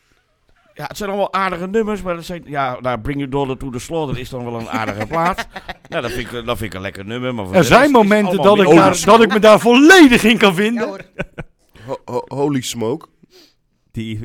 ja, 0.74 0.86
het 0.88 0.98
zijn 0.98 1.10
allemaal 1.10 1.34
aardige 1.34 1.68
nummers, 1.68 2.02
maar 2.02 2.16
dat 2.16 2.26
zijn, 2.26 2.44
ja, 2.46 2.78
nou, 2.82 3.00
Bring 3.00 3.18
Your 3.18 3.32
Daughter 3.32 3.58
to 3.58 3.70
the 3.70 3.80
Slaughter 3.80 4.20
is 4.20 4.30
dan 4.30 4.44
wel 4.44 4.60
een 4.60 4.70
aardige 4.70 5.06
plaat. 5.14 5.48
Nou, 5.90 6.02
dat 6.02 6.12
vind 6.12 6.32
ik, 6.32 6.46
dat 6.46 6.58
vind 6.58 6.62
ik 6.62 6.74
een 6.74 6.82
lekker 6.82 7.06
nummer. 7.06 7.36
Maar 7.36 7.52
Er 7.52 7.64
zijn 7.64 7.92
momenten 7.92 8.38
dat 8.42 8.60
ik, 8.60 8.68
daar, 8.70 9.02
dat 9.06 9.22
ik 9.22 9.30
me 9.34 9.40
daar 9.40 9.60
volledig 9.60 10.24
in 10.24 10.38
kan 10.38 10.50
Ja 10.50 10.56
vinden. 10.56 10.88
hoor. 10.88 11.02
Ho- 11.86 12.02
ho- 12.06 12.26
holy 12.28 12.62
smoke. 12.62 13.08
Die, 13.92 14.20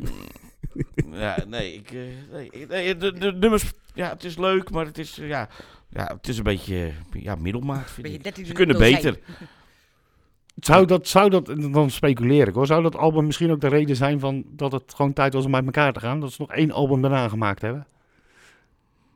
Ja, 1.13 1.45
nee, 1.49 1.75
ik, 1.75 1.91
eh, 1.91 2.69
nee, 2.69 2.97
de, 2.97 3.13
de 3.13 3.33
nummers, 3.33 3.73
ja, 3.95 4.09
het 4.09 4.25
is 4.25 4.37
leuk, 4.37 4.71
maar 4.71 4.87
het 4.87 4.99
is, 4.99 5.19
eh, 5.19 5.29
ja, 5.29 5.49
ja, 5.89 6.07
het 6.17 6.29
is 6.29 6.39
een 6.39 6.45
beetje, 6.45 6.93
ja, 7.13 7.35
middelmaat, 7.35 7.91
vind 7.91 8.07
ik. 8.07 8.23
13 8.23 8.47
Ze 8.47 8.53
kunnen 8.53 8.79
beter. 8.79 9.19
Zou 10.57 10.87
dat, 10.87 11.09
zou 11.09 11.31
dat, 11.31 11.47
dan 11.73 11.91
speculeer 11.91 12.49
ik 12.49 12.55
hoor, 12.55 12.67
zou 12.67 12.83
dat 12.83 12.97
album 12.97 13.27
misschien 13.27 13.51
ook 13.51 13.61
de 13.61 13.69
reden 13.69 13.97
zijn 13.97 14.21
van 14.21 14.45
dat 14.47 14.73
het 14.73 14.95
gewoon 14.97 15.13
tijd 15.13 15.33
was 15.33 15.45
om 15.45 15.55
uit 15.55 15.65
elkaar 15.65 15.93
te 15.93 16.01
gaan? 16.01 16.21
Dat 16.21 16.33
ze 16.33 16.41
nog 16.41 16.53
één 16.53 16.71
album 16.71 17.03
daarna 17.03 17.29
gemaakt 17.29 17.63
hebben? 17.63 17.87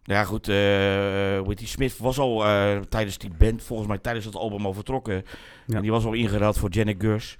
Ja, 0.02 0.24
goed, 0.24 0.48
eh 0.48 1.40
Whitney 1.40 1.68
Smith 1.68 1.98
was 1.98 2.18
al 2.18 2.44
eh, 2.44 2.78
tijdens 2.88 3.18
die 3.18 3.30
band, 3.38 3.62
volgens 3.62 3.88
mij 3.88 3.98
tijdens 3.98 4.24
het 4.24 4.34
album 4.34 4.66
al 4.66 4.72
vertrokken. 4.72 5.24
Ja. 5.66 5.76
En 5.76 5.82
die 5.82 5.90
was 5.90 6.04
al 6.04 6.12
ingeruild 6.12 6.58
voor 6.58 6.70
Janet 6.70 6.96
Gurs. 6.98 7.36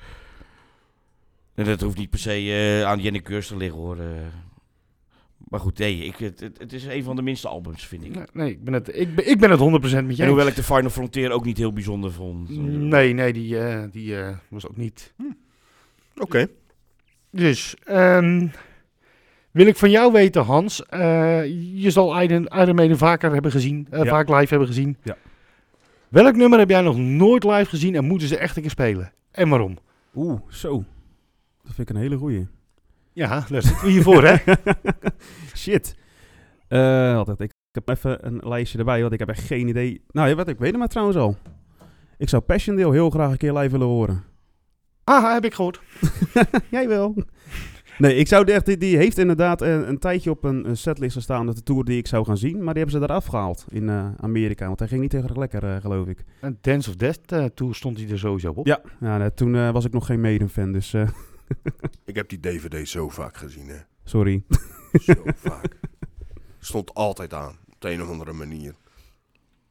En 1.56 1.64
dat 1.64 1.80
hoeft 1.80 1.96
niet 1.98 2.10
per 2.10 2.18
se 2.18 2.30
eh, 2.30 2.82
aan 2.84 3.00
Janet 3.00 3.26
Gurs 3.26 3.46
te 3.46 3.56
liggen 3.56 3.78
hoor. 3.80 3.98
eh. 3.98 4.06
Maar 5.48 5.60
goed, 5.60 5.78
nee, 5.78 6.04
ik, 6.04 6.16
het, 6.16 6.40
het, 6.40 6.58
het 6.58 6.72
is 6.72 6.84
een 6.84 7.02
van 7.02 7.16
de 7.16 7.22
minste 7.22 7.48
albums, 7.48 7.86
vind 7.86 8.04
ik. 8.04 8.14
Nee, 8.14 8.24
nee 8.32 8.50
ik, 8.50 8.64
ben 8.64 8.74
het, 8.74 8.96
ik, 8.98 9.14
ben, 9.14 9.30
ik 9.30 9.38
ben 9.38 9.50
het 9.50 9.60
100% 9.60 10.04
met 10.06 10.16
je 10.16 10.22
En 10.22 10.28
hoewel 10.28 10.46
ik 10.46 10.54
de 10.54 10.62
Final 10.62 10.90
Frontier 10.90 11.30
ook 11.30 11.44
niet 11.44 11.56
heel 11.58 11.72
bijzonder 11.72 12.12
vond. 12.12 12.48
Nee, 12.66 13.12
nee, 13.12 13.32
die, 13.32 13.58
eh, 13.58 13.82
die 13.90 14.20
eh, 14.20 14.36
was 14.48 14.66
ook 14.68 14.76
niet. 14.76 15.14
Oké. 16.16 16.46
Dus, 17.30 17.76
ehm, 17.84 18.46
wil 19.50 19.66
ik 19.66 19.76
van 19.76 19.90
jou 19.90 20.12
weten, 20.12 20.42
Hans. 20.42 20.86
eh, 20.86 21.44
je 21.82 21.90
zal 21.90 22.20
Iron, 22.22 22.46
Iron 22.46 22.74
Maiden 22.74 22.98
vaker 22.98 23.32
hebben 23.32 23.50
gezien, 23.50 23.86
eh, 23.90 24.02
Ja. 24.02 24.08
vaak 24.10 24.28
live 24.28 24.48
hebben 24.48 24.66
gezien. 24.68 24.96
Ja. 25.02 25.16
Welk 26.08 26.36
nummer 26.36 26.58
heb 26.58 26.70
jij 26.70 26.80
nog 26.80 26.96
nooit 26.96 27.44
live 27.44 27.64
gezien 27.68 27.94
en 27.94 28.04
moeten 28.04 28.28
ze 28.28 28.36
echt 28.38 28.56
een 28.56 28.62
keer 28.62 28.70
spelen? 28.70 29.12
En 29.30 29.48
waarom? 29.48 29.78
Oeh, 30.14 30.40
zo. 30.48 30.84
Dat 31.66 31.74
vind 31.74 31.90
ik 31.90 31.96
een 31.96 32.02
hele 32.02 32.16
goeie. 32.16 32.46
Ja, 33.12 33.44
daar 33.48 33.62
zitten 33.62 33.84
we 33.84 33.90
hiervoor, 33.90 34.24
hè? 34.24 34.36
Shit. 35.54 35.96
Eh, 36.68 37.16
altijd. 37.16 37.40
Ik, 37.40 37.52
heb 37.70 37.88
even 37.88 38.26
een 38.26 38.40
lijstje 38.44 38.78
erbij, 38.78 39.00
want 39.00 39.12
ik 39.12 39.18
heb 39.18 39.28
echt 39.28 39.42
geen 39.42 39.68
idee. 39.68 40.02
Nou, 40.10 40.28
ja, 40.28 40.34
wat, 40.34 40.48
ik 40.48 40.58
weet 40.58 40.70
het 40.70 40.78
maar 40.78 40.88
trouwens 40.88 41.18
al. 41.18 41.36
Ik 42.18 42.28
zou 42.28 42.42
Passion 42.42 42.76
Deel 42.76 42.92
heel 42.92 43.10
graag 43.10 43.30
een 43.30 43.36
keer 43.36 43.52
live 43.52 43.70
willen 43.70 43.86
horen. 43.86 44.24
Ah, 45.04 45.32
heb 45.32 45.44
ik 45.44 45.54
gehoord. 45.54 45.80
Jij 46.70 46.88
wel. 46.88 47.14
Nee, 47.98 48.16
ik 48.16 48.28
zou 48.28 48.52
echt, 48.52 48.66
die, 48.66 48.76
die 48.76 48.96
heeft 48.96 49.18
inderdaad 49.18 49.60
een, 49.60 49.88
een 49.88 49.98
tijdje 49.98 50.30
op 50.30 50.44
een, 50.44 50.68
een 50.68 50.76
setlist 50.76 51.14
gestaan 51.14 51.46
met 51.46 51.56
de 51.56 51.62
tour 51.62 51.84
die 51.84 51.98
ik 51.98 52.06
zou 52.06 52.24
gaan 52.24 52.36
zien. 52.36 52.64
Maar 52.64 52.74
die 52.74 52.82
hebben 52.82 53.00
ze 53.00 53.06
eraf 53.06 53.26
gehaald 53.26 53.66
in 53.70 53.88
eh, 53.88 54.08
Amerika. 54.16 54.66
Want 54.66 54.78
hij 54.78 54.88
ging 54.88 55.00
niet 55.00 55.12
heel 55.12 55.22
erg 55.22 55.36
lekker, 55.36 55.64
eh, 55.64 55.80
geloof 55.80 56.06
ik. 56.06 56.24
En 56.40 56.58
Dance 56.60 56.90
of 56.90 56.96
Death 56.96 57.32
eh, 57.32 57.44
Tour 57.44 57.74
stond 57.74 57.98
hij 57.98 58.08
er 58.08 58.18
sowieso 58.18 58.52
op. 58.54 58.66
Ja, 58.66 58.80
nee, 59.00 59.34
toen 59.34 59.54
eh, 59.54 59.70
was 59.70 59.84
ik 59.84 59.92
nog 59.92 60.06
geen 60.06 60.20
Maiden-fan, 60.20 60.72
dus 60.72 60.94
eh, 60.94 61.08
Ik 62.04 62.14
heb 62.16 62.28
die 62.28 62.40
DVD 62.40 62.88
zo 62.88 63.08
vaak 63.08 63.36
gezien, 63.36 63.68
hè. 63.68 63.76
sorry. 64.04 64.42
Zo 64.92 65.14
vaak. 65.48 65.78
Stond 66.58 66.94
altijd 66.94 67.32
aan, 67.34 67.58
op 67.68 67.74
de 67.80 67.90
een 67.90 68.02
of 68.02 68.08
andere 68.08 68.32
manier. 68.32 68.74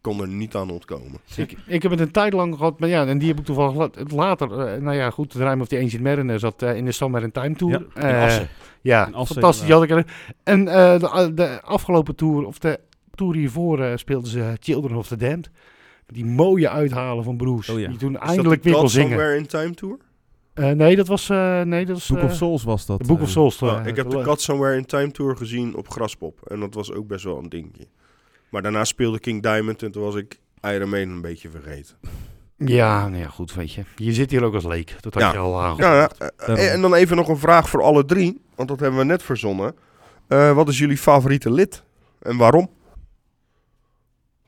Kon 0.02 0.22
er 0.22 0.28
niet 0.28 0.56
aan 0.56 0.70
ontkomen. 0.70 1.20
Ik, 1.36 1.58
ik 1.68 1.82
heb 1.82 1.92
het 1.92 2.00
een 2.00 2.12
tijd 2.12 2.34
lang 2.34 2.56
gehad, 2.56 2.80
maar 2.80 2.90
ja, 2.90 3.06
en 3.06 3.18
die 3.18 3.28
heb 3.28 3.40
ik 3.40 3.46
toevallig 3.46 3.76
la- 3.76 4.16
later, 4.16 4.60
eh, 4.60 4.82
nou 4.82 4.96
ja, 4.96 5.10
goed, 5.10 5.32
de 5.32 5.48
Rime 5.50 5.62
of 5.62 5.68
the 5.68 5.80
Ancient 5.80 6.04
Mariner 6.04 6.40
zat 6.40 6.62
eh, 6.62 6.76
in 6.76 6.86
de 6.86 6.92
Summer 6.92 7.24
in 7.24 7.32
Time 7.32 7.56
Tour. 7.56 7.72
Ja, 7.72 8.02
In 8.10 8.16
Eh, 8.16 8.24
Assen. 8.24 8.48
Ja, 8.82 9.08
In 9.08 9.14
Assen, 9.14 9.34
fantastisch. 9.36 9.66
Die 9.66 9.74
had 9.74 9.84
ik 9.84 9.90
er. 9.90 10.06
En 10.44 10.68
eh, 10.68 11.00
de, 11.00 11.32
de 11.34 11.62
afgelopen 11.62 12.16
tour, 12.16 12.46
of 12.46 12.60
de 12.60 12.80
tour 13.16 13.36
hiervoor, 13.36 13.82
eh, 13.84 13.92
speelden 13.98 14.30
ze 14.30 14.58
Children 14.60 14.96
of 14.98 15.08
the 15.08 15.18
Damned. 15.18 15.50
Die 16.08 16.26
mooie 16.26 16.70
uithalen 16.70 17.24
van 17.24 17.38
Bruce. 17.38 17.72
Oh 17.74 17.80
ja. 17.80 17.88
Die 17.88 17.98
toen 17.98 18.18
eindelijk 18.18 18.64
die 18.64 18.72
weer 18.72 18.80
kon 18.82 18.90
zingen. 18.90 19.10
Somewhere 19.10 19.38
in 19.38 19.46
Time 19.48 19.74
Tour? 19.74 19.98
Eh, 20.56 20.70
nee, 20.72 20.96
dat 20.96 21.08
was, 21.08 21.30
eh, 21.30 21.62
nee, 21.62 21.86
dat 21.86 21.96
was 21.96 22.08
Book 22.10 22.18
eh, 22.20 22.26
of 22.26 22.34
Souls 22.36 22.64
was 22.64 22.86
dat. 22.86 23.06
Book 23.06 23.18
eh. 23.18 23.24
of 23.24 23.30
Souls. 23.30 23.62
Eh, 23.62 23.82
ik 23.86 23.96
heb 23.96 24.10
de 24.10 24.18
eh, 24.18 24.26
God 24.26 24.42
Somewhere 24.42 24.78
in 24.78 24.86
Time 24.86 25.12
Tour 25.12 25.38
gezien 25.38 25.76
op 25.76 25.90
Graspop. 25.90 26.40
En 26.48 26.60
dat 26.60 26.74
was 26.74 26.92
ook 26.94 27.08
best 27.08 27.24
wel 27.24 27.38
een 27.38 27.50
dingetje. 27.50 27.88
Maar 28.50 28.62
daarna 28.62 28.84
speelde 28.84 29.20
King 29.20 29.42
Diamond 29.44 29.84
en 29.84 29.92
toen 29.92 30.04
was 30.04 30.16
ik 30.16 30.40
Iron 30.62 30.90
Maiden 30.90 31.14
een 31.14 31.22
beetje 31.22 31.50
vergeten. 31.50 31.96
Ja, 32.58 33.08
nou 33.08 33.22
ja, 33.22 33.28
goed, 33.28 33.54
weet 33.54 33.72
je. 33.74 33.84
Je 33.96 34.14
zit 34.14 34.32
hier 34.32 34.44
ook 34.44 34.54
als 34.54 34.64
leek. 34.66 34.96
Dat 35.02 35.14
had 35.14 35.24
Ja. 35.24 35.32
je 35.32 35.38
al 35.38 35.62
aan. 35.62 35.76
Ja, 35.78 35.96
ja, 35.96 36.10
eh, 36.18 36.28
Daarom. 36.38 36.58
en 36.66 36.82
dan 36.82 36.94
even 36.94 37.16
nog 37.16 37.28
een 37.28 37.38
vraag 37.38 37.70
voor 37.70 37.82
alle 37.84 38.06
drie. 38.06 38.42
Want 38.56 38.70
dat 38.70 38.80
hebben 38.80 39.00
we 39.00 39.06
net 39.06 39.24
verzonnen. 39.24 39.76
Eh, 40.28 40.52
wat 40.56 40.68
is 40.68 40.78
jullie 40.78 40.98
favoriete 40.98 41.52
lid? 41.52 41.84
En 42.22 42.38
waarom? 42.38 42.70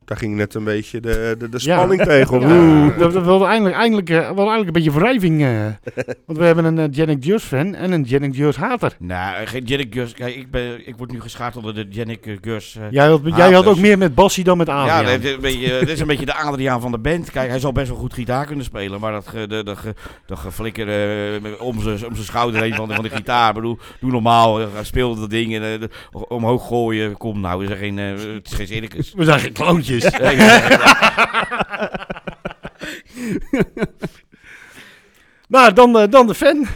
Daar 0.07 0.17
ging 0.17 0.35
net 0.35 0.53
een 0.53 0.63
beetje 0.63 0.99
de, 0.99 1.35
de, 1.39 1.49
de 1.49 1.57
Ja. 1.61 1.75
spanning 1.77 2.01
tegen. 2.11 2.39
Ja, 2.39 2.47
Oeh. 2.47 2.97
we, 2.97 3.11
we 3.11 3.21
wilden 3.21 3.47
eindelijk, 3.47 3.75
eindelijk, 3.75 4.09
eh, 4.09 4.15
we 4.17 4.23
wilden 4.25 4.45
eigenlijk 4.53 4.67
een 4.77 4.83
beetje 4.83 4.99
wrijving. 4.99 5.41
eh. 5.43 5.65
want 6.25 6.39
we 6.39 6.45
hebben 6.45 6.65
een 6.65 6.77
uh, 6.77 6.85
Janik 6.91 7.23
Jurs 7.23 7.43
fan 7.43 7.75
en 7.75 7.91
een 7.91 8.03
Janik 8.03 8.35
Jurs 8.35 8.55
hater. 8.55 8.95
Nou, 8.99 9.45
geen 9.45 9.87
Gurs. 9.89 10.13
Kijk, 10.13 10.35
ik, 10.35 10.51
ben, 10.51 10.87
ik 10.87 10.95
word 10.97 11.11
nu 11.11 11.21
geschaard 11.21 11.55
onder 11.57 11.73
de 11.73 12.17
eh, 12.23 12.37
Gurs. 12.41 12.75
eh, 12.75 12.83
Jij 12.91 13.07
had, 13.07 13.21
jij 13.35 13.51
had 13.51 13.65
ook 13.65 13.77
meer 13.77 13.97
met 13.97 14.15
Bassie 14.15 14.43
dan 14.43 14.57
met 14.57 14.67
Ja, 14.67 14.81
Adriaan. 14.81 15.05
dit 15.05 15.23
is, 15.23 15.31
een 15.33 15.41
beetje, 15.41 15.79
dit 15.79 15.89
is 15.89 15.99
een 15.99 16.07
beetje 16.07 16.25
de 16.25 16.33
Adriaan 16.35 16.81
van 16.81 16.91
de 16.91 16.99
band. 16.99 17.31
Kijk, 17.31 17.49
hij 17.49 17.59
zal 17.59 17.71
best 17.71 17.89
wel 17.89 17.97
goed 17.97 18.13
gitaar 18.13 18.45
kunnen 18.45 18.65
spelen. 18.65 18.99
Maar 18.99 19.11
dat, 19.11 19.27
ge, 19.27 19.47
de, 19.47 19.63
de, 19.63 19.75
ge- 19.75 19.93
dat 20.25 20.39
geflikker 20.39 20.87
eh, 20.87 21.41
om 21.61 21.81
zijn 21.81 21.95
om 22.05 22.13
zijn 22.13 22.25
schouder 22.25 22.61
heen 22.61 22.75
van, 22.75 22.87
de- 22.87 22.93
van 22.93 23.03
de 23.03 23.09
gitaar. 23.09 23.49
Ik 23.49 23.55
bedoel, 23.55 23.77
doe 23.99 24.11
normaal. 24.11 24.59
eh, 24.59 24.67
Speel 24.81 25.15
dat 25.15 25.29
ding 25.29 25.55
en 25.55 25.63
eh, 25.73 25.79
de- 25.79 25.89
omhoog 26.27 26.67
gooien. 26.67 27.17
Kom 27.17 27.39
nou, 27.41 27.63
is 27.63 27.69
er 27.69 27.77
geen, 27.77 27.99
eh, 27.99 28.05
het 28.33 28.47
is 28.47 28.53
geen 28.53 28.67
circus. 28.67 29.13
We 29.15 29.23
zijn 29.23 29.39
geen 29.39 29.51
kloontjes. 29.53 29.96
nou, 35.47 35.73
dan, 35.73 35.97
eh, 35.97 36.09
dan 36.09 36.27
de 36.27 36.33
fan. 36.33 36.67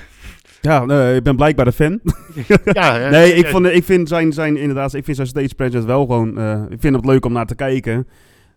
Ja, 0.61 0.86
nee, 0.86 1.15
ik 1.15 1.24
ben 1.24 1.36
blijkbaar 1.36 1.65
de 1.65 1.72
fan. 1.72 1.99
ja, 2.82 3.09
nee, 3.09 3.34
ik, 3.34 3.47
vond, 3.47 3.65
ik 3.65 3.84
vind 3.84 4.07
zijn, 4.07 4.34
zijn, 4.34 4.57
inderdaad, 4.57 4.93
ik 4.93 5.03
vind 5.03 5.15
zijn 5.15 5.28
stage 5.28 5.55
presence 5.55 5.88
wel 5.88 6.01
gewoon, 6.01 6.38
eh, 6.38 6.63
ik 6.69 6.80
vind 6.80 6.95
het 6.95 7.05
leuk 7.05 7.26
om 7.26 7.34
naar 7.34 7.45
te 7.45 7.55
kijken. 7.55 7.95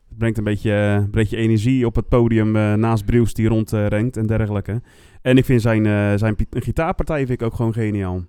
Het 0.09 0.19
brengt 0.19 0.39
een 0.39 0.45
beetje, 0.45 0.73
een 0.73 1.11
beetje 1.11 1.37
energie 1.37 1.87
op 1.87 1.95
het 1.95 2.09
podium 2.09 2.57
eh, 2.57 2.73
naast 2.73 3.05
Bruce 3.05 3.35
die 3.35 3.49
rondrenkt 3.49 4.17
en 4.17 4.27
dergelijke. 4.27 4.83
En 5.23 5.37
ik 5.37 5.45
vind 5.45 5.63
zijn, 5.63 5.87
eh, 5.87 6.13
zijn 6.15 6.37
gitaarpartij 6.51 7.19
vind 7.19 7.41
ik 7.41 7.43
ook 7.43 7.55
gewoon 7.55 7.73
geniaal. 7.73 8.25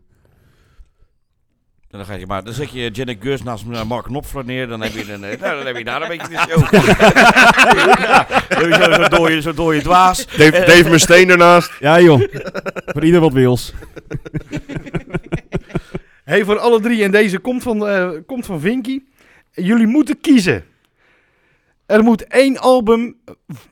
En 1.95 2.01
dan, 2.01 2.09
ga 2.09 2.19
je 2.19 2.27
maar, 2.27 2.43
dan 2.43 2.53
zet 2.53 2.71
je 2.71 2.89
Janet 2.91 3.17
Gurs 3.19 3.43
naast 3.43 3.63
eh, 3.71 3.83
Mark 3.83 4.03
Knopfler 4.05 4.45
neer. 4.45 4.67
Dan 4.67 4.81
heb 4.81 4.91
je, 4.91 5.13
een, 5.13 5.23
eh, 5.23 5.39
nou, 5.39 5.55
dan 5.57 5.65
heb 5.65 5.77
je 5.77 5.83
daar 5.83 6.01
een 6.01 6.07
beetje 6.07 6.27
de 6.27 6.37
show. 6.49 6.71
ja, 8.01 8.27
dan 8.49 8.71
heb 8.71 8.89
je 8.89 8.93
zo- 9.03 9.17
dooie, 9.17 9.41
zo 9.41 9.53
dooie 9.53 9.81
dwaas. 9.81 10.25
Dave, 10.25 10.51
Dave 10.51 10.89
Mustaine 10.89 11.31
ernaast. 11.31 11.71
Ja 11.79 11.99
joh, 12.01 12.21
voor 12.85 13.03
ieder 13.03 13.19
wat 13.21 13.33
wils. 13.33 13.73
Hey, 16.23 16.43
voor 16.45 16.59
alle 16.59 16.79
drie. 16.79 17.03
En 17.03 17.11
deze 17.11 17.39
komt 17.39 17.63
van, 17.63 17.87
eh, 17.87 18.09
komt 18.25 18.45
van 18.45 18.59
Vinky. 18.59 18.99
Jullie 19.51 19.87
moeten 19.87 20.21
kiezen. 20.21 20.63
Er 21.85 22.03
moet 22.03 22.27
één 22.27 22.57
album 22.57 23.15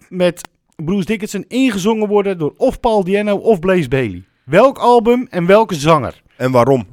met 0.10 0.50
Bruce 0.76 1.06
Dickinson 1.06 1.46
ingezongen 1.48 2.08
worden 2.08 2.38
door 2.38 2.54
of 2.58 2.80
Paul 2.80 3.04
Diano 3.04 3.36
of 3.36 3.60
Blaze 3.60 3.88
Bailey. 3.88 4.24
Welk 4.44 4.78
album 4.78 5.28
en 5.30 5.46
welke 5.46 5.76
zanger? 5.76 6.22
En 6.38 6.52
waarom? 6.52 6.88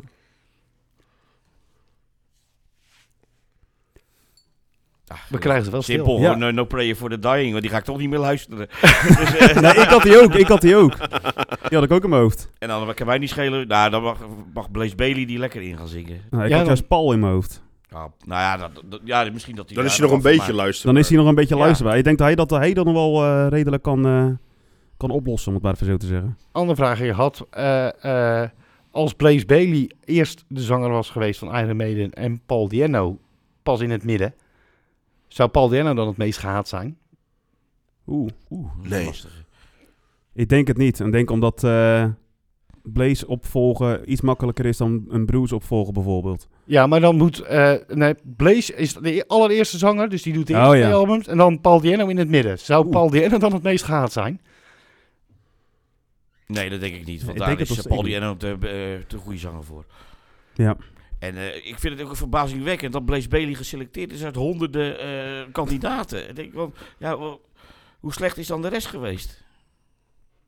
We 5.29 5.39
krijgen 5.39 5.65
ze 5.65 5.71
wel 5.71 5.83
stil. 5.83 5.95
Simpel, 5.95 6.21
Ja. 6.21 6.35
no, 6.35 6.51
no 6.51 6.65
Prayer 6.65 6.95
for 6.95 7.11
the 7.11 7.19
Dying, 7.19 7.51
want 7.51 7.63
die 7.63 7.71
ga 7.71 7.77
ik 7.79 7.85
toch 7.85 7.99
niet 7.99 8.11
meer 8.11 8.19
luisteren. 8.19 8.59
dus, 8.81 9.37
eh, 9.37 9.61
Nee, 9.61 9.73
ik 9.75 9.89
had 9.89 10.03
die 10.03 10.21
ook, 10.23 10.35
ik 10.35 10.47
had 10.47 10.61
die 10.61 10.77
ook. 10.77 10.97
Die 11.69 11.79
had 11.79 11.83
ik 11.83 11.91
ook 11.93 12.03
in 12.05 12.11
mijn 12.11 12.23
hoofd. 12.23 12.51
en 12.59 12.69
dan 12.69 12.95
kan 12.95 13.07
mij 13.07 13.19
niet 13.19 13.29
schelen, 13.31 13.69
nou, 13.69 13.91
dan 13.91 14.03
mag, 14.03 14.19
mag 14.55 14.71
Blaze 14.71 14.95
Bailey 14.95 15.25
die 15.27 15.39
lekker 15.39 15.63
in 15.63 15.77
gaan 15.77 15.89
zingen. 15.89 16.21
Nou, 16.31 16.43
ik 16.45 16.49
Ja, 16.51 16.57
had 16.57 16.59
dan- 16.59 16.65
juist 16.67 16.89
Paul 16.89 17.13
in 17.13 17.21
mijn 17.21 17.33
hoofd. 17.33 17.63
Ja, 17.89 17.99
nou 17.99 18.41
ja, 18.41 18.57
dat, 18.57 18.71
dat- 18.85 19.01
ja, 19.05 19.29
misschien 19.33 19.57
dat 19.57 19.67
hij 19.67 19.77
Dan 19.77 19.85
is 19.85 19.97
hij 19.99 20.07
nog 20.07 20.17
een 20.17 20.23
beetje 20.23 20.53
luisteren. 20.55 20.95
Dan 20.95 21.03
is 21.03 21.09
hij 21.09 21.19
nog 21.19 21.27
een 21.27 21.35
beetje 21.35 21.55
Ja. 21.57 21.61
luisterbaar. 21.61 21.97
Ik 21.99 22.05
denk 22.05 22.19
dat 22.19 22.27
hij 22.27 22.37
dat 22.37 22.51
hij 22.51 22.73
dat 22.73 22.85
nog 22.85 22.95
wel 22.95 23.25
eh, 23.25 23.47
redelijk 23.49 23.83
kan, 23.83 24.07
eh, 24.07 24.27
kan 24.97 25.11
oplossen, 25.11 25.49
om 25.49 25.55
het 25.55 25.63
maar 25.63 25.73
even 25.75 25.87
zo 25.87 25.97
te 25.97 26.07
zeggen. 26.07 26.39
Andere 26.53 26.77
vraag 26.77 26.97
die 26.99 27.07
je 27.07 27.13
had. 27.13 27.47
eh, 27.51 28.43
eh, 28.43 28.49
als 28.91 29.13
Blaze 29.15 29.47
Bailey 29.47 29.91
eerst 30.05 30.45
de 30.49 30.61
zanger 30.61 30.91
was 30.91 31.11
geweest 31.11 31.39
van 31.39 31.57
Iron 31.57 31.77
Maiden 31.77 32.13
en 32.13 32.41
Paul 32.47 32.69
Diano 32.69 33.19
pas 33.63 33.81
in 33.81 33.91
het 33.91 34.05
midden, 34.05 34.35
zou 35.35 35.49
Paul 35.49 35.68
Diano 35.68 35.95
dan 35.95 36.09
het 36.09 36.16
meest 36.16 36.39
gehaat 36.39 36.68
zijn? 36.68 36.99
Oeh. 38.07 38.31
Oeh, 38.51 38.70
Nee. 38.83 39.05
lastig. 39.05 39.45
Ik 40.35 40.49
denk 40.49 40.66
het 40.66 40.76
niet. 40.76 41.01
Ik 41.01 41.12
denk 41.12 41.31
omdat 41.31 41.64
eh 41.64 42.05
Blaze 42.83 43.26
opvolgen 43.26 44.12
iets 44.12 44.20
makkelijker 44.20 44.66
is 44.66 44.76
dan 44.76 45.05
een 45.09 45.26
Bruce 45.26 45.55
opvolgen 45.55 45.93
bijvoorbeeld. 45.95 46.49
Ja, 46.64 46.87
maar 46.87 47.01
dan 47.01 47.16
moet... 47.16 47.41
eh, 47.41 47.74
nee, 47.89 48.14
Blaze 48.37 48.74
is 48.74 48.93
de 48.95 49.24
allereerste 49.26 49.78
zanger, 49.78 50.09
dus 50.09 50.22
die 50.22 50.33
doet 50.33 50.47
de 50.47 50.53
Oh, 50.53 50.59
eerste 50.59 50.76
ja. 50.76 50.83
twee 50.83 50.95
albums. 50.95 51.26
En 51.26 51.37
dan 51.37 51.61
Paul 51.61 51.81
Diano 51.81 52.07
in 52.07 52.16
het 52.16 52.28
midden. 52.28 52.59
Zou 52.59 52.83
Oeh. 52.85 52.93
Paul 52.93 53.11
Diano 53.11 53.39
dan 53.39 53.53
het 53.53 53.62
meest 53.62 53.85
gehaat 53.85 54.12
zijn? 54.12 54.41
Nee, 56.47 56.70
dat 56.70 56.81
denk 56.81 56.95
ik 56.95 57.07
niet, 57.07 57.20
want 57.24 57.37
Ik 57.39 57.43
daar 57.45 57.61
is 57.61 57.83
Paul 57.83 58.03
Diano 58.03 58.37
te, 58.37 58.49
eh, 58.53 59.07
te 59.07 59.16
goede 59.18 59.39
zanger 59.39 59.64
voor. 59.64 59.85
Ja. 60.55 60.76
En 61.21 61.37
eh, 61.37 61.57
ik 61.57 61.79
vind 61.79 61.99
het 61.99 62.09
ook 62.09 62.16
verbazingwekkend 62.16 62.93
dat 62.93 63.05
Blaze 63.05 63.29
Bailey 63.29 63.55
geselecteerd 63.55 64.12
is 64.12 64.25
uit 64.25 64.37
honderden 64.37 64.99
eh, 64.99 65.53
kandidaten. 65.53 66.29
Ik 66.29 66.37
denk, 66.37 66.53
wel, 66.55 66.73
ja, 66.99 67.18
wel, 67.18 67.41
hoe 68.01 68.12
slecht 68.12 68.39
is 68.39 68.47
dan 68.47 68.62
de 68.62 68.68
rest 68.68 68.87
geweest? 68.87 69.45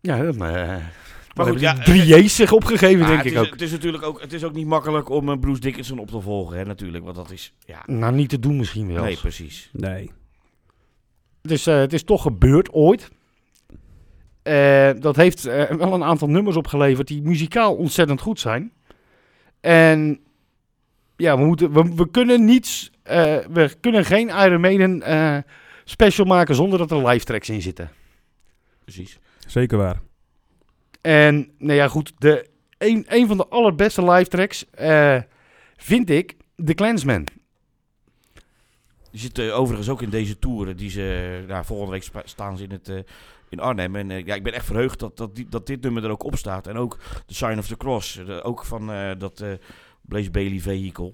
Ja, 0.01 0.23
dat, 0.23 0.35
eh, 0.35 0.41
Maar 0.41 0.87
goed, 1.35 1.45
hebben 1.45 1.61
ja, 1.61 1.75
die 1.75 1.85
drie 1.85 2.25
J's 2.25 2.37
zich 2.37 2.53
opgegeven, 2.53 2.99
Maar 2.99 3.09
denk 3.09 3.23
ik 3.23 3.33
is, 3.33 3.39
ook. 3.39 3.51
Het 3.51 3.63
is 3.63 3.71
natuurlijk 3.71 4.05
ook, 4.05 4.21
het 4.21 4.33
is 4.33 4.45
ook 4.45 4.55
niet 4.55 4.67
makkelijk 4.67 5.09
om 5.09 5.29
eh, 5.29 5.39
Bruce 5.39 5.61
Dickinson 5.61 5.99
op 5.99 6.11
te 6.11 6.21
volgen, 6.21 6.57
hè, 6.57 6.65
natuurlijk. 6.65 7.05
Want 7.05 7.17
dat 7.17 7.31
is, 7.31 7.55
ja... 7.67 7.83
Nou, 7.87 8.15
niet 8.15 8.29
te 8.29 8.39
doen 8.39 8.57
misschien 8.57 8.93
wel. 8.95 9.05
Nee, 9.05 9.17
precies. 9.17 9.71
Nee. 9.73 10.11
Het 11.43 11.51
is, 11.51 11.67
eh, 11.67 11.77
het 11.77 11.93
is 11.93 12.03
toch 12.03 12.23
gebeurd 12.23 12.73
ooit. 12.73 13.11
Eh, 14.43 14.91
dat 14.99 15.17
heeft 15.17 15.47
eh, 15.47 15.71
wel 15.71 15.95
een 15.95 16.05
aantal 16.05 16.29
nummers 16.29 16.57
opgeleverd 16.57 17.09
die 17.09 17.23
muzikaal 17.23 17.75
ontzettend 17.75 18.21
goed 18.21 18.41
zijn. 18.41 18.73
En 19.61 20.21
ja, 21.23 21.37
we, 21.39 21.45
moeten, 21.45 21.73
we, 21.73 21.95
we 21.95 22.11
kunnen 22.11 22.45
niets, 22.45 22.91
eh, 23.03 23.37
we 23.51 23.75
kunnen 23.81 24.05
geen 24.05 24.29
Iron 24.29 24.61
Maiden 24.61 25.03
eh, 25.03 25.39
special 25.85 26.27
maken 26.27 26.55
zonder 26.55 26.79
dat 26.79 26.91
er 26.91 27.07
live 27.09 27.25
tracks 27.25 27.49
in 27.49 27.63
zitten. 27.63 27.91
precies. 28.85 29.19
Zeker 29.47 29.79
waar. 29.79 30.01
En 31.01 31.51
nou 31.59 31.73
ja, 31.75 31.89
goed, 31.89 32.13
de, 32.19 32.47
een, 32.79 33.05
een 33.09 33.27
van 33.27 33.37
de 33.37 33.47
allerbeste 33.49 34.11
live 34.11 34.29
tracks 34.31 34.71
eh, 34.71 35.21
vind 35.77 36.11
ik 36.11 36.37
The 36.65 36.75
Clansman. 36.75 37.27
Die 39.11 39.21
zit 39.21 39.39
eh, 39.39 39.59
overigens 39.59 39.89
ook 39.89 40.03
in 40.03 40.11
deze 40.11 40.39
tour. 40.39 40.77
Die 40.77 40.91
ze, 40.91 41.45
nou, 41.49 41.65
volgende 41.65 41.93
week 41.93 42.11
staan 42.25 42.57
ze 42.57 42.65
in, 42.65 42.71
het, 42.71 42.89
eh, 42.89 42.99
in 43.49 43.61
Arnhem. 43.61 43.97
En 43.97 44.09
ja, 44.25 44.35
ik 44.35 44.43
ben 44.43 44.53
echt 44.53 44.65
verheugd 44.67 44.99
dat, 44.99 45.17
dat, 45.17 45.35
die, 45.37 45.47
dat 45.49 45.67
dit 45.67 45.83
nummer 45.83 46.05
er 46.05 46.11
ook 46.11 46.25
op 46.25 46.37
staat. 46.37 46.67
En 46.67 46.77
ook 46.77 46.99
The 47.27 47.35
Sign 47.35 47.59
of 47.59 47.67
the 47.67 47.77
Cross. 47.77 48.15
de- 48.27 48.43
ook 48.43 48.65
van 48.65 48.93
eh, 48.93 49.11
dat 49.19 49.41
eh 49.41 49.53
Blaze 50.13 50.31
Bailey 50.31 50.61
vehicle. 50.61 51.13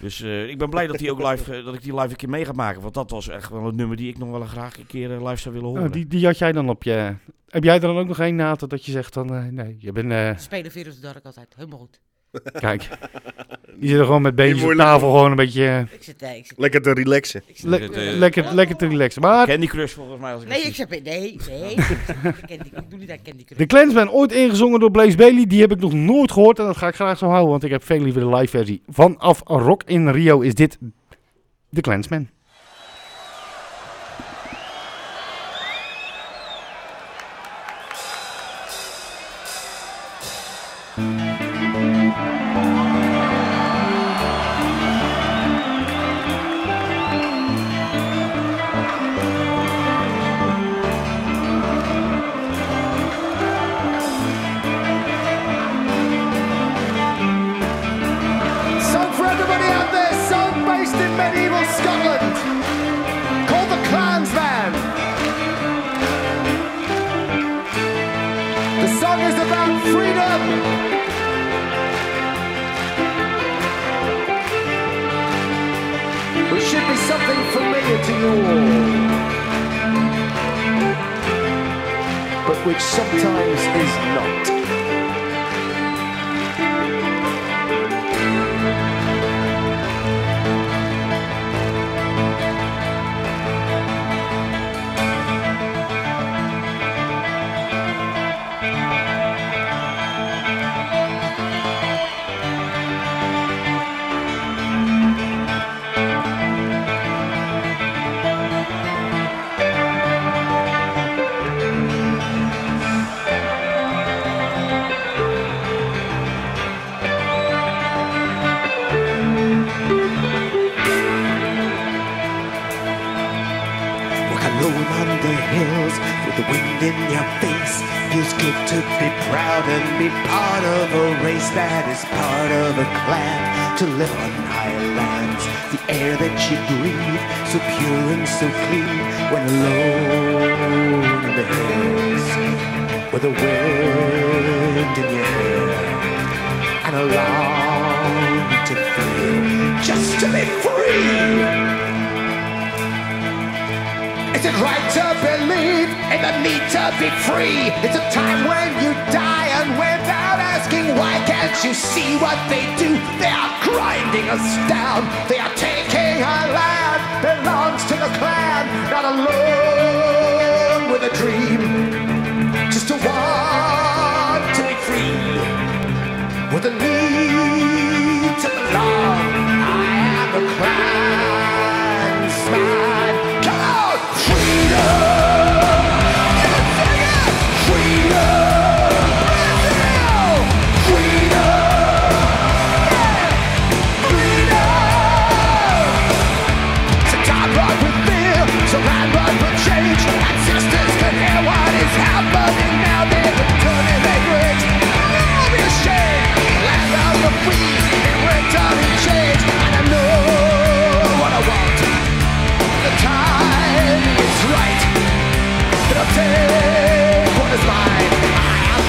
Dus 0.00 0.20
eh, 0.22 0.48
ik 0.48 0.58
ben 0.58 0.70
blij 0.70 0.86
dat, 0.86 0.98
die 0.98 1.10
ook 1.10 1.30
live, 1.30 1.54
eh, 1.56 1.64
dat 1.64 1.74
ik 1.74 1.82
die 1.82 1.94
live 1.94 2.10
een 2.10 2.16
keer 2.16 2.28
mee 2.28 2.44
ga 2.44 2.52
maken. 2.52 2.82
Want 2.82 2.94
dat 2.94 3.10
was 3.10 3.28
echt 3.28 3.50
wel 3.50 3.66
een 3.66 3.76
nummer 3.76 3.96
die 3.96 4.08
ik 4.08 4.18
nog 4.18 4.30
wel 4.30 4.40
graag 4.40 4.78
een 4.78 4.86
keer 4.86 5.14
eh, 5.14 5.22
live 5.26 5.40
zou 5.40 5.54
willen 5.54 5.68
horen. 5.68 5.82
Nou, 5.82 5.94
die, 5.94 6.06
die 6.06 6.26
had 6.26 6.38
jij 6.38 6.52
dan 6.52 6.68
op 6.68 6.82
je... 6.82 7.14
Heb 7.48 7.64
jij 7.64 7.74
er 7.74 7.80
dan 7.80 7.96
ook 7.98 8.06
nog 8.06 8.18
een, 8.18 8.36
Nathan, 8.36 8.68
dat 8.68 8.84
je 8.84 8.92
zegt 8.92 9.14
dan... 9.14 9.34
eh, 9.34 9.44
nee, 9.44 9.76
je 9.78 9.92
bent... 9.92 10.12
eh, 10.12 10.36
Spelen 10.36 10.70
the 10.72 11.00
Dark 11.00 11.24
altijd. 11.24 11.54
Helemaal 11.56 11.78
goed. 11.78 12.00
Kijk, 12.60 12.88
die 13.80 13.88
zit 13.88 13.98
er 13.98 14.04
gewoon 14.04 14.22
met 14.22 14.34
beentjes 14.34 14.70
op 14.70 14.76
tafel 14.76 15.10
gewoon 15.10 15.30
een 15.30 15.36
beetje 15.36 15.66
eh, 15.66 15.80
Ik 15.80 16.02
zit... 16.02 16.20
Nee, 16.20 16.36
ik 16.38 16.46
zit... 16.46 16.58
Lekker 16.58 16.82
te 16.82 16.92
relaxen. 16.92 17.42
Ik 17.46 17.56
zit 17.56 17.70
le- 17.70 17.78
Het, 17.78 17.92
eh, 17.92 18.12
lekker, 18.16 18.54
lekker 18.54 18.76
te 18.76 18.86
relaxen. 18.86 19.22
Maar 19.22 19.46
Candy 19.46 19.66
Crush 19.66 19.92
volgens 19.92 20.20
mij. 20.20 20.32
Als 20.32 20.42
ik 20.42 20.48
Nee, 20.48 20.62
ik 20.62 20.74
zeg... 20.74 20.88
Nee, 20.88 21.02
nee. 21.02 21.74
Candy, 22.48 22.68
ik 22.76 22.90
doe 22.90 22.98
niet 22.98 23.10
aan 23.10 23.22
Candy 23.24 23.44
Crush. 23.44 23.58
de 23.58 23.66
Clansman, 23.66 24.10
ooit 24.10 24.32
ingezongen 24.32 24.80
door 24.80 24.90
Blaze 24.90 25.16
Bailey, 25.16 25.46
die 25.46 25.60
heb 25.60 25.72
ik 25.72 25.80
nog 25.80 25.92
nooit 25.92 26.32
gehoord. 26.32 26.58
En 26.58 26.64
dat 26.64 26.76
ga 26.76 26.88
ik 26.88 26.94
graag 26.94 27.18
zo 27.18 27.26
houden, 27.26 27.50
want 27.50 27.64
ik 27.64 27.70
heb 27.70 27.84
veel 27.84 28.00
liever 28.00 28.20
de 28.20 28.36
live 28.36 28.56
versie. 28.58 28.82
Vanaf 28.88 29.40
Rock 29.44 29.82
in 29.86 30.08
Rio 30.10 30.40
is 30.40 30.54
dit 30.54 30.78
de 31.68 31.80
Clansman. 31.80 32.28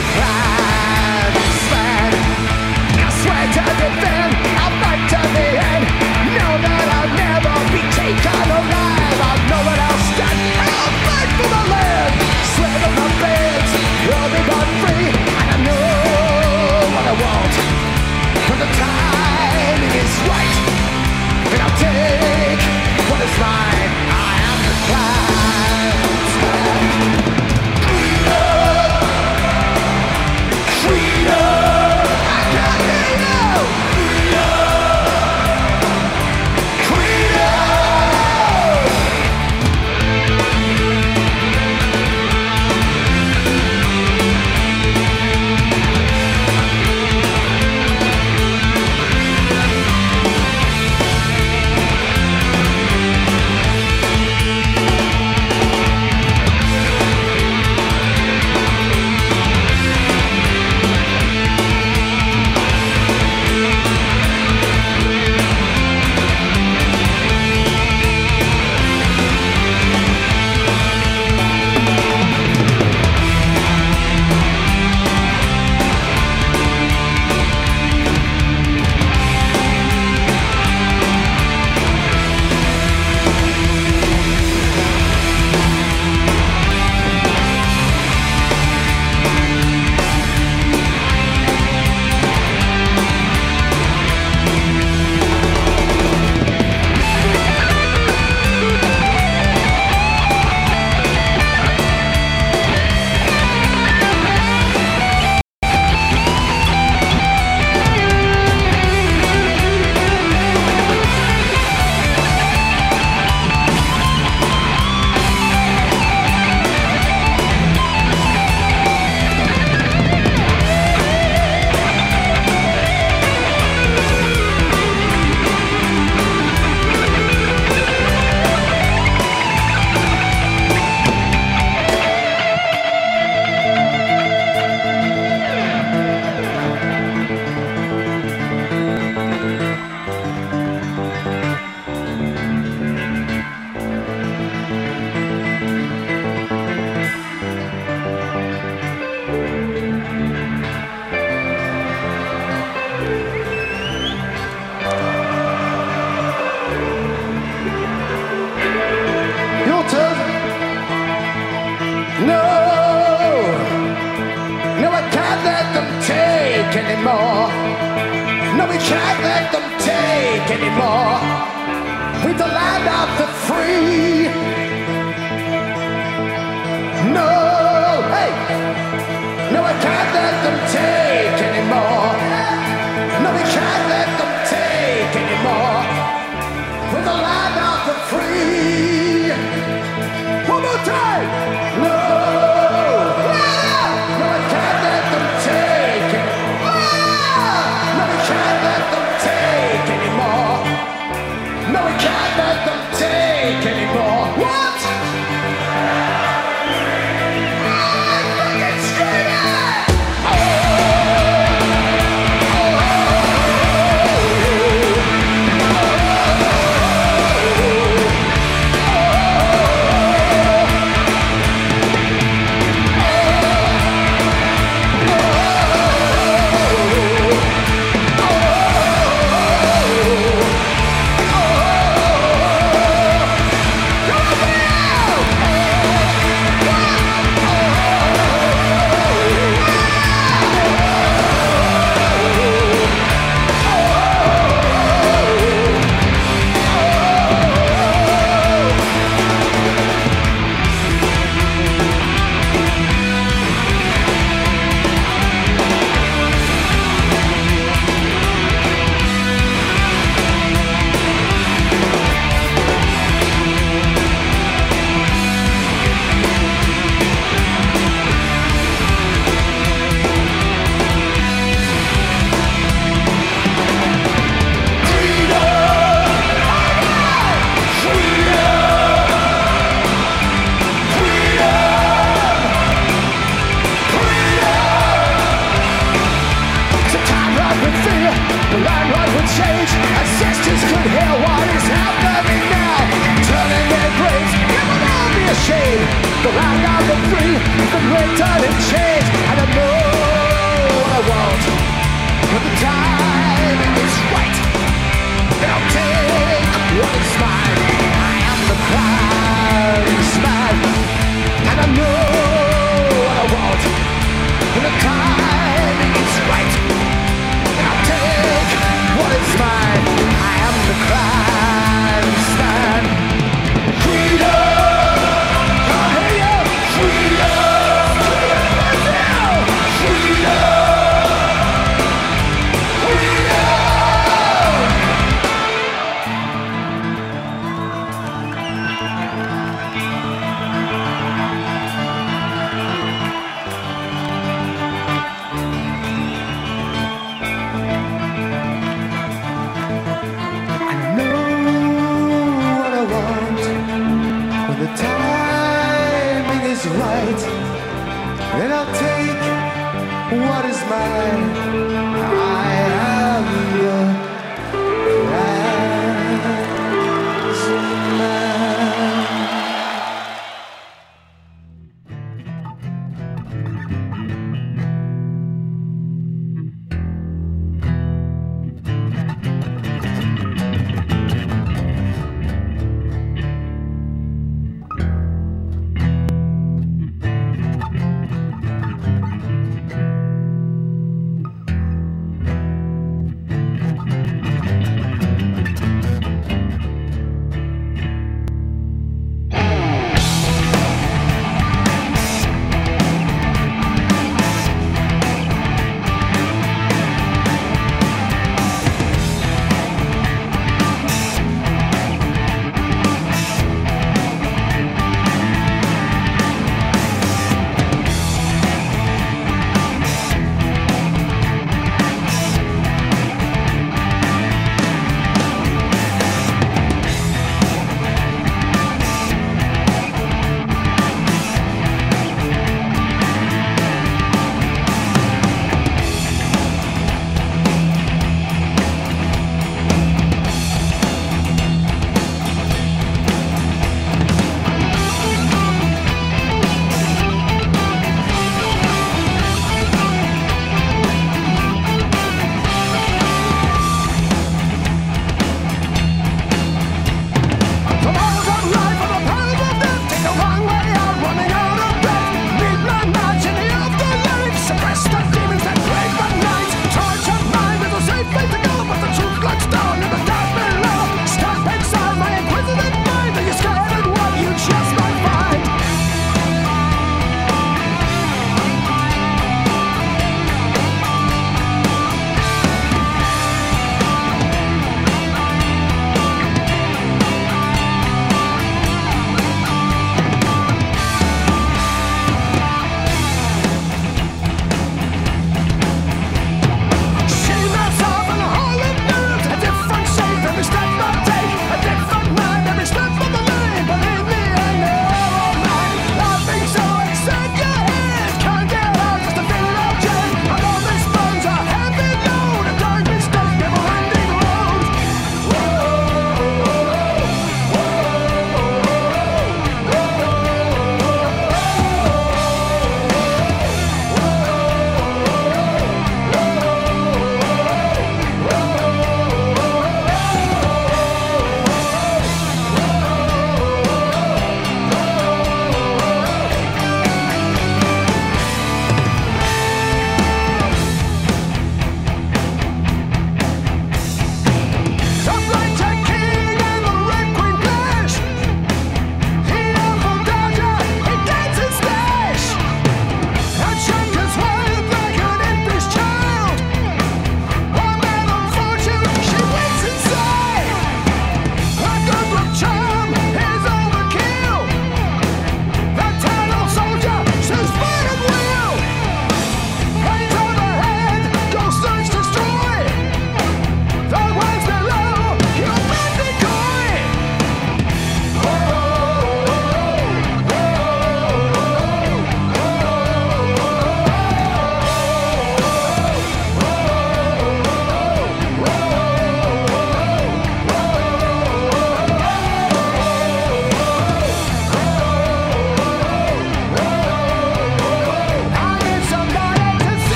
the 0.00 0.06
cloud. 0.14 0.39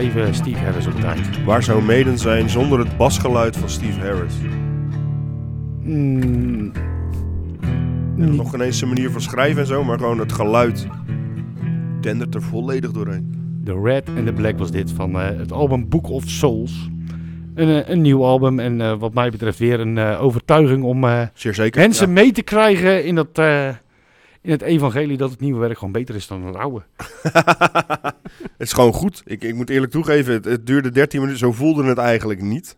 Steve, 0.00 0.28
Steve 0.32 0.58
Harris 0.58 0.86
op 0.86 1.04
eind. 1.04 1.44
Waar 1.44 1.62
zou 1.62 1.82
Maiden 1.82 2.18
zijn 2.18 2.50
zonder 2.50 2.78
het 2.78 2.96
basgeluid 2.96 3.56
van 3.56 3.68
Steve 3.68 4.00
Harris? 4.00 4.34
Mm, 5.82 6.72
nog 8.16 8.50
geen 8.50 8.60
eens 8.60 8.80
een 8.82 8.88
manier 8.88 9.10
van 9.10 9.20
schrijven 9.20 9.60
en 9.60 9.66
zo, 9.66 9.84
maar 9.84 9.98
gewoon 9.98 10.18
het 10.18 10.32
geluid 10.32 10.86
dendert 12.00 12.34
er 12.34 12.42
volledig 12.42 12.90
doorheen. 12.90 13.34
The 13.64 13.80
Red 13.82 14.08
and 14.16 14.26
the 14.26 14.32
Black 14.32 14.58
was 14.58 14.70
dit 14.70 14.92
van 14.92 15.20
eh, 15.20 15.26
het 15.38 15.52
album 15.52 15.88
Book 15.88 16.08
of 16.10 16.22
Souls. 16.26 16.88
Een, 17.54 17.68
eh, 17.84 17.88
een 17.88 18.00
nieuw 18.00 18.24
album 18.24 18.58
en 18.58 18.80
eh, 18.80 18.98
wat 18.98 19.14
mij 19.14 19.30
betreft 19.30 19.58
weer 19.58 19.80
een 19.80 19.98
eh, 19.98 20.22
overtuiging 20.22 20.82
om 20.82 21.04
eh, 21.04 21.22
Zeer 21.34 21.54
zeker. 21.54 21.80
mensen 21.80 22.06
Ja. 22.06 22.12
mee 22.12 22.32
te 22.32 22.42
krijgen 22.42 23.04
in, 23.04 23.14
dat, 23.14 23.28
eh, 23.32 23.68
in 24.46 24.52
het 24.52 24.62
evangelie 24.62 25.16
dat 25.16 25.30
het 25.30 25.40
nieuwe 25.40 25.60
werk 25.60 25.78
gewoon 25.78 25.92
beter 25.92 26.14
is 26.14 26.26
dan 26.26 26.44
het 26.44 26.56
oude. 26.56 26.82
het 27.32 28.14
is 28.58 28.72
gewoon 28.72 28.92
goed. 28.92 29.22
Ik, 29.24 29.42
ik 29.42 29.54
moet 29.54 29.70
eerlijk 29.70 29.92
toegeven, 29.92 30.32
het, 30.32 30.44
het 30.44 30.66
duurde 30.66 30.90
13 30.90 31.20
minuten. 31.20 31.40
Zo 31.40 31.52
voelde 31.52 31.84
het 31.84 31.98
eigenlijk 31.98 32.42
niet. 32.42 32.76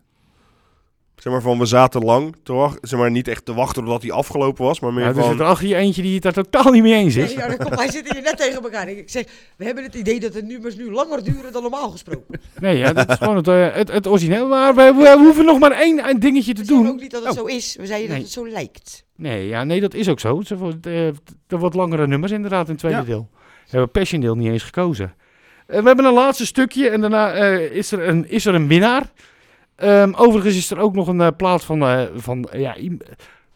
Zeg 1.19 1.33
maar 1.33 1.41
van, 1.41 1.59
we 1.59 1.65
zaten 1.65 2.01
lang 2.03 2.35
te 2.43 2.53
wachten. 2.53 2.87
Zeg 2.87 2.99
maar 2.99 3.11
niet 3.11 3.27
echt 3.27 3.45
te 3.45 3.53
wachten 3.53 3.83
totdat 3.83 4.01
hij 4.01 4.11
afgelopen 4.11 4.65
was, 4.65 4.79
maar 4.79 4.93
meer 4.93 5.03
Ja, 5.03 5.09
er 5.09 5.15
van... 5.15 5.29
zit 5.31 5.39
er 5.39 5.45
achter 5.45 5.67
je 5.67 5.75
eentje 5.75 6.01
die 6.01 6.13
het 6.13 6.23
daar 6.23 6.33
totaal 6.33 6.71
niet 6.71 6.83
mee 6.83 6.93
eens 6.93 7.15
is. 7.15 7.35
Nee, 7.35 7.57
komt, 7.57 7.75
wij 7.75 7.91
zitten 7.91 8.13
hier 8.15 8.23
net 8.23 8.37
tegen 8.37 8.61
elkaar. 8.63 8.89
Ik 8.89 9.09
zeg, 9.09 9.25
we 9.57 9.65
hebben 9.65 9.83
het 9.83 9.95
idee 9.95 10.19
dat 10.19 10.33
de 10.33 10.43
nummers 10.43 10.75
nu 10.75 10.91
langer 10.91 11.23
duren 11.23 11.51
dan 11.51 11.61
normaal 11.61 11.89
gesproken. 11.89 12.39
Nee, 12.59 12.77
ja, 12.77 12.93
dat 12.93 13.09
is 13.09 13.15
gewoon 13.17 13.35
het, 13.35 13.47
eh, 13.47 13.67
het, 13.73 13.91
het 13.91 14.07
origineel. 14.07 14.47
Maar 14.47 14.75
we, 14.75 14.93
we 14.97 15.15
hoeven 15.19 15.45
nog 15.45 15.59
maar 15.59 15.71
één, 15.71 16.09
een 16.09 16.19
dingetje 16.19 16.53
te 16.53 16.61
We 16.61 16.67
doen. 16.67 16.87
ook 16.87 16.99
niet 16.99 17.11
dat 17.11 17.25
het 17.25 17.35
zo 17.35 17.45
is. 17.45 17.75
We 17.79 17.85
zeiden 17.85 18.09
Nee. 18.09 18.17
dat 18.17 18.25
het 18.25 18.35
zo 18.35 18.47
lijkt. 18.47 19.05
Nee, 19.15 19.47
ja, 19.47 19.63
nee, 19.63 19.81
dat 19.81 19.93
is 19.93 20.09
ook 20.09 20.19
zo. 20.19 20.39
Eh, 20.39 20.53
de 20.81 21.13
wat 21.47 21.73
langere 21.73 22.07
nummers 22.07 22.31
inderdaad 22.31 22.65
in 22.65 22.71
het 22.71 22.79
tweede 22.79 22.97
Ja. 22.97 23.03
deel. 23.03 23.29
We 23.33 23.69
hebben 23.77 23.91
Passion 23.91 24.21
deel 24.21 24.35
niet 24.35 24.51
eens 24.51 24.63
gekozen. 24.63 25.13
Eh, 25.67 25.79
we 25.81 25.87
hebben 25.87 26.05
een 26.05 26.13
laatste 26.13 26.45
stukje 26.45 26.89
en 26.89 27.01
daarna 27.01 27.33
eh, 27.33 27.71
is, 27.75 27.91
er 27.91 28.07
een, 28.07 28.29
is 28.29 28.45
er 28.45 28.53
een 28.55 28.67
winnaar. 28.67 29.11
Ehm, 29.79 30.13
overigens 30.15 30.55
is 30.57 30.71
er 30.71 30.79
ook 30.79 30.95
nog 30.95 31.07
een 31.07 31.21
eh, 31.21 31.27
plaat 31.37 31.63
van, 31.65 31.81
eh, 31.81 32.01
van 32.15 32.43
eh, 32.43 32.61
ja, 32.61 32.75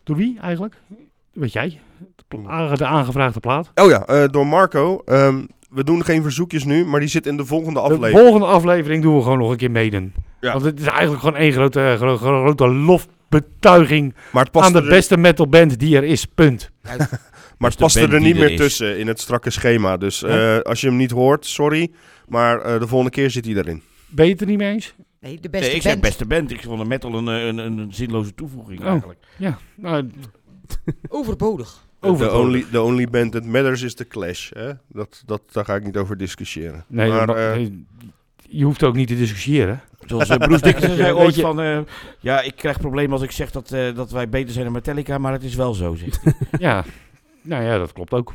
door 0.03 0.15
wie 0.15 0.39
eigenlijk? 0.41 0.75
Weet 1.33 1.53
jij? 1.53 1.79
De, 2.27 2.69
de 2.77 2.85
aangevraagde 2.85 3.39
plaat. 3.39 3.71
Oh 3.75 3.89
ja, 3.89 4.05
eh, 4.05 4.23
door 4.31 4.47
Marco. 4.47 5.01
Ehm, 5.05 5.45
we 5.69 5.83
doen 5.83 6.03
geen 6.05 6.21
verzoekjes 6.23 6.63
nu, 6.63 6.85
maar 6.85 6.99
die 6.99 7.09
zit 7.09 7.25
in 7.27 7.37
de 7.37 7.45
volgende 7.45 7.73
De 7.79 7.85
aflevering. 7.85 8.19
volgende 8.19 8.45
aflevering 8.45 9.03
doen 9.03 9.15
we 9.15 9.21
gewoon 9.21 9.37
nog 9.37 9.51
een 9.51 9.57
keer 9.57 9.71
meedoen. 9.71 10.13
Ja. 10.41 10.51
Want 10.51 10.63
het 10.65 10.79
is 10.79 10.85
eigenlijk 10.85 11.21
gewoon 11.23 11.39
één 11.39 11.51
grote, 11.51 11.95
gro- 11.97 12.17
gro- 12.17 12.41
grote 12.41 12.67
lofbetuiging 12.67 14.13
Maar 14.31 14.43
het 14.43 14.51
past, 14.51 14.65
aan 14.75 14.81
de 14.83 14.89
beste 14.89 15.17
metalband 15.17 15.79
die 15.79 15.95
er 15.95 16.03
is. 16.03 16.25
Punt. 16.25 16.69
maar 17.57 17.69
het 17.69 17.79
past 17.79 17.95
er, 17.95 18.09
band 18.09 18.21
niet 18.21 18.33
er 18.35 18.39
meer 18.41 18.51
is. 18.51 18.57
tussen 18.59 18.99
in 18.99 19.07
het 19.07 19.19
strakke 19.19 19.49
schema. 19.49 19.97
Dus 19.97 20.23
eh, 20.23 20.59
als 20.59 20.81
je 20.81 20.87
hem 20.87 20.95
niet 20.97 21.11
hoort, 21.11 21.45
sorry. 21.45 21.91
Maar 22.27 22.61
eh, 22.61 22.79
de 22.79 22.87
volgende 22.87 23.13
keer 23.13 23.29
zit 23.29 23.45
hij 23.45 23.55
erin. 23.55 23.81
Ben 24.07 24.25
je 24.25 24.31
het 24.31 24.41
er 24.41 24.47
niet 24.47 24.57
mee 24.57 24.73
eens? 24.73 24.95
Nee, 25.23 25.39
de 25.39 25.49
beste 25.49 25.67
Nee, 25.67 25.75
ik 25.75 25.81
zeg 25.81 25.91
band. 25.91 26.03
beste 26.05 26.25
band. 26.25 26.51
Ik 26.51 26.61
vond 26.61 26.79
de 26.79 26.85
metal 26.87 27.13
een, 27.13 27.27
een, 27.27 27.57
een, 27.57 27.77
een 27.77 27.93
zinloze 27.93 28.33
toevoeging 28.33 28.79
Oh. 28.79 28.87
eigenlijk. 28.87 29.19
Ja, 29.37 29.57
nou, 29.75 30.09
Overbodig. 31.09 31.85
The 31.99 32.07
overbodig. 32.07 32.39
only, 32.39 32.65
the 32.71 32.81
only 32.81 33.07
band 33.09 33.31
that 33.31 33.45
matters 33.45 33.81
is 33.81 33.93
The 33.93 34.07
Clash. 34.07 34.51
Hè? 34.53 34.71
Dat, 34.87 35.23
dat, 35.25 35.41
daar 35.51 35.65
ga 35.65 35.75
ik 35.75 35.83
niet 35.83 35.97
over 35.97 36.17
discussiëren. 36.17 36.85
Nee, 36.87 37.09
maar, 37.09 37.27
maar, 37.27 37.49
eh, 37.51 37.55
nee, 37.55 37.85
je 38.49 38.63
hoeft 38.63 38.83
ook 38.83 38.95
niet 38.95 39.07
te 39.07 39.15
discussiëren. 39.15 39.81
Zoals 40.05 40.29
uh, 40.29 40.35
Bruce 40.37 40.63
Dickinson 40.67 40.95
zei 40.95 41.11
ooit 41.13 41.39
van... 41.39 41.61
eh, 41.61 41.79
ja, 42.19 42.41
ik 42.41 42.55
krijg 42.55 42.79
problemen 42.79 43.11
als 43.11 43.21
ik 43.21 43.31
zeg 43.31 43.51
dat, 43.51 43.71
eh, 43.71 43.95
dat 43.95 44.11
wij 44.11 44.29
beter 44.29 44.51
zijn 44.51 44.63
dan 44.63 44.73
Metallica, 44.73 45.17
maar 45.17 45.31
het 45.33 45.43
is 45.43 45.55
wel 45.55 45.73
zo, 45.73 45.95
zegt 45.95 46.19
hij. 46.23 46.33
ja, 46.59 46.83
nou 47.41 47.63
ja, 47.63 47.77
dat 47.77 47.93
klopt 47.93 48.13
ook. 48.13 48.33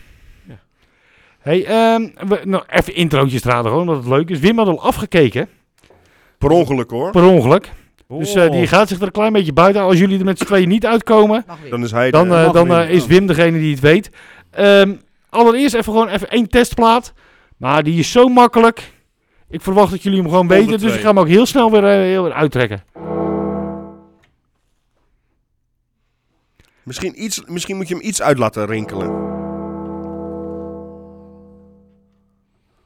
Ja. 0.48 0.59
Hey, 1.39 1.65
ehm, 1.65 2.28
we, 2.28 2.40
nou, 2.44 2.62
even 2.69 2.94
introotjes 2.94 3.43
raden 3.43 3.70
gewoon, 3.70 3.86
dat 3.86 3.97
het 3.97 4.06
leuk 4.06 4.31
is. 4.31 4.39
Wim 4.39 4.59
had 4.59 4.66
al 4.69 4.82
afgekeken, 4.82 5.48
per 6.39 6.51
ongeluk 6.51 6.90
hoor. 6.90 7.10
per 7.10 7.24
ongeluk. 7.24 7.70
Dus 8.09 8.35
eh, 8.35 8.51
die 8.51 8.66
gaat 8.66 8.89
zich 8.89 8.98
er 9.01 9.06
een 9.06 9.10
klein 9.12 9.32
beetje 9.32 9.52
buiten. 9.52 9.82
Als 9.82 9.98
jullie 9.98 10.19
er 10.19 10.24
met 10.24 10.39
z'n 10.39 10.44
tweeën 10.44 10.69
niet 10.69 10.86
uitkomen. 10.86 11.44
Dan 11.70 11.82
is 11.82 11.90
hij 11.90 12.10
dan, 12.10 12.23
de- 12.28 12.28
mag 12.28 12.52
dan 12.52 12.69
Wim, 12.69 12.77
eh, 12.77 12.90
is. 12.90 13.06
Wim 13.06 13.27
degene 13.27 13.59
die 13.59 13.70
het 13.70 13.81
weet. 13.81 14.10
Ehm, 14.51 14.94
allereerst 15.28 15.74
even 15.74 15.93
gewoon 15.93 16.09
even 16.09 16.31
één 16.31 16.48
testplaat. 16.48 17.12
Maar 17.56 17.82
die 17.82 17.98
is 17.98 18.12
zo 18.12 18.28
makkelijk. 18.28 18.93
Ik 19.51 19.60
verwacht 19.60 19.90
dat 19.90 20.02
jullie 20.02 20.19
hem 20.19 20.28
gewoon 20.28 20.43
Onder 20.43 20.56
weten. 20.59 20.78
Dus 20.78 20.94
ik 20.94 21.01
ga 21.01 21.09
hem 21.09 21.19
ook 21.19 21.28
heel 21.28 21.47
snel 21.47 21.70
weer, 21.70 21.85
heel 21.85 22.23
weer 22.23 22.32
uittrekken. 22.32 22.82
misschien, 26.82 27.23
iets, 27.24 27.43
misschien 27.47 27.77
moet 27.77 27.89
je 27.89 27.94
hem 27.94 28.02
iets 28.05 28.23
uit 28.23 28.39
laten 28.39 28.66
rinkelen. 28.66 29.27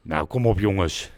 Nou, 0.01 0.25
kom 0.27 0.45
op 0.47 0.59
jongens. 0.59 1.11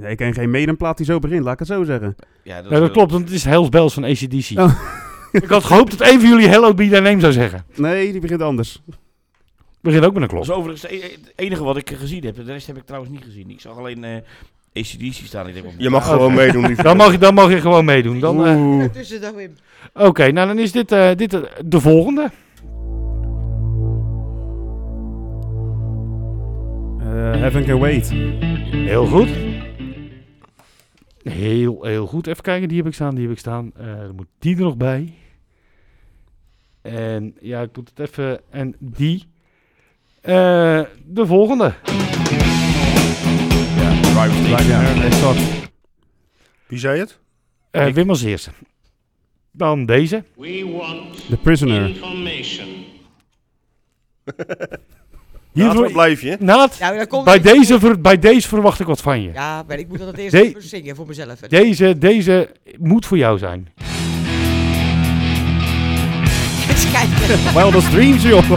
Ja, 0.00 0.06
ik 0.08 0.16
ken 0.16 0.34
geen 0.34 0.50
medenplaat 0.50 0.96
die 0.96 1.06
zo 1.06 1.18
begint, 1.18 1.42
laat 1.44 1.52
ik 1.52 1.58
het 1.58 1.68
zo 1.68 1.84
zeggen. 1.84 2.16
Ja, 2.42 2.62
dat, 2.62 2.70
Ja, 2.72 2.78
dat 2.80 2.90
klopt, 2.90 3.12
want 3.12 3.24
het 3.24 3.32
is 3.32 3.44
Hells 3.44 3.68
Bells 3.68 3.94
van 3.94 4.04
ACDC. 4.04 4.58
Oh. 4.58 4.72
ik 5.32 5.44
had 5.48 5.64
gehoopt 5.64 5.98
dat 5.98 6.08
een 6.12 6.20
van 6.20 6.28
jullie 6.28 6.48
Hello 6.48 6.74
Be 6.74 6.88
Thy 6.88 6.98
Name 6.98 7.20
zou 7.20 7.32
zeggen. 7.32 7.64
Nee, 7.76 8.12
die 8.12 8.20
begint 8.20 8.42
anders. 8.42 8.82
Begint 9.82 10.04
ook 10.04 10.12
met 10.14 10.22
een 10.22 10.28
Dat 10.28 10.30
klop. 10.30 10.42
is 10.42 10.50
overigens 10.50 10.82
het 10.82 10.90
e- 10.92 11.00
het 11.00 11.32
enige 11.36 11.62
wat 11.64 11.76
ik 11.76 11.90
gezien 11.90 12.24
heb. 12.24 12.36
De 12.36 12.42
rest 12.42 12.66
heb 12.66 12.76
ik 12.76 12.84
trouwens 12.86 13.12
niet 13.12 13.24
gezien. 13.24 13.50
Ik 13.50 13.60
zag 13.60 13.76
alleen 13.78 14.04
eh 14.04 14.14
ACDC 14.74 15.12
staan. 15.12 15.46
Ik 15.48 15.54
denk, 15.54 15.66
oh, 15.66 15.72
Je 15.78 15.90
mag 15.90 16.02
Oké. 16.04 16.12
gewoon 16.12 16.34
meedoen. 16.34 16.66
lieve 16.66 16.82
Dan 16.88 16.96
mag, 16.96 17.10
je, 17.12 17.18
dan 17.18 17.34
mag 17.34 17.50
je 17.50 17.60
gewoon 17.60 17.84
meedoen. 17.84 18.20
Dan, 18.20 18.46
eh, 18.46 18.56
Oeh. 18.56 18.84
Wim. 19.36 19.54
Oké, 19.94 20.30
nou 20.32 20.46
dan 20.46 20.58
is 20.58 20.72
dit, 20.72 20.92
eh, 20.92 21.10
dit 21.16 21.34
eh, 21.34 21.40
de 21.64 21.80
volgende. 21.80 22.30
Eh, 27.00 27.40
Heaven 27.40 27.64
Can 27.64 27.78
Wait. 27.78 28.10
Heel 28.70 29.06
goed. 29.06 29.28
Heel, 31.22 31.84
heel 31.84 32.06
goed. 32.06 32.26
Even 32.26 32.42
kijken, 32.42 32.68
die 32.68 32.76
heb 32.76 32.86
ik 32.86 32.94
staan, 32.94 33.14
die 33.14 33.22
heb 33.24 33.32
ik 33.32 33.38
staan. 33.38 33.72
Eh, 33.76 33.86
dan 33.96 34.14
moet 34.14 34.26
die 34.38 34.56
er 34.56 34.62
nog 34.62 34.76
bij. 34.76 35.14
En 36.82 37.36
ja, 37.40 37.60
ik 37.62 37.76
moet 37.76 37.88
het 37.94 38.08
even. 38.08 38.40
En 38.50 38.74
die. 38.78 39.24
Eh, 40.20 40.82
de 41.04 41.26
volgende. 41.26 41.74
Ja. 43.76 43.98
Wie 46.66 46.78
zei 46.78 46.98
het? 46.98 47.18
Eh 47.70 47.86
Ik- 47.86 47.94
Wim 47.94 48.08
als 48.10 48.22
eerste. 48.22 48.50
Dan 49.52 49.86
deze. 49.86 50.24
We 50.36 50.70
want 50.76 51.26
The 51.28 51.36
Prisoner. 51.36 51.90
information. 55.52 55.52
Hier 55.52 55.64
Laat, 55.64 55.74
voor- 55.74 55.82
waar 55.82 55.92
blijf 55.92 56.20
je? 56.20 56.36
Naad, 56.40 56.76
dan 56.98 57.06
komt 57.06 57.24
bij, 57.24 57.40
deze 57.40 57.78
ver- 57.80 58.00
bij 58.00 58.18
deze 58.18 58.48
verwacht 58.48 58.80
ik 58.80 58.86
wat 58.86 59.00
van 59.00 59.22
je. 59.22 59.30
Ja, 59.34 59.62
maar 59.68 59.78
ik 59.78 59.88
moet 59.88 59.98
dat 59.98 60.06
het 60.06 60.16
eerst 60.18 60.32
De- 60.32 60.42
even 60.48 60.62
zingen 60.62 60.96
voor 60.96 61.06
mezelf. 61.06 61.34
Deze, 61.48 61.98
deze 61.98 62.50
moet 62.78 63.06
voor 63.06 63.18
jou 63.18 63.38
zijn. 63.38 63.68
Eens 66.70 66.84
kijken. 66.92 67.52
Wildest 67.54 67.90
Dreams, 67.90 68.22
joh. 68.22 68.50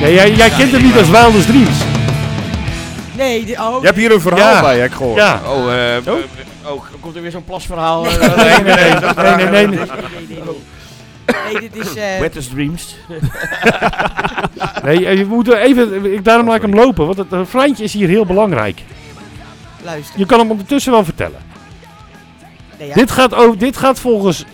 Nee, 0.00 0.14
jij, 0.14 0.32
jij 0.34 0.48
kent 0.50 0.72
hem 0.72 0.82
niet 0.82 0.96
als 0.96 1.10
Wildest 1.10 1.46
Dreams. 1.46 1.78
Nee, 3.16 3.40
oh. 3.60 3.80
Je 3.80 3.86
hebt 3.86 3.96
hier 3.98 4.12
een 4.12 4.20
verhaal 4.20 4.54
Ja. 4.54 4.60
bij, 4.60 4.78
heb 4.78 4.90
ik 4.90 4.96
gehoord. 4.96 5.16
Ja. 5.18 5.40
Oh, 5.46 5.52
eh, 5.52 5.96
Oh. 6.06 6.18
eh, 6.18 6.72
oh, 6.72 6.82
komt 7.00 7.16
er 7.16 7.22
weer 7.22 7.30
zo'n 7.30 7.44
plasverhaal? 7.44 8.02
Nee, 8.02 8.18
eh, 8.18 8.36
Nee, 8.64 8.74
nee, 8.74 8.74
nee. 8.74 8.94
nee, 9.16 9.36
nee, 9.36 9.66
nee, 9.66 9.66
nee. 9.66 9.86
Nee, 11.52 11.70
dit 11.70 11.76
is... 11.76 11.94
eh, 11.94 12.18
Wettest 12.20 12.50
Dreams. 12.50 12.96
Nee, 14.82 15.06
eh, 15.06 15.18
je 15.18 15.24
moet 15.24 15.48
er 15.48 15.58
even, 15.58 16.12
ik, 16.12 16.24
daarom 16.24 16.46
laat 16.46 16.56
ik 16.56 16.62
hem 16.62 16.74
lopen, 16.74 17.06
want 17.06 17.18
het 17.18 17.32
refreintje 17.32 17.84
is 17.84 17.92
hier 17.92 18.08
heel 18.08 18.26
belangrijk. 18.26 18.82
luister. 19.84 20.18
Je 20.18 20.26
kan 20.26 20.38
hem 20.38 20.50
ondertussen 20.50 20.92
wel 20.92 21.04
vertellen. 21.04 21.40
Nee, 22.78 22.88
ja. 22.88 22.94
Dit, 22.94 23.10
gaat 23.10 23.34
over, 23.34 23.58
dit 23.58 23.76
gaat 23.76 23.98
volgens 24.00 24.44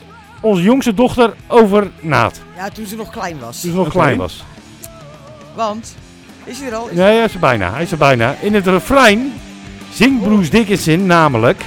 onze 0.40 0.62
jongste 0.62 0.94
dochter 0.94 1.35
over 1.47 1.90
Naad, 2.01 2.40
ja, 2.57 2.69
toen 2.69 2.86
ze 2.86 2.97
nog 2.97 3.11
klein 3.11 3.39
was. 3.39 3.61
toen 3.61 3.70
ze 3.70 3.77
nog 3.77 3.89
klein 3.89 4.16
was. 4.16 4.44
Want... 5.55 5.94
Is 6.44 6.59
hij 6.59 6.69
er 6.69 6.74
al? 6.74 6.89
Is- 6.89 6.97
Nee, 6.97 7.05
hij 7.16 7.24
is 7.24 7.35
er 7.35 7.39
bijna, 7.40 7.73
hij 7.73 7.82
is 7.82 7.90
er 7.93 7.98
bijna. 7.98 8.35
In 8.40 8.55
het 8.55 8.66
refrein 8.66 9.32
zingt 9.93 10.23
Bruce 10.23 10.51
Dickinson 10.51 11.07
namelijk... 11.07 11.65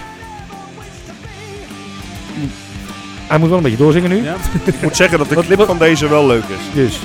Hij 3.30 3.38
moet 3.38 3.48
wel 3.50 3.58
een 3.58 3.64
beetje 3.64 3.78
doorzingen 3.78 4.10
nu. 4.10 4.24
Ja, 4.24 4.36
Ik 4.64 4.82
moet 4.82 4.96
zeggen 4.96 5.18
dat 5.18 5.30
de 5.30 5.36
clip 5.36 5.64
van 5.66 5.78
deze 5.78 6.08
wel 6.08 6.28
leuk 6.28 6.44
is. 6.48 6.74
Dus, 6.74 7.00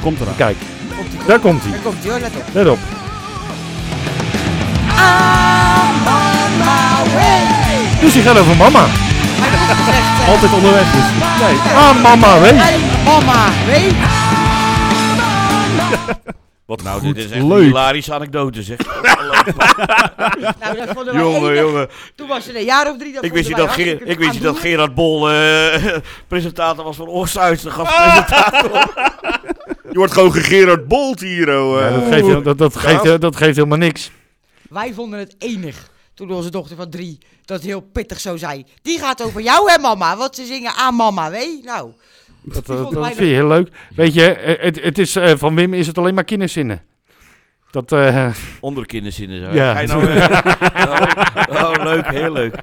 komt 0.00 0.20
eraan. 0.20 0.36
kijk, 0.36 0.56
Komt 0.96 1.26
daar 1.26 1.38
komt 1.38 1.62
hij. 1.62 1.70
Daar 1.72 1.80
komt 1.80 1.96
hij 2.02 2.10
hoor, 2.10 2.20
let 2.20 2.30
op. 2.36 2.44
Let 2.52 2.68
op. 2.68 2.78
Dus 8.00 8.12
die 8.12 8.22
gaat 8.22 8.38
over 8.38 8.56
mama. 8.56 8.84
Hij 8.86 9.48
heeft 9.50 9.70
ook 9.70 9.76
gezegd... 9.76 10.20
eh, 10.20 10.28
Altijd 10.28 10.52
onderweg 10.52 10.92
dus. 10.92 11.04
Nee. 11.40 11.56
Ah, 11.76 12.02
mama, 12.02 12.40
weet. 12.40 12.56
Hey, 12.56 12.78
mama, 13.04 13.44
weet. 13.66 13.92
Wat 16.66 16.82
Nou, 16.82 17.00
goed. 17.00 17.14
dit 17.14 17.24
is 17.24 17.30
echt 17.30 17.42
leuk. 17.42 17.58
een 17.58 17.64
hilarische 17.64 18.14
anekdote, 18.14 18.62
zeg. 18.62 18.78
Nou, 20.60 20.76
dat 20.76 20.88
vonden 20.88 21.14
wij 21.14 21.22
jongen, 21.22 21.56
jongen. 21.56 21.88
Toen 22.14 22.28
was 22.28 22.44
ze 22.44 22.58
een 22.58 22.64
jaar 22.64 22.90
of 22.90 22.98
drie. 22.98 23.12
Dat 23.12 23.24
Ik 23.24 23.32
wist, 23.32 23.48
niet 23.48 23.56
dat, 23.56 23.70
Ger 23.70 24.02
ik 24.06 24.18
wist 24.18 24.32
niet 24.32 24.42
dat. 24.42 24.58
Gerard 24.58 24.94
Bol 24.94 25.30
eh, 25.30 25.96
presentator 26.28 26.84
was 26.84 26.96
van 26.96 27.08
Oosthuis. 27.08 27.62
De 27.62 27.70
gastpresentator. 27.70 28.70
Je 29.92 30.00
wordt 30.00 30.12
gewoon 30.12 30.32
gegerard 30.32 30.88
Bolt 30.88 31.20
hier, 31.20 31.58
oh. 31.58 31.78
Ja, 31.80 31.88
eh. 31.88 31.94
dat, 31.94 32.12
geeft, 32.12 32.44
dat, 32.44 32.58
dat, 32.58 32.76
geeft, 32.76 33.20
dat 33.20 33.36
geeft 33.36 33.56
helemaal 33.56 33.78
niks. 33.78 34.10
Wij 34.68 34.92
vonden 34.94 35.18
het 35.18 35.34
enig 35.38 35.90
toen 36.14 36.30
onze 36.30 36.50
dochter 36.50 36.76
van 36.76 36.90
drie 36.90 37.18
dat 37.44 37.62
heel 37.62 37.80
pittig 37.80 38.20
zo 38.20 38.36
zei. 38.36 38.64
Die 38.82 38.98
gaat 38.98 39.22
over 39.22 39.40
jou 39.40 39.70
hè 39.70 39.78
mama, 39.78 40.16
want 40.16 40.34
ze 40.34 40.44
zingen 40.44 40.74
aan 40.74 40.94
mama, 40.94 41.30
weet 41.30 41.58
je? 41.58 41.64
Nou, 41.64 41.92
Dat, 42.44 42.66
wij 42.66 43.14
vind 43.14 43.28
je 43.28 43.34
heel 43.34 43.48
leuk. 43.48 43.68
Weet 43.96 44.14
je, 44.14 44.30
eh, 44.30 44.64
het, 44.64 44.82
het 44.82 44.98
is, 44.98 45.16
eh, 45.16 45.32
van 45.36 45.54
Wim 45.54 45.74
is 45.74 45.86
het 45.86 45.98
alleen 45.98 46.14
maar 46.14 46.24
kinderzinnen. 46.24 46.82
Dat, 47.74 47.92
eh, 47.92 48.30
Onder 48.60 48.86
kinderzinnen 48.86 49.44
zo. 49.44 49.50
Ja. 49.52 49.82
Nou, 49.82 50.06
eh, 50.06 50.30
oh, 51.50 51.70
oh, 51.70 51.84
leuk, 51.84 52.06
heel 52.06 52.32
leuk. 52.32 52.54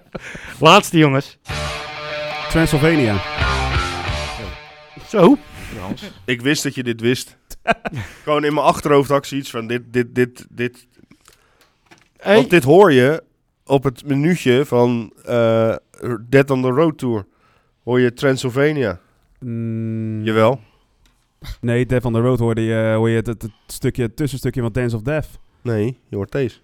laatste 0.60 0.98
jongens. 0.98 1.38
Transylvania. 2.48 3.16
Zo. 5.08 5.36
Ik 6.24 6.40
wist 6.40 6.62
dat 6.62 6.74
je 6.74 6.82
dit 6.82 7.00
wist. 7.00 7.36
Gewoon 8.22 8.44
in 8.44 8.54
mijn 8.54 8.66
achterhoofd 8.66 9.08
had 9.08 9.18
ik 9.18 9.24
zoiets 9.24 9.50
van 9.50 9.66
dit, 9.66 9.82
dit, 9.92 10.14
dit, 10.14 10.46
dit. 10.50 10.86
Hey, 12.16 12.34
Want 12.34 12.50
dit 12.50 12.64
hoor 12.64 12.92
je 12.92 13.22
op 13.64 13.84
het 13.84 14.04
minuutje 14.06 14.64
van 14.64 15.12
eh 15.24 15.74
Dead 16.28 16.50
on 16.50 16.62
the 16.62 16.68
Road 16.68 16.98
Tour. 16.98 17.26
Hoor 17.84 18.00
je 18.00 18.12
Transylvania. 18.12 19.00
Mm, 19.44 20.24
Jawel. 20.24 20.60
Nee, 21.60 21.86
Death 21.86 22.04
on 22.04 22.12
the 22.12 22.20
Road 22.20 22.38
hoorde 22.38 22.60
je, 22.60 22.92
hoor 22.96 23.08
je 23.10 23.16
het, 23.16 23.26
het, 23.26 23.42
het 23.42 23.52
stukje, 23.66 24.02
het 24.02 24.16
tussenstukje 24.16 24.60
van 24.60 24.72
Dance 24.72 24.96
of 24.96 25.02
Death. 25.02 25.26
Nee, 25.62 25.98
je 26.08 26.16
hoort 26.16 26.32
deze. 26.32 26.56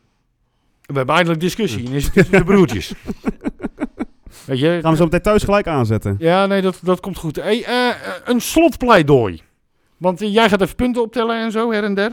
we 0.87 0.97
hebben 0.97 1.15
eindelijk 1.15 1.41
discussie. 1.43 1.87
En 1.87 1.93
is 1.93 2.05
het 2.05 2.13
tussen 2.13 2.39
de 2.39 2.45
broertjes. 2.45 2.93
Weet 4.47 4.59
je? 4.59 4.79
Gaan 4.83 4.91
we 4.91 4.97
zo 4.97 5.05
meteen 5.05 5.21
thuis 5.23 5.43
gelijk 5.43 5.67
aanzetten. 5.67 6.17
Ja, 6.19 6.47
nee, 6.47 6.63
dat, 6.63 6.81
dat 6.83 7.01
komt 7.01 7.17
goed. 7.19 7.37
Hey, 7.37 7.65
eh, 7.65 7.89
eh, 7.89 7.95
een 8.25 8.41
slotpleidooi. 8.41 9.43
Want 9.97 10.23
eh, 10.23 10.33
jij 10.33 10.49
gaat 10.49 10.61
even 10.61 10.77
punten 10.77 11.03
optellen 11.03 11.43
en 11.43 11.51
zo, 11.51 11.73
her 11.73 11.85
en 11.85 11.95
der. 11.95 12.13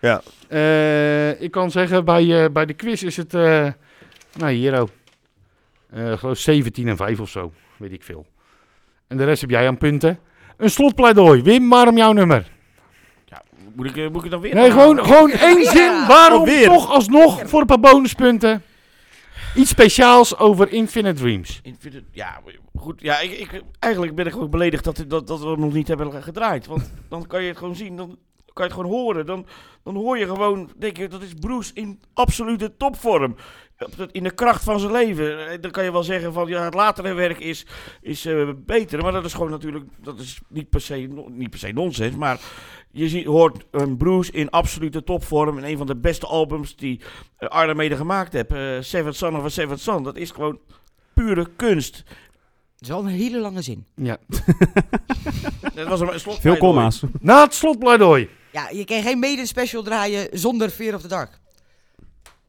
Ja. 0.00 0.22
Eh, 0.48 1.40
ik 1.40 1.50
kan 1.50 1.70
zeggen, 1.70 2.04
bij, 2.04 2.44
eh, 2.44 2.50
bij 2.50 2.66
de 2.66 2.74
quiz 2.74 3.02
is 3.02 3.16
het... 3.16 3.34
eh 3.34 3.68
nou, 4.36 4.52
hier 4.52 4.78
ook. 4.80 4.88
Eh, 5.90 6.18
geloof 6.18 6.38
17 6.38 6.88
en 6.88 6.96
5 6.96 7.20
of 7.20 7.28
zo. 7.28 7.52
Weet 7.76 7.92
ik 7.92 8.02
veel. 8.02 8.26
En 9.12 9.18
de 9.18 9.24
rest 9.24 9.40
heb 9.40 9.50
jij 9.50 9.66
aan 9.66 9.78
punten. 9.78 10.18
Een 10.56 10.70
slotpleidooi. 10.70 11.42
Wim, 11.42 11.68
waarom 11.68 11.96
jouw 11.96 12.12
nummer? 12.12 12.50
Moet 13.74 13.86
ik, 13.86 13.96
eh, 13.96 14.02
moet 14.08 14.16
ik 14.16 14.22
het 14.22 14.30
dan 14.30 14.40
weer 14.40 14.54
Nee, 14.54 14.70
gewoon, 14.70 15.04
gewoon 15.04 15.30
één 15.50 15.62
Ja. 15.62 15.70
zin. 15.70 16.06
Waarom 16.06 16.40
Oh, 16.40 16.46
weer. 16.46 16.66
toch 16.66 16.90
alsnog 16.90 17.42
voor 17.48 17.60
een 17.60 17.66
paar 17.66 17.80
bonuspunten? 17.80 18.62
Iets 19.56 19.70
speciaals 19.70 20.38
over 20.38 20.72
Infinite 20.72 21.20
Dreams. 21.20 21.60
Het, 21.62 22.02
ja, 22.10 22.40
goed. 22.76 23.00
Ja, 23.00 23.18
ik, 23.20 23.30
ik, 23.30 23.62
eigenlijk 23.78 24.14
ben 24.14 24.26
ik 24.26 24.32
gewoon 24.32 24.50
beledigd 24.50 24.84
dat, 24.84 25.04
dat, 25.08 25.26
dat 25.26 25.40
we 25.40 25.46
hem 25.48 25.60
nog 25.60 25.72
niet 25.72 25.88
hebben 25.88 26.22
gedraaid. 26.22 26.66
Want 26.66 26.92
dan 27.08 27.26
kan 27.26 27.42
je 27.42 27.48
het 27.48 27.58
gewoon 27.58 27.76
zien, 27.76 27.96
dan 27.96 28.06
kan 28.52 28.64
je 28.66 28.72
het 28.72 28.72
gewoon 28.72 28.90
horen. 28.90 29.26
Dan, 29.26 29.46
dan 29.84 29.94
hoor 29.94 30.18
je 30.18 30.26
gewoon, 30.26 30.70
denk 30.78 30.96
je, 30.96 31.08
dat 31.08 31.22
is 31.22 31.32
Bruce 31.40 31.70
in 31.74 32.00
absolute 32.14 32.76
topvorm. 32.76 33.36
In 34.12 34.22
de 34.22 34.30
kracht 34.34 34.64
van 34.64 34.80
zijn 34.80 34.92
leven. 34.92 35.48
Eh, 35.48 35.60
Dan 35.60 35.70
kan 35.70 35.84
je 35.84 35.92
wel 35.92 36.02
zeggen 36.02 36.32
van, 36.32 36.48
ja, 36.48 36.64
het 36.64 36.74
latere 36.74 37.12
werk 37.14 37.38
is, 37.38 37.66
is 38.00 38.26
eh, 38.26 38.48
beter. 38.56 39.02
Maar 39.02 39.12
dat 39.12 39.24
is 39.24 39.32
gewoon 39.34 39.50
natuurlijk, 39.50 39.84
dat 40.02 40.18
is 40.20 40.40
niet 40.48 40.68
per 40.68 40.80
se, 40.80 41.24
niet 41.28 41.50
per 41.50 41.58
se 41.58 41.72
nonsens. 41.72 42.16
Maar 42.16 42.40
je 42.90 43.08
ziet, 43.08 43.26
hoort 43.26 43.64
een 43.70 43.96
Bruce 43.96 44.32
in 44.32 44.50
absolute 44.50 45.04
topvorm. 45.04 45.58
In 45.58 45.64
een 45.64 45.76
van 45.76 45.86
de 45.86 45.96
beste 45.96 46.26
albums 46.26 46.76
die 46.76 47.00
uh, 47.40 47.62
Iron 47.62 47.76
Maiden 47.76 47.98
gemaakt 47.98 48.32
heeft. 48.32 48.50
eh 48.52 48.76
Seventh 48.80 49.16
Son 49.16 49.36
of 49.36 49.44
a 49.44 49.48
Seventh 49.48 49.80
Son. 49.80 50.02
Dat 50.02 50.16
is 50.16 50.30
gewoon 50.30 50.58
pure 51.14 51.46
kunst. 51.56 52.02
dat 52.06 52.80
is 52.80 52.88
wel 52.88 52.98
een 52.98 53.06
hele 53.06 53.38
lange 53.38 53.62
zin. 53.62 53.86
Ja. 53.94 54.16
Dat 55.74 55.88
was 55.88 56.00
een 56.00 56.20
slot. 56.20 56.38
Veel 56.40 56.56
komma's. 56.56 57.02
Na 57.20 57.42
het 57.42 57.54
slotpleidooi. 57.54 58.28
Ja, 58.52 58.68
je 58.70 58.84
kan 58.84 59.02
geen 59.02 59.18
Maiden 59.18 59.46
special 59.46 59.82
draaien 59.82 60.28
zonder 60.32 60.68
Fear 60.70 60.94
of 60.94 61.00
the 61.00 61.08
Dark. 61.08 61.40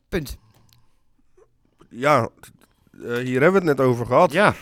Punt. 0.10 0.38
Ja, 1.96 2.30
eh, 3.04 3.16
hier 3.16 3.42
hebben 3.42 3.62
we 3.62 3.68
het 3.68 3.78
net 3.78 3.88
over 3.88 4.06
gehad. 4.06 4.32
Ja. 4.32 4.54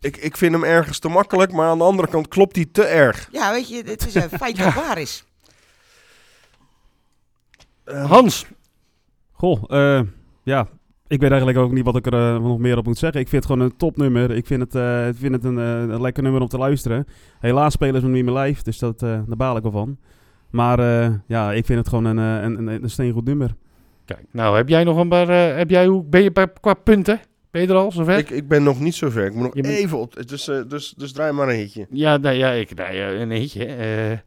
Ik, 0.00 0.16
ik 0.16 0.36
vind 0.36 0.52
hem 0.52 0.64
ergens 0.64 0.98
te 0.98 1.08
makkelijk, 1.08 1.52
maar 1.52 1.68
aan 1.68 1.78
de 1.78 1.84
andere 1.84 2.08
kant 2.08 2.28
klopt 2.28 2.56
hij 2.56 2.66
te 2.72 2.84
erg. 2.84 3.28
Ja, 3.32 3.52
weet 3.52 3.68
je, 3.68 3.82
het 3.84 4.06
is 4.06 4.14
een 4.14 4.28
feit 4.42 4.56
dat 4.56 4.74
waar 4.74 4.98
is. 4.98 5.24
Hans. 7.84 8.46
Goh, 9.32 9.62
eh, 9.66 10.00
ja. 10.42 10.68
Ik 11.06 11.20
weet 11.20 11.30
eigenlijk 11.30 11.58
ook 11.58 11.72
niet 11.72 11.84
wat 11.84 11.96
ik 11.96 12.06
er 12.06 12.34
eh, 12.34 12.42
nog 12.42 12.58
meer 12.58 12.76
op 12.76 12.84
moet 12.84 12.98
zeggen. 12.98 13.20
Ik 13.20 13.28
vind 13.28 13.42
het 13.44 13.52
gewoon 13.52 13.66
een 13.66 13.76
topnummer. 13.76 14.30
Ik 14.30 14.46
vind 14.46 14.60
het, 14.60 14.74
eh, 14.74 15.08
ik 15.08 15.16
vind 15.16 15.34
het 15.34 15.44
een, 15.44 15.56
een 15.56 16.00
lekker 16.00 16.22
nummer 16.22 16.40
om 16.40 16.48
te 16.48 16.58
luisteren. 16.58 17.06
Helaas 17.40 17.72
spelen 17.72 18.00
ze 18.00 18.06
hem 18.06 18.14
niet 18.14 18.24
meer 18.24 18.34
live, 18.34 18.62
dus 18.62 18.78
dat, 18.78 19.02
eh, 19.02 19.08
daar 19.26 19.36
baal 19.36 19.56
ik 19.56 19.62
wel 19.62 19.72
van. 19.72 19.98
Maar 20.50 20.78
eh, 20.78 21.14
ja, 21.26 21.52
ik 21.52 21.66
vind 21.66 21.78
het 21.78 21.88
gewoon 21.88 22.04
een, 22.04 22.16
een, 22.16 22.58
een, 22.58 22.82
een 22.82 22.90
steengoed 22.90 23.24
nummer. 23.24 23.54
Kijk, 24.04 24.20
nou 24.30 24.56
heb 24.56 24.68
jij 24.68 24.84
nog 24.84 24.96
een 24.96 25.08
paar... 25.08 25.28
eh, 25.28 25.56
heb 25.56 25.70
jij, 25.70 25.86
hoe 25.86 26.04
ben 26.04 26.22
je 26.22 26.48
qua 26.60 26.74
punten? 26.74 27.20
Ben 27.50 27.62
je 27.62 27.68
er 27.68 27.74
al 27.74 27.92
zover? 27.92 28.18
Ik, 28.18 28.30
ik 28.30 28.48
ben 28.48 28.62
nog 28.62 28.80
niet 28.80 28.94
zo 28.94 29.10
ver. 29.10 29.24
Ik 29.24 29.34
moet 29.34 29.42
nog 29.42 29.54
Je 29.66 29.76
even 29.76 29.98
op. 29.98 30.28
Dus, 30.28 30.48
eh, 30.48 30.60
dus, 30.68 30.94
dus 30.96 31.12
draai 31.12 31.32
maar 31.32 31.48
een 31.48 31.56
hitje. 31.56 31.86
Ja, 31.90 32.16
nee, 32.16 32.38
ja, 32.38 32.50
ik, 32.50 32.74
nee, 32.74 32.86
eh, 33.04 33.20
een 33.20 33.30
hitje. 33.30 33.64
eh, 33.64 34.12
ik, 34.12 34.18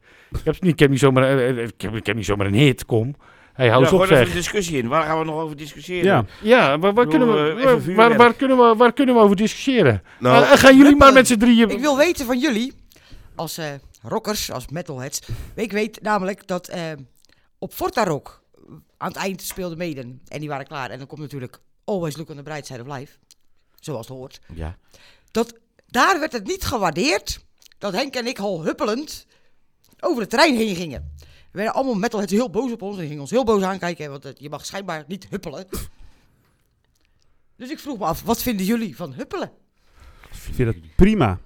heb, 0.44 0.62
niet- 0.62 0.72
ik, 0.74 0.80
heb 0.80 0.90
niet 0.90 1.00
zomaar, 1.00 1.40
ik, 1.40 1.74
heb, 1.82 1.96
ik 1.96 2.06
heb 2.06 2.16
niet 2.16 2.26
zomaar 2.26 2.48
een 2.48 2.54
hit, 2.54 2.86
kom. 2.86 3.16
Hey, 3.54 3.68
hou 3.68 3.80
Ja, 3.80 3.86
eens 3.86 3.96
op 3.96 4.02
er 4.02 4.08
zeg. 4.08 4.28
een 4.28 4.34
discussie 4.34 4.78
in. 4.78 4.88
Waar 4.88 5.04
gaan 5.04 5.20
we 5.20 5.26
nog 5.26 5.36
over 5.42 5.58
discussiëren? 5.58 6.06
Ja, 6.06 6.26
Ja, 6.42 6.80
waar, 6.80 7.08
kunnen 7.08 7.28
we, 7.28 7.62
waar, 7.64 7.96
waar, 7.96 8.18
waar 8.18 8.34
kunnen 8.34 8.58
we, 8.58 8.74
waar 8.78 8.94
kunnen 8.94 9.16
we 9.16 9.22
over 9.22 9.36
discussiëren? 9.36 10.02
Nou, 10.20 10.46
gaan 10.58 10.78
jullie 10.78 10.96
maar 10.96 11.14
met 11.14 11.28
z'n 11.28 11.38
drieën... 11.38 11.70
Ik 11.70 11.80
wil 11.80 11.98
weten 11.98 12.26
van 12.26 12.40
jullie, 12.40 12.74
als 13.36 13.58
eh, 13.58 13.66
rockers, 14.02 14.52
als 14.52 14.68
metalheads. 14.68 15.20
Ik 15.56 15.72
weet 15.72 16.02
namelijk 16.02 16.48
dat 16.48 16.68
eh, 16.68 16.82
op 17.60 17.74
Forta 17.74 18.04
Rock 18.04 18.42
aan 18.98 19.08
het 19.08 19.18
eind 19.18 19.42
speelde 19.42 19.76
Maiden. 19.76 20.22
En 20.28 20.40
die 20.40 20.50
waren 20.50 20.68
klaar. 20.68 20.90
En 20.90 20.98
dan 20.98 21.08
komt 21.08 21.22
natuurlijk 21.22 21.62
Always 21.84 22.18
Look 22.18 22.30
on 22.30 22.36
the 22.36 22.44
Bright 22.44 22.66
Side 22.66 22.82
of 22.82 22.98
Life. 22.98 23.18
Zoals 23.80 24.08
het 24.08 24.18
hoort. 24.18 24.40
Ja. 24.54 24.78
Dat, 25.32 25.54
daar 25.88 26.20
werd 26.20 26.32
het 26.32 26.48
niet 26.48 26.64
gewaardeerd 26.64 27.46
dat 27.78 27.94
Henk 27.94 28.16
en 28.16 28.28
ik 28.28 28.40
al 28.40 28.64
huppelend 28.64 29.26
over 30.00 30.22
het 30.22 30.30
terrein 30.30 30.56
heen 30.56 30.76
gingen. 30.76 31.14
We 31.52 31.64
werden 31.64 31.74
allemaal 31.74 31.96
metalheads 31.96 32.32
heel 32.32 32.50
boos 32.50 32.72
op 32.72 32.82
ons. 32.82 32.98
En 32.98 33.06
gingen 33.06 33.22
ons 33.22 33.32
heel 33.32 33.44
boos 33.44 33.62
aankijken. 33.62 34.10
Want 34.10 34.34
je 34.38 34.50
mag 34.50 34.66
schijnbaar 34.66 35.04
niet 35.08 35.28
huppelen. 35.30 35.68
Dus 37.56 37.70
ik 37.70 37.80
vroeg 37.80 37.98
me 37.98 38.06
af, 38.06 38.24
wat 38.24 38.42
vinden 38.42 38.66
jullie 38.66 38.96
van 38.96 39.14
huppelen? 39.14 39.52
ik 40.48 40.54
vind 40.54 40.76
het 40.76 40.96
prima. 40.96 41.40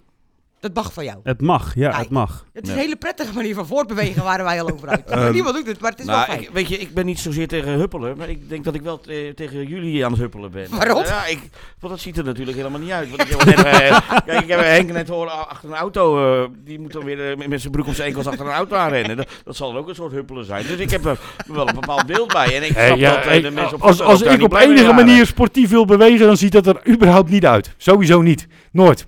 Dat 0.61 0.73
mag 0.73 0.93
van 0.93 1.03
jou. 1.03 1.19
Het 1.23 1.41
mag, 1.41 1.75
ja, 1.75 1.97
het 1.97 2.09
mag. 2.09 2.45
Het 2.53 2.63
is 2.67 2.73
een 2.73 2.77
hele 2.79 2.95
prettige 2.95 3.33
manier 3.33 3.55
van 3.55 3.65
voortbewegen 3.67 4.23
waar 4.23 4.43
wij 4.43 4.61
al 4.61 4.71
over 4.71 4.87
uit. 4.89 5.03
Ehm, 5.09 5.31
Niemand 5.31 5.55
doet 5.55 5.67
het, 5.67 5.79
maar 5.79 5.91
het 5.91 5.99
is 5.99 6.05
wel 6.05 6.15
Nou, 6.15 6.27
fijn. 6.27 6.41
ik, 6.41 6.49
weet 6.53 6.67
je, 6.67 6.77
ik 6.77 6.93
ben 6.93 7.05
niet 7.05 7.19
zozeer 7.19 7.47
tegen 7.47 7.71
huppelen, 7.71 8.17
maar 8.17 8.29
ik 8.29 8.49
denk 8.49 8.63
dat 8.63 8.73
ik 8.75 8.81
wel 8.81 8.99
te- 8.99 9.31
tegen 9.35 9.67
jullie 9.67 10.05
aan 10.05 10.11
het 10.11 10.19
huppelen 10.21 10.51
ben. 10.51 10.67
Waarom? 10.69 11.03
Ja, 11.03 11.25
ik, 11.25 11.39
want 11.79 11.93
dat 11.93 11.99
ziet 12.01 12.17
er 12.17 12.23
natuurlijk 12.23 12.57
helemaal 12.57 12.79
niet 12.79 12.91
uit. 12.91 13.09
Want 13.09 13.21
ik 13.21 13.27
heb 13.29 13.45
net, 13.45 13.65
eh, 13.65 13.99
kijk, 14.25 14.41
ik 14.41 14.47
heb 14.49 14.59
Henk 14.59 14.91
net 14.91 15.07
horen 15.07 15.49
achter 15.49 15.69
een 15.69 15.75
auto, 15.75 16.33
eh, 16.43 16.49
die 16.65 16.79
moet 16.79 16.91
dan 16.91 17.03
weer 17.03 17.31
eh, 17.31 17.47
met- 17.47 17.61
zijn 17.61 17.71
broek 17.73 17.87
om 17.87 17.93
zijn 17.93 18.07
enkels 18.07 18.27
achter 18.27 18.45
een 18.45 18.51
auto 18.51 18.75
aanrennen. 18.75 19.17
Dat, 19.17 19.27
dat 19.43 19.55
zal 19.55 19.71
dan 19.71 19.81
ook 19.81 19.89
een 19.89 19.95
soort 19.95 20.11
huppelen 20.11 20.45
zijn. 20.45 20.65
Dus 20.67 20.77
ik 20.77 20.89
heb 20.91 21.05
er 21.05 21.19
wel 21.47 21.67
een 21.67 21.75
bepaald 21.75 22.05
beeld 22.05 22.33
bij. 22.33 22.55
En 22.55 22.63
ik 22.63 22.71
Hey, 22.75 22.97
ja, 22.97 23.15
dat 23.15 23.23
hey, 23.23 23.41
de 23.41 23.51
mensen 23.51 23.75
op 23.75 23.81
als 23.81 24.01
als 24.01 24.21
ik 24.21 24.41
op 24.41 24.53
enige 24.55 24.93
manier 24.93 25.25
sportief 25.25 25.69
wil 25.69 25.85
bewegen, 25.85 26.25
dan 26.27 26.37
ziet 26.37 26.51
dat 26.51 26.67
er 26.67 26.87
überhaupt 26.87 27.29
niet 27.29 27.45
uit. 27.45 27.73
Sowieso 27.77 28.21
niet. 28.21 28.47
Nooit. 28.71 29.05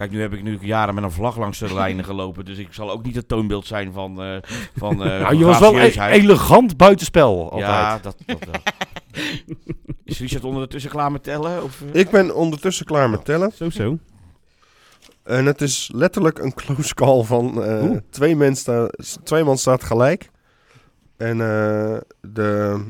Kijk, 0.00 0.12
nu 0.12 0.20
heb 0.20 0.32
ik 0.32 0.42
nu 0.42 0.58
jaren 0.60 0.94
met 0.94 1.04
een 1.04 1.10
vlag 1.10 1.36
langs 1.36 1.58
de 1.58 1.74
lijnen 1.74 2.04
gelopen, 2.04 2.44
dus 2.44 2.58
ik 2.58 2.72
zal 2.72 2.90
ook 2.90 3.04
niet 3.04 3.14
het 3.14 3.28
toonbeeld 3.28 3.66
zijn 3.66 3.92
van, 3.92 4.22
eh 4.22 4.36
van, 4.76 5.04
eh 5.04 5.20
Nou, 5.20 5.36
je 5.36 5.44
was 5.44 5.58
wel 5.58 5.78
e- 5.80 5.92
elegant 6.10 6.76
buitenspel 6.76 7.42
altijd. 7.50 7.70
Ja, 7.70 7.98
dat, 7.98 8.16
dat 8.26 8.38
wel. 8.50 8.60
Is 10.04 10.18
Richard 10.20 10.44
ondertussen 10.44 10.90
klaar 10.90 11.12
met 11.12 11.22
tellen? 11.22 11.62
Of, 11.62 11.82
eh? 11.92 12.00
ik 12.00 12.10
ben 12.10 12.34
ondertussen 12.34 12.86
klaar 12.86 13.10
met 13.10 13.24
tellen. 13.24 13.52
Zo, 13.54 13.70
zo. 13.70 13.98
En 15.22 15.46
het 15.46 15.60
is 15.60 15.90
letterlijk 15.94 16.38
een 16.38 16.54
close 16.54 16.94
call 16.94 17.22
van 17.22 17.62
eh, 17.64 17.96
twee, 18.10 18.36
men 18.36 18.56
sta, 18.56 18.88
twee 19.22 19.44
man 19.44 19.58
staat 19.58 19.84
gelijk. 19.84 20.30
En 21.16 21.40
eh, 21.40 21.96
de... 22.20 22.80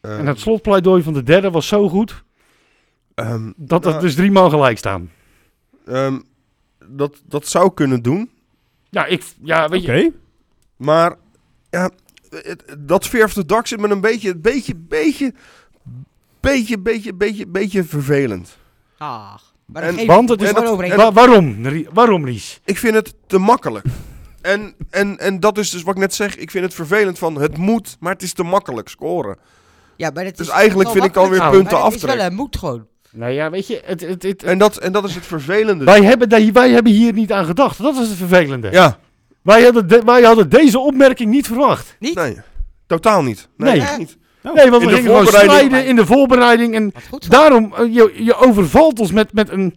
eh, 0.00 0.18
En 0.18 0.26
het 0.26 0.40
slotpleidooi 0.40 1.02
van 1.02 1.12
de 1.12 1.22
derde 1.22 1.50
was 1.50 1.66
zo 1.68 1.88
goed, 1.88 2.24
ehm, 3.14 3.52
dat 3.56 3.84
er 3.84 3.90
nou, 3.90 4.02
dus 4.02 4.14
drie 4.14 4.30
man 4.30 4.50
gelijk 4.50 4.78
staan. 4.78 5.10
ehm, 5.86 6.18
dat, 6.88 7.22
dat 7.26 7.48
zou 7.48 7.74
kunnen 7.74 8.02
doen. 8.02 8.30
Ja, 8.90 9.04
ik, 9.06 9.22
ja 9.42 9.68
weet 9.68 9.82
Oké. 9.82 9.92
je. 9.92 10.12
Maar 10.76 11.14
ja, 11.70 11.90
het- 12.30 12.76
dat 12.78 13.06
Fear 13.06 13.24
of 13.24 13.32
the 13.32 13.46
Dark 13.46 13.66
zit 13.66 13.80
me 13.80 13.88
een 13.88 14.00
beetje, 14.00 14.36
beetje, 14.36 14.74
beetje, 14.76 15.34
beetje, 16.40 16.78
beetje, 16.78 17.14
beetje, 17.14 17.46
beetje 17.46 17.84
vervelend. 17.84 18.56
Ach, 18.98 19.54
maar 19.66 19.82
En- 19.82 20.06
Want 20.06 20.28
het 20.28 20.42
is 20.42 20.52
dat-. 20.52 20.94
Wa- 20.96 21.12
waarom? 21.12 21.62
Waarom, 21.92 22.24
Lies? 22.24 22.60
Ik 22.64 22.78
vind 22.78 22.94
het 22.94 23.14
te 23.26 23.38
makkelijk. 23.38 23.86
En, 24.40 24.74
en, 24.90 25.18
en 25.18 25.40
dat 25.40 25.58
is 25.58 25.70
dus 25.70 25.82
wat 25.82 25.94
ik 25.94 26.00
net 26.00 26.14
zeg. 26.14 26.36
Ik 26.36 26.50
vind 26.50 26.64
het 26.64 26.74
vervelend 26.74 27.18
van 27.18 27.34
het 27.40 27.56
moet, 27.56 27.96
maar 28.00 28.12
het 28.12 28.22
is 28.22 28.32
te 28.32 28.42
makkelijk 28.42 28.88
scoren. 28.88 29.38
Ja, 29.96 30.10
maar 30.14 30.24
het 30.24 30.36
Dus 30.36 30.46
is 30.46 30.52
eigenlijk 30.52 30.82
wel 30.92 30.92
vind 30.92 31.06
ik 31.06 31.14
dan 31.14 31.28
weer 31.30 31.38
makkelijk. 31.38 31.62
punten 31.68 31.78
Maar 31.82 31.86
Het 31.90 31.96
is 31.96 32.02
aftrek. 32.02 32.20
wel 32.22 32.30
een 32.30 32.36
moed 32.36 32.56
gewoon. 32.56 32.86
Nou 33.16 33.32
ja, 33.32 33.50
weet 33.50 33.66
je, 33.66 33.80
het, 33.84 34.00
het, 34.00 34.22
het, 34.22 34.42
En 34.42 34.58
dat, 34.58 34.76
en 34.76 34.92
dat 34.92 35.04
is 35.04 35.14
het 35.14 35.26
vervelende. 35.26 35.84
wij, 35.84 36.02
hebben 36.02 36.52
wij 36.52 36.70
hebben 36.70 36.92
hier 36.92 37.12
niet 37.12 37.32
aan 37.32 37.44
gedacht. 37.44 37.78
Dat 37.82 37.94
is 37.94 38.08
het 38.08 38.16
vervelende. 38.16 38.68
Ja, 38.70 38.98
Wij, 39.42 39.62
hadden 39.62 39.88
de- 39.88 40.02
wij 40.04 40.22
hadden 40.22 40.48
deze 40.48 40.78
opmerking 40.78 41.30
niet 41.30 41.46
verwacht. 41.46 41.96
Niet? 41.98 42.14
nee. 42.14 42.36
Totaal 42.86 43.22
niet. 43.22 43.48
Nee, 43.56 43.82
niet. 43.98 44.16
Nee, 44.42 44.70
want 44.70 44.82
In 44.82 44.88
we 44.88 44.94
gingen 44.94 45.10
gewoon 45.10 45.26
strijden 45.26 45.86
in 45.86 45.96
de 45.96 46.06
voorbereiding. 46.06 46.74
En 46.74 46.92
daarom, 47.28 47.74
eh, 47.76 47.94
je, 47.94 48.12
je 48.24 48.34
overvalt 48.34 49.00
ons 49.00 49.12
met, 49.12 49.32
met 49.32 49.50
een... 49.50 49.74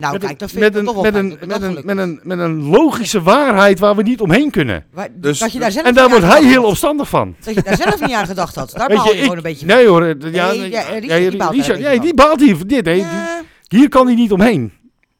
Nou, 0.00 0.12
met 0.12 0.20
kijk, 0.20 0.32
een, 0.32 0.38
dat 0.38 0.50
vind 0.50 0.60
met 0.62 0.72
ik 0.72 0.78
een, 0.78 0.84
toch 0.84 0.94
wel 0.94 1.02
met 1.02 1.14
een, 1.14 1.38
met 1.46 1.62
een, 1.62 1.80
met 1.84 1.98
een, 1.98 2.20
met 2.22 2.38
een 2.38 2.62
logische 2.62 3.22
waarheid 3.22 3.78
waar 3.78 3.96
we 3.96 4.02
niet 4.02 4.20
omheen 4.20 4.50
kunnen. 4.50 4.84
Dus- 5.12 5.38
dat 5.38 5.52
je 5.52 5.58
daar 5.58 5.72
zelf 5.72 5.86
En 5.86 5.94
daar 5.94 6.08
wordt 6.08 6.24
hij 6.24 6.44
heel 6.44 6.64
opstandig 6.64 7.08
van. 7.08 7.34
Dat 7.44 7.54
je 7.54 7.62
daar 7.62 7.76
zelf 7.76 8.00
niet 8.00 8.12
aan 8.12 8.26
gedacht 8.26 8.54
had. 8.54 8.72
Daar 8.76 8.88
Weet 8.88 8.96
baal 8.96 9.06
je, 9.06 9.20
gewoon 9.20 9.30
een 9.30 9.36
ik, 9.36 9.42
beetje 9.42 9.66
nee 9.66 9.86
hoor, 9.86 10.06
ja, 10.06 10.14
Nee, 10.14 10.58
nee, 10.58 10.70
ja, 10.70 10.80
Richard, 10.80 11.04
ja, 11.04 11.30
die 11.30 11.36
baalt 11.36 11.38
daar 11.38 11.50
Richard, 11.52 11.76
een 11.76 11.82
ja, 11.82 11.88
beetje 11.88 12.04
die 12.04 12.14
baalt 12.14 12.40
hier 12.40 12.66
dit. 12.66 12.86
Hè. 12.86 13.04
Hier 13.68 13.88
kan 13.88 14.06
hij 14.06 14.14
niet 14.14 14.32
omheen. 14.32 14.72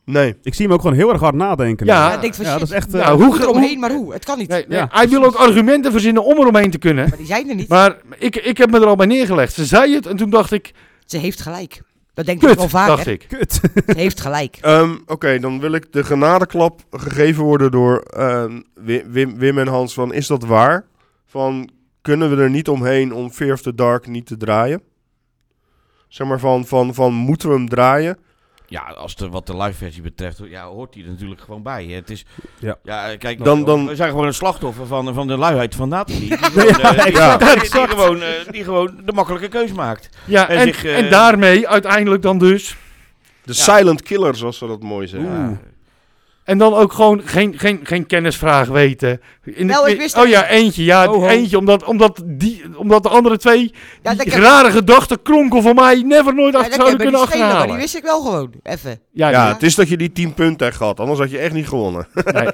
Nee. 0.05 0.37
Ik 0.43 0.55
zie 0.55 0.65
hem 0.65 0.75
ook 0.75 0.81
gewoon 0.81 0.97
heel 0.97 1.13
erg 1.13 1.21
hard 1.21 1.35
nadenken. 1.35 1.87
Ja. 1.87 2.21
van 2.21 2.45
dat 2.45 2.63
is 2.63 2.71
echt... 2.71 2.93
Nou, 2.93 3.17
hoe 3.17 3.25
hoe, 3.25 3.39
er 3.39 3.45
hoe- 3.45 3.55
omheen, 3.55 3.79
maar 3.79 3.91
hoe? 3.93 4.13
Het 4.13 4.25
kan 4.25 4.39
niet. 4.39 4.49
nee, 4.49 4.65
nee, 4.69 4.79
Ja, 4.79 4.89
hij 4.91 5.09
wil 5.09 5.25
ook 5.25 5.35
argumenten 5.35 5.93
verzinnen 5.93 6.25
om 6.25 6.39
er 6.41 6.47
omheen 6.47 6.71
te 6.71 6.79
kunnen. 6.79 7.09
Maar 7.09 7.19
die 7.19 7.27
zijn 7.27 7.49
er 7.49 7.55
niet. 7.55 7.69
Maar 7.69 7.97
ik, 8.19 8.37
ik 8.37 8.59
heb 8.59 8.71
me 8.71 8.81
er 8.81 8.87
al 8.87 8.97
bij 8.97 9.07
neergelegd. 9.07 9.55
Ze 9.55 9.65
zei 9.65 9.95
het 9.95 10.07
en 10.07 10.17
toen 10.17 10.31
dacht 10.31 10.53
ik, 10.53 10.73
Ze 11.05 11.17
heeft 11.19 11.41
gelijk. 11.41 11.83
Dat 12.15 12.27
denk 12.27 12.43
ik 12.43 12.57
wel 12.57 12.69
vaker. 12.69 12.95
dacht 12.97 13.07
ik. 13.07 13.25
Kut. 13.29 13.61
Heeft 13.87 14.21
gelijk. 14.21 14.59
Ehm, 14.63 14.97
Oké, 15.07 15.39
dan 15.39 15.61
wil 15.61 15.73
ik 15.73 15.93
de 15.93 16.05
genadeklap 16.05 16.81
gegeven 16.91 17.45
worden 17.45 17.71
door 17.71 17.99
ehm, 18.01 18.61
Wi- 18.75 19.05
Wim, 19.07 19.39
Wim 19.39 19.59
en 19.59 19.67
Hans 19.69 19.95
van 19.95 20.13
is 20.13 20.27
dat 20.27 20.45
waar? 20.45 20.85
Van 21.27 21.71
kunnen 22.03 22.37
we 22.37 22.43
er 22.43 22.51
niet 22.51 22.69
omheen 22.69 23.13
om 23.15 23.31
Fear 23.31 23.53
of 23.53 23.63
the 23.63 23.75
Dark 23.75 24.07
niet 24.07 24.27
te 24.27 24.37
draaien? 24.37 24.83
Zeg 26.09 26.27
maar 26.27 26.39
van, 26.41 26.67
van, 26.67 26.95
van 26.95 27.13
moeten 27.15 27.49
we 27.49 27.55
hem 27.55 27.69
draaien? 27.69 28.19
Ja, 28.71 28.81
als 28.83 29.17
de, 29.17 29.29
wat 29.29 29.47
de 29.47 29.57
live 29.57 29.73
versie 29.73 30.03
betreft, 30.03 30.41
ja, 30.49 30.67
hoort 30.67 30.95
hij 30.95 31.03
er 31.03 31.09
natuurlijk 31.11 31.41
gewoon 31.41 31.63
bij. 31.63 31.85
hè. 31.85 31.95
Het 31.95 32.11
is, 32.11 32.25
Ja. 32.59 32.77
ja, 32.83 33.17
kijk, 33.17 33.45
Dan- 33.45 33.65
dan- 33.65 33.87
we 33.87 33.95
zijn 33.97 34.11
gewoon 34.11 34.27
een 34.27 34.35
slachtoffer 34.35 34.87
van, 34.87 35.15
van 35.15 35.27
de 35.27 35.37
luiheid 35.37 35.75
van 35.75 35.89
Nathalie. 35.89 36.29
Die 36.29 36.39
gewoon, 36.45 36.67
eh, 36.69 37.05
die, 37.05 37.13
Ja. 37.15 37.37
die- 37.37 37.61
die 37.61 37.71
gewoon, 37.89 38.23
eh, 38.23 38.29
die 38.51 38.65
gewoon 38.65 39.01
de 39.05 39.13
makkelijke 39.13 39.49
keus 39.49 39.73
maakt. 39.73 40.09
Ja, 40.25 40.49
En 40.49 40.57
en, 40.59 40.63
zich, 40.67 40.85
eh, 40.85 40.99
en 40.99 41.11
daarmee 41.11 41.69
uiteindelijk 41.69 42.23
dan 42.23 42.39
dus. 42.39 42.77
De 43.45 43.53
silent 43.53 44.03
killer, 44.03 44.35
zoals 44.37 44.59
ze 44.59 44.67
dat 44.67 44.83
mooi 44.83 45.07
zeggen. 45.07 45.31
Ja. 45.31 45.59
En 46.45 46.59
dan 46.59 46.75
ook 46.75 46.93
gewoon 46.93 47.23
geen, 47.25 47.59
geen, 47.59 47.81
geen 47.83 48.07
kennisvraag 48.07 48.69
weten. 48.69 49.21
In 49.55 49.67
de 49.67 49.73
Wel, 49.73 49.89
ik 49.89 49.99
wist 49.99 50.17
oh 50.19 50.27
ja, 50.27 50.47
eentje. 50.49 50.85
Ja, 50.85 51.07
eentje. 51.13 51.59
Omdat, 51.59 51.85
omdat, 51.85 52.23
die, 52.25 52.63
omdat 52.77 53.03
de 53.03 53.09
andere 53.09 53.39
twee 53.39 53.75
Ja, 54.03 54.15
die 54.15 54.31
rare 54.41 54.71
gedachten 54.71 55.23
kronkel 55.23 55.63
van 55.63 55.75
mij 55.75 56.03
never 56.03 56.35
nooit 56.35 56.53
Ja, 56.53 56.59
achter 56.59 56.77
kan 56.79 56.87
zouden 56.87 57.07
kunnen 57.07 57.21
schelen, 57.21 57.39
maar 57.39 57.49
die 57.49 57.57
achterhalen. 57.57 57.77
wist 57.77 57.97
ik 57.97 58.03
wel 58.03 58.21
gewoon. 58.21 58.53
Even. 58.63 58.91
Ja, 59.13 59.29
Ja, 59.31 59.47
ja. 59.47 59.53
het 59.53 59.63
is 59.63 59.75
dat 59.75 59.89
je 59.89 59.97
die 59.97 60.13
10 60.13 60.35
punten 60.35 60.67
hebt 60.67 60.79
gehad, 60.79 61.01
anders 61.01 61.19
had 61.19 61.31
je 61.31 61.39
echt 61.39 61.53
niet 61.53 61.69
gewonnen. 61.69 62.07
nee. 62.15 62.25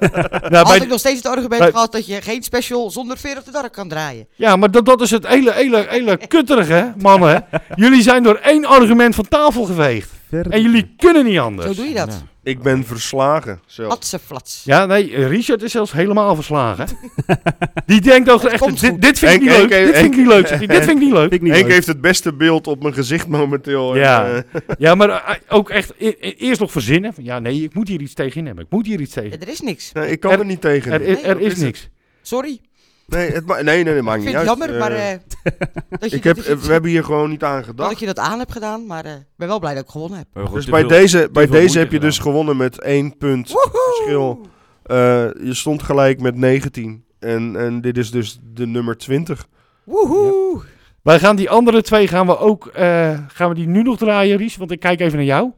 Nou, 0.49 0.55
Had 0.55 0.67
bij- 0.67 0.77
ik 0.77 0.87
nog 0.87 0.99
steeds 0.99 1.17
het 1.17 1.27
argument 1.27 1.59
bij- 1.61 1.71
gehad 1.71 1.91
dat 1.91 2.05
je 2.07 2.21
geen 2.21 2.43
special 2.43 2.91
zonder 2.91 3.17
veer 3.17 3.37
op 3.37 3.45
de 3.45 3.51
dark 3.51 3.73
kan 3.73 3.87
draaien. 3.89 4.27
ja, 4.35 4.55
maar 4.55 4.71
dat, 4.71 4.85
dat 4.85 5.01
is 5.01 5.11
het 5.11 5.27
hele, 5.27 5.51
hele, 5.53 5.85
hele 5.89 6.17
kutterige, 6.27 6.93
mannen. 6.97 7.45
Jullie 7.75 8.01
zijn 8.01 8.23
door 8.23 8.35
één 8.35 8.65
argument 8.65 9.15
van 9.15 9.27
tafel 9.27 9.63
geveegd. 9.63 10.09
En 10.49 10.61
jullie 10.61 10.93
kunnen 10.97 11.25
niet 11.25 11.39
anders. 11.39 11.67
Zo 11.67 11.73
doe 11.81 11.87
je 11.87 11.93
dat. 11.93 12.07
Ja. 12.07 12.21
Ik 12.43 12.61
ben 12.61 12.85
verslagen 12.85 13.59
zelf. 13.65 13.89
Hatseflats. 13.89 14.61
Ja, 14.65 14.85
nee, 14.85 15.25
Richard 15.27 15.61
is 15.63 15.71
zelfs 15.71 15.91
helemaal 15.91 16.35
verslagen. 16.35 16.86
Die 17.85 18.01
denkt 18.01 18.29
ook 18.29 18.43
echt, 18.43 18.81
dit, 18.81 19.01
dit 19.01 19.19
vind 19.19 19.33
ik 19.33 19.39
niet 19.41 19.49
leuk, 19.49 19.69
dit 19.69 19.95
vind 19.97 20.11
ik 20.13 20.17
niet 20.17 20.27
leuk, 20.27 20.47
dit 20.59 20.69
vind 20.69 20.89
ik 20.89 20.99
niet 20.99 21.11
leuk. 21.13 21.41
Henk 21.41 21.67
heeft 21.71 21.87
het 21.87 22.01
beste 22.01 22.33
beeld 22.33 22.67
op 22.67 22.81
mijn 22.81 22.93
gezicht 22.93 23.27
momenteel. 23.27 23.93
en, 23.93 23.99
Ja. 23.99 24.27
eh, 24.35 24.41
Ja, 24.77 24.95
maar 24.95 25.09
eh, 25.09 25.33
ook 25.49 25.69
echt 25.69 25.93
e- 25.97 26.13
e- 26.19 26.33
eerst 26.37 26.59
nog 26.59 26.71
verzinnen. 26.71 27.13
Van, 27.13 27.23
Ja, 27.23 27.39
nee, 27.39 27.63
ik 27.63 27.73
moet 27.73 27.87
hier 27.87 28.01
iets 28.01 28.13
tegen 28.13 28.45
hebben. 28.45 28.63
Ik 28.63 28.71
moet 28.71 28.85
hier 28.85 28.99
iets 28.99 29.13
tegen. 29.13 29.41
Er 29.41 29.47
is 29.49 29.61
niks. 29.61 29.91
nee, 29.91 30.11
ik 30.11 30.19
kan 30.19 30.31
Er- 30.31 30.39
er, 30.39 30.45
niet 30.45 30.61
tegen. 30.61 30.91
Er, 30.91 30.99
nee, 30.99 31.07
is- 31.09 31.23
er 31.23 31.33
dat 31.39 31.51
is 31.51 31.55
niks. 31.57 31.89
Sorry. 32.21 32.59
Nee, 33.07 33.31
het 33.31 33.45
ma- 33.45 33.61
nee, 33.61 33.83
nee, 33.83 33.93
dat 33.95 34.03
maakt 34.03 34.17
Ik 34.21 34.25
niet 34.25 34.35
vind 34.35 34.49
uit. 34.49 34.59
het 34.59 34.69
jammer, 34.69 34.79
maar 34.79 34.91
eh, 34.91 35.17
dat, 35.99 36.09
je, 36.09 36.15
ik 36.17 36.23
heb, 36.23 36.35
dat, 36.35 36.45
je, 36.45 36.57
we 36.57 36.71
hebben 36.71 36.89
hier 36.91 37.03
gewoon 37.03 37.29
niet 37.29 37.43
aan 37.43 37.63
gedacht. 37.63 37.89
dat 37.89 37.99
je 37.99 38.05
dat 38.05 38.19
aan 38.19 38.39
hebt 38.39 38.51
gedaan. 38.51 38.85
Maar 38.85 39.05
eh, 39.05 39.11
ik 39.11 39.25
ben 39.37 39.47
wel 39.47 39.59
blij 39.59 39.73
dat 39.73 39.83
ik 39.83 39.89
gewonnen 39.89 40.17
heb. 40.17 40.45
Goed, 40.45 40.55
Dus 40.55 40.65
bij 40.65 40.79
veel- 40.79 40.89
deze, 40.89 41.29
bij 41.31 41.47
deze 41.47 41.79
heb 41.79 41.91
je 41.91 41.99
dus 41.99 42.19
gewonnen 42.19 42.57
met 42.57 42.81
één 42.81 43.17
punt 43.17 43.53
verschil. 43.71 44.47
Eh, 44.87 44.97
je 45.45 45.53
stond 45.53 45.83
gelijk 45.83 46.21
met 46.21 46.35
19. 46.35 47.03
En, 47.19 47.55
en 47.55 47.81
dit 47.81 47.97
is 47.97 48.11
dus 48.11 48.39
de 48.53 48.67
nummer 48.67 48.97
20. 48.97 49.47
Woehoe. 49.83 50.61
Wij 51.01 51.19
gaan 51.19 51.35
die 51.35 51.49
andere 51.49 51.81
twee 51.81 52.07
gaan 52.07 52.25
we 52.25 52.37
ook 52.39 52.67
eh, 52.67 53.19
gaan 53.27 53.49
we 53.49 53.55
die 53.55 53.67
nu 53.67 53.81
nog 53.83 53.97
draaien, 53.97 54.37
Ries? 54.37 54.57
Want 54.57 54.71
ik 54.71 54.79
kijk 54.79 54.99
even 54.99 55.17
naar 55.17 55.25
jou. 55.25 55.51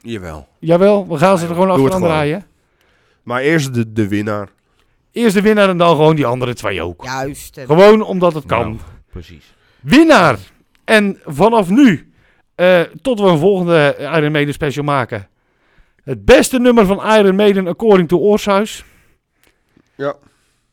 Jawel. 0.00 0.48
Jawel, 0.58 1.08
we 1.08 1.18
gaan 1.18 1.38
ze 1.38 1.46
er 1.46 1.52
gewoon 1.54 1.66
Doe 1.68 1.76
het 1.76 1.84
achteraan 1.84 2.02
gewoon. 2.02 2.16
draaien. 2.28 2.46
Maar 3.22 3.40
eerst 3.40 3.74
de, 3.74 3.92
de 3.92 4.08
winnaar. 4.08 4.48
Eerst 5.12 5.34
de 5.34 5.42
winnaar 5.42 5.68
en 5.68 5.76
dan 5.78 5.96
gewoon 5.96 6.16
die 6.16 6.26
andere 6.26 6.54
twee 6.54 6.82
ook. 6.82 7.04
Juist. 7.04 7.60
Gewoon 7.66 8.02
omdat 8.02 8.34
het 8.34 8.46
kan. 8.46 8.60
Nou, 8.60 8.76
precies. 9.10 9.54
Winnaar! 9.80 10.38
En 10.84 11.18
vanaf 11.24 11.68
nu, 11.68 12.12
eh, 12.54 12.80
tot 13.02 13.20
we 13.20 13.26
een 13.26 13.38
volgende 13.38 13.96
Iron 13.98 14.32
Maiden 14.32 14.54
special 14.54 14.84
maken. 14.84 15.28
Het 16.04 16.24
beste 16.24 16.58
nummer 16.58 16.86
van 16.86 17.12
Iron 17.12 17.36
Maiden 17.36 17.66
according 17.66 18.08
to 18.08 18.18
Oorsuis. 18.18 18.84
Ja. 19.94 20.14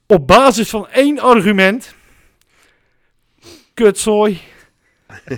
Op 0.07 0.27
basis 0.27 0.69
van 0.69 0.89
één 0.89 1.19
argument. 1.19 1.95
Kutzooi 3.73 4.41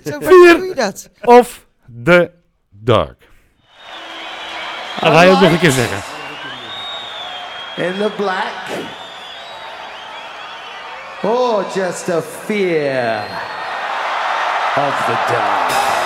Zo 0.05 0.17
Vier. 0.19 0.75
dat. 0.75 1.09
of 1.21 1.65
The 2.03 2.31
Dark. 2.69 3.27
Dat 4.99 5.13
ga 5.13 5.21
je 5.21 5.31
ook 5.31 5.39
nog 5.41 5.51
een 5.51 5.59
keer 5.59 5.71
zeggen. 5.71 5.97
In 7.77 7.93
the 7.93 8.11
black. 8.15 8.67
Or 11.23 11.65
just 11.75 12.09
a 12.09 12.21
fear 12.21 13.23
of 14.75 15.05
the 15.05 15.33
dark. 15.33 15.98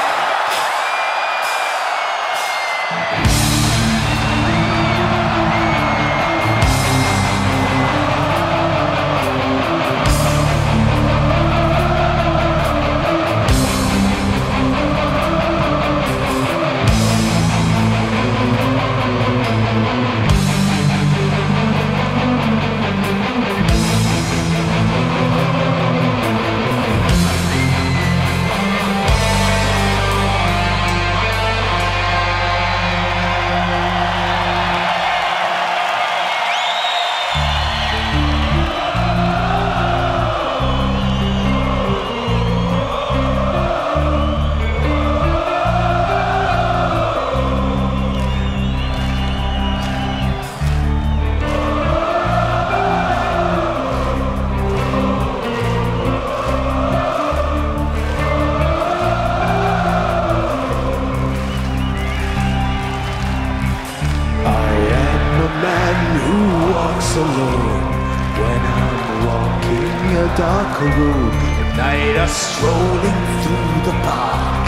Dark 70.38 70.82
road. 70.82 71.34
At 71.62 71.78
night, 71.78 72.18
I'm 72.18 72.28
strolling 72.28 73.20
through 73.44 73.74
the 73.86 73.96
park. 74.02 74.66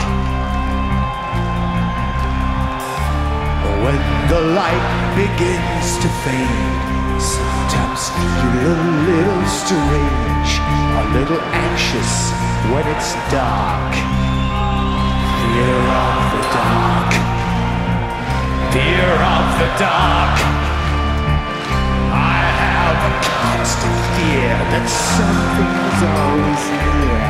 When 3.83 4.01
the 4.29 4.41
light 4.53 4.87
begins 5.15 5.87
to 6.01 6.09
fade, 6.25 7.21
sometimes 7.21 8.09
feel 8.41 8.73
a 8.73 8.91
little 9.09 9.45
strange, 9.45 10.51
a 11.01 11.03
little 11.17 11.41
anxious 11.53 12.31
when 12.71 12.85
it's 12.93 13.13
dark. 13.31 13.93
Fear 15.41 15.77
of 16.05 16.21
the 16.33 16.41
dark. 16.57 17.11
Fear 18.73 19.09
of 19.33 19.45
the 19.59 19.69
dark. 19.79 20.54
Constant 23.21 23.97
fear 24.15 24.55
that 24.73 24.85
something's 24.89 26.01
always 26.17 26.63
near. 26.73 27.23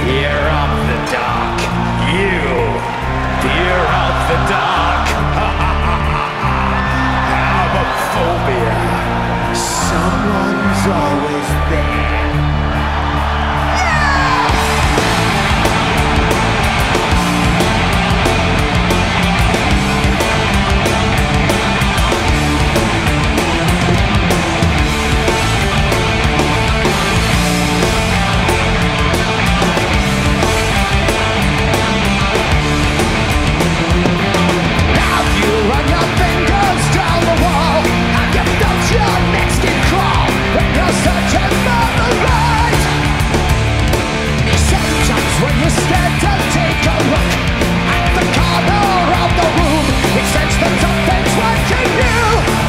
Fear 0.00 0.36
of 0.62 0.72
the 0.88 0.98
dark. 1.12 1.58
You. 2.16 2.40
Fear 3.44 3.78
of 4.04 4.14
the 4.30 4.38
dark. 4.50 5.06
have 7.36 7.74
a 7.82 7.86
phobia. 8.12 8.76
Someone's 9.54 10.84
always 10.88 11.35
the 50.58 50.70
top 50.80 50.98
that's 51.06 51.36
watching 51.36 51.92
you 52.00 52.65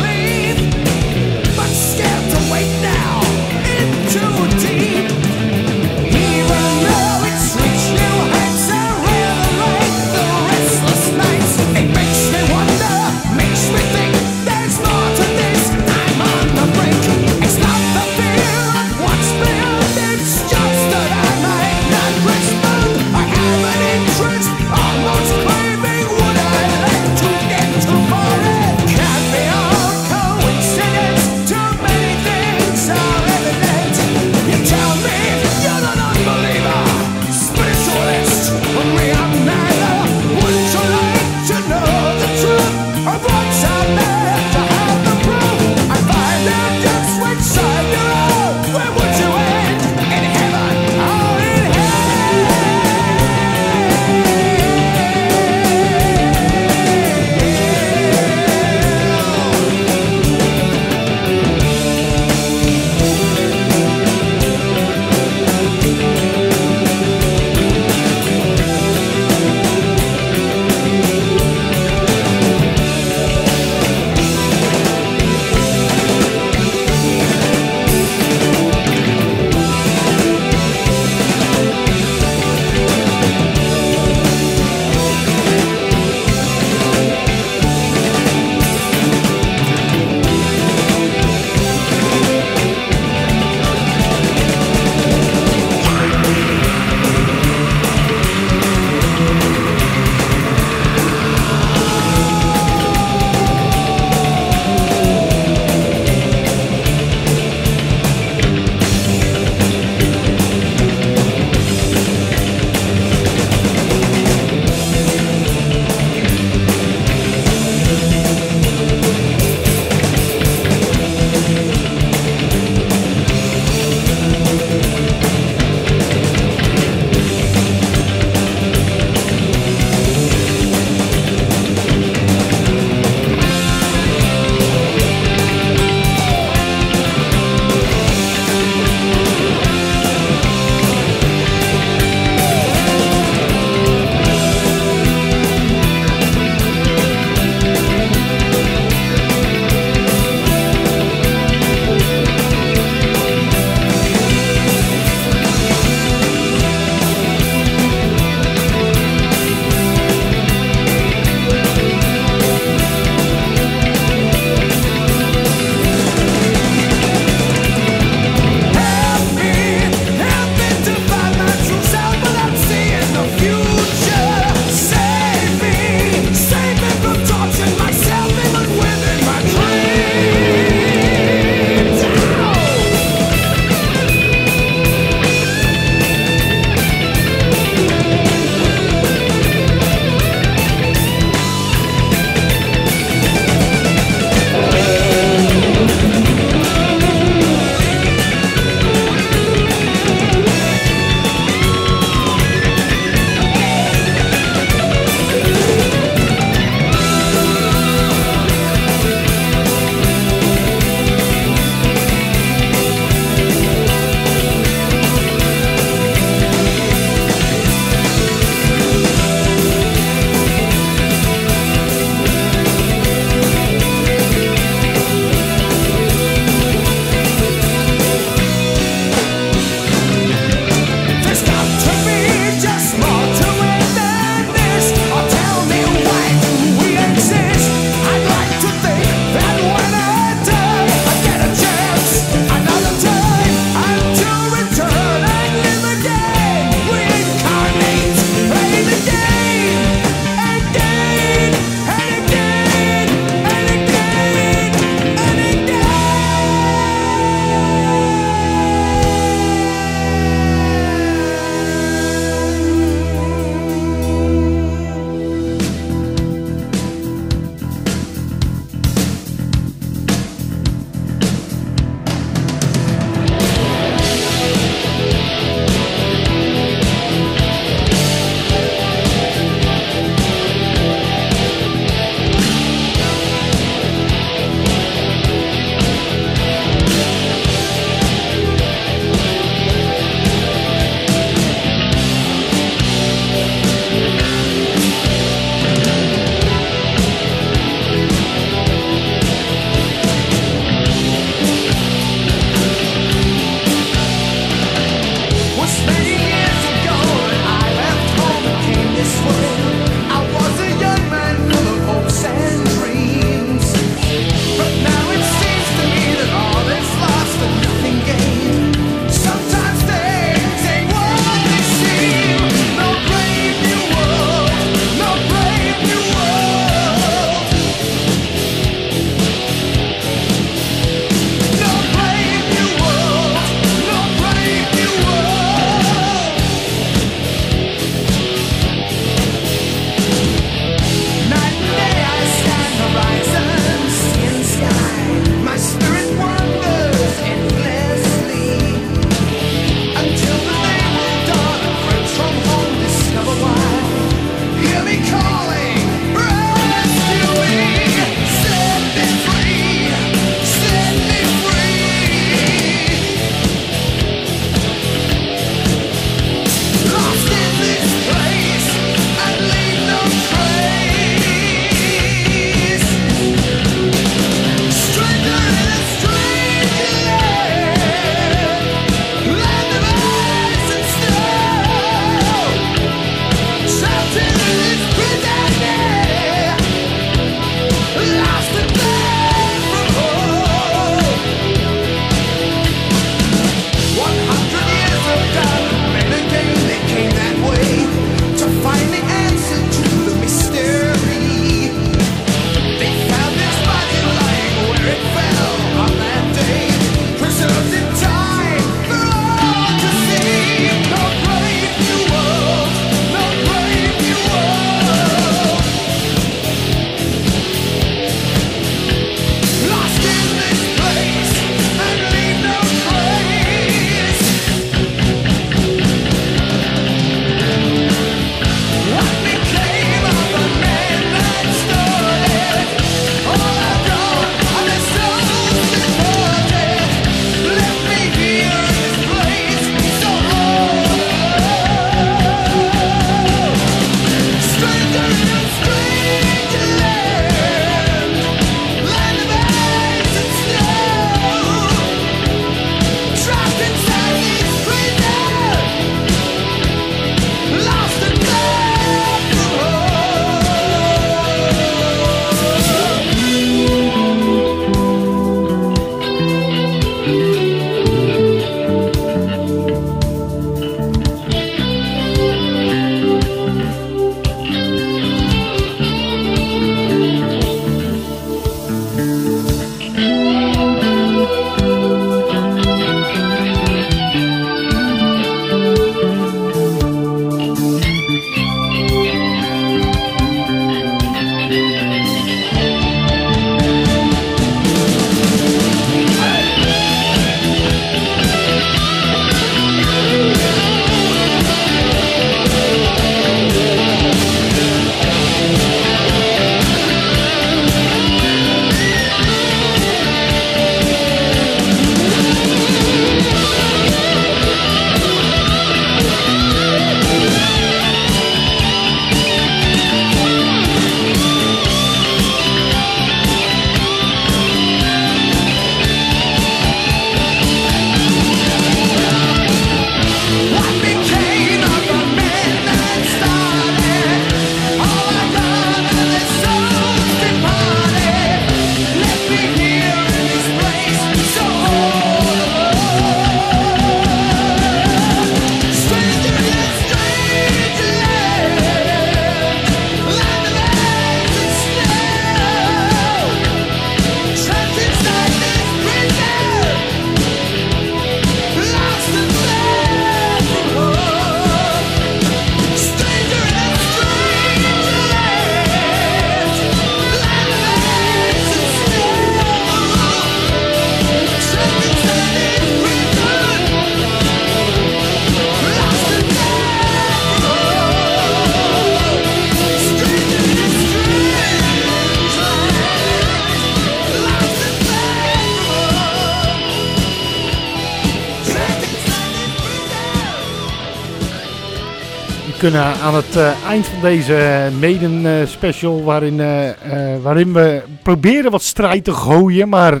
kunnen 592.70 592.94
aan 593.00 593.14
het 593.14 593.36
eh, 593.36 593.64
eind 593.66 593.86
van 593.86 594.00
deze 594.00 594.68
Maiden 594.80 595.26
eh, 595.26 595.46
special, 595.46 596.04
waarin, 596.04 596.40
eh, 596.40 597.14
eh, 597.14 597.22
waarin 597.22 597.52
we 597.52 597.82
proberen 598.02 598.50
wat 598.50 598.62
strijd 598.62 599.04
te 599.04 599.12
gooien, 599.12 599.68
maar 599.68 600.00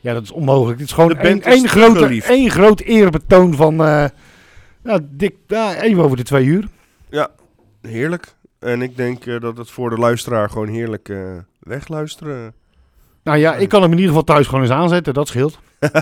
ja, 0.00 0.12
dat 0.12 0.22
is 0.22 0.30
onmogelijk. 0.30 0.78
Het 0.78 0.88
is 0.88 0.94
gewoon 0.94 1.16
één, 1.16 1.68
grote, 1.68 2.22
één 2.22 2.50
groot 2.50 2.80
eerbetoon 2.80 3.54
van 3.54 3.76
nou, 4.82 5.00
dik, 5.02 5.34
ja, 5.46 5.74
even 5.76 6.02
over 6.02 6.16
de 6.16 6.22
twee 6.22 6.44
uur. 6.44 6.68
Heerlijk. 7.80 8.34
En 8.58 8.82
ik 8.82 8.96
denk 8.96 9.40
dat 9.40 9.56
het 9.56 9.70
voor 9.70 9.90
de 9.90 9.98
luisteraar 9.98 10.50
gewoon 10.50 10.68
heerlijk 10.68 11.12
wegluisteren. 11.60 12.54
Nou 13.22 13.38
ja, 13.38 13.54
ik 13.54 13.68
kan 13.68 13.82
hem 13.82 13.90
in 13.90 13.98
ieder 13.98 14.14
geval 14.14 14.34
thuis 14.34 14.46
gewoon 14.46 14.62
eens 14.62 14.72
aanzetten, 14.72 15.14
dat 15.14 15.28
scheelt. 15.28 15.58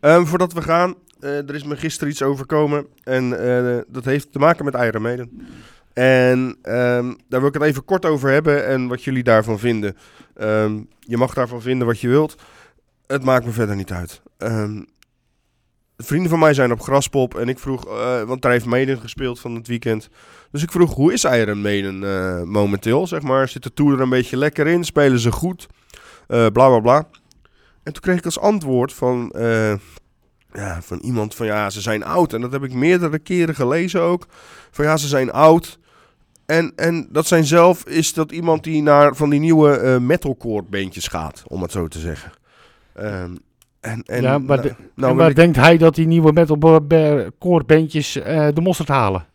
Ehm, 0.00 0.24
voordat 0.24 0.52
we 0.52 0.62
gaan, 0.62 0.94
eh, 1.20 1.48
er 1.48 1.54
is 1.54 1.64
me 1.64 1.76
gisteren 1.76 2.08
iets 2.08 2.22
overkomen. 2.22 2.86
En 3.02 3.46
eh, 3.46 3.78
dat 3.88 4.04
heeft 4.04 4.32
te 4.32 4.38
maken 4.38 4.64
met 4.64 4.74
Iron 4.74 5.02
Maiden. 5.02 5.48
En 5.92 6.56
ehm, 6.62 7.14
daar 7.28 7.40
wil 7.40 7.48
ik 7.48 7.54
het 7.54 7.62
even 7.62 7.84
kort 7.84 8.04
over 8.04 8.30
hebben 8.30 8.66
en 8.66 8.88
wat 8.88 9.02
jullie 9.02 9.22
daarvan 9.22 9.58
vinden. 9.58 9.96
Ehm, 10.34 10.80
je 10.98 11.16
mag 11.16 11.34
daarvan 11.34 11.62
vinden 11.62 11.86
wat 11.86 12.00
je 12.00 12.08
wilt. 12.08 12.34
Het 13.06 13.24
maakt 13.24 13.44
me 13.44 13.50
verder 13.50 13.76
niet 13.76 13.92
uit. 13.92 14.22
Ehm, 14.38 14.82
vrienden 15.96 16.30
van 16.30 16.38
mij 16.38 16.54
zijn 16.54 16.72
op 16.72 16.80
Graspop 16.80 17.34
en 17.34 17.48
ik 17.48 17.58
vroeg, 17.58 17.86
eh, 17.86 18.22
want 18.22 18.42
daar 18.42 18.52
heeft 18.52 18.64
Maiden 18.64 19.00
gespeeld 19.00 19.40
van 19.40 19.54
het 19.54 19.66
weekend. 19.66 20.08
Dus 20.50 20.62
ik 20.62 20.70
vroeg, 20.70 20.94
hoe 20.94 21.12
is 21.12 21.24
Iron 21.24 21.60
Maiden 21.60 21.98
momenteel? 22.48 23.06
Zeg 23.06 23.22
maar, 23.22 23.48
zit 23.48 23.62
de 23.62 23.72
tour 23.72 23.94
er 23.94 24.00
een 24.00 24.08
beetje 24.08 24.36
lekker 24.36 24.66
in? 24.66 24.84
Spelen 24.84 25.18
ze 25.18 25.32
goed? 25.32 25.68
Eh, 26.30 26.46
bla 26.46 26.68
bla 26.68 26.80
bla. 26.80 27.08
En 27.82 27.92
toen 27.92 28.02
kreeg 28.02 28.18
ik 28.18 28.24
als 28.24 28.38
antwoord 28.38 28.92
van, 28.92 29.30
ja, 30.52 30.82
van 30.82 30.98
iemand 30.98 31.34
van 31.34 31.46
ja, 31.46 31.70
ze 31.70 31.80
zijn 31.80 32.04
oud. 32.04 32.32
En 32.32 32.40
dat 32.40 32.52
heb 32.52 32.62
ik 32.64 32.72
meerdere 32.74 33.18
keren 33.18 33.54
gelezen 33.54 34.00
ook. 34.02 34.26
Van 34.70 34.84
ja, 34.84 34.96
ze 34.96 35.08
zijn 35.08 35.32
oud. 35.32 35.78
En, 36.46 36.72
en 36.76 37.08
dat 37.10 37.26
zijn 37.26 37.44
zelf 37.44 37.84
is 37.84 38.12
dat 38.12 38.32
iemand 38.32 38.64
die 38.64 38.82
naar 38.82 39.16
van 39.16 39.30
die 39.30 39.40
nieuwe 39.40 39.76
eh, 39.76 39.98
metalcore 39.98 40.62
bandjes 40.62 41.06
gaat, 41.06 41.42
om 41.46 41.62
het 41.62 41.72
zo 41.72 41.88
te 41.88 41.98
zeggen. 41.98 42.32
Ehm, 42.94 43.34
en, 43.80 44.02
en, 44.06 44.22
ja, 44.22 44.38
maar 44.38 44.56
nou, 44.58 44.68
de- 44.68 44.74
nou 44.94 45.20
en 45.20 45.28
ik- 45.28 45.36
denkt 45.36 45.56
hij 45.56 45.76
dat 45.78 45.94
die 45.94 46.06
nieuwe 46.06 46.32
metalcore 46.32 47.64
bandjes 47.66 48.16
eh 48.16 48.48
de 48.54 48.60
mosterd 48.60 48.88
halen? 48.88 49.26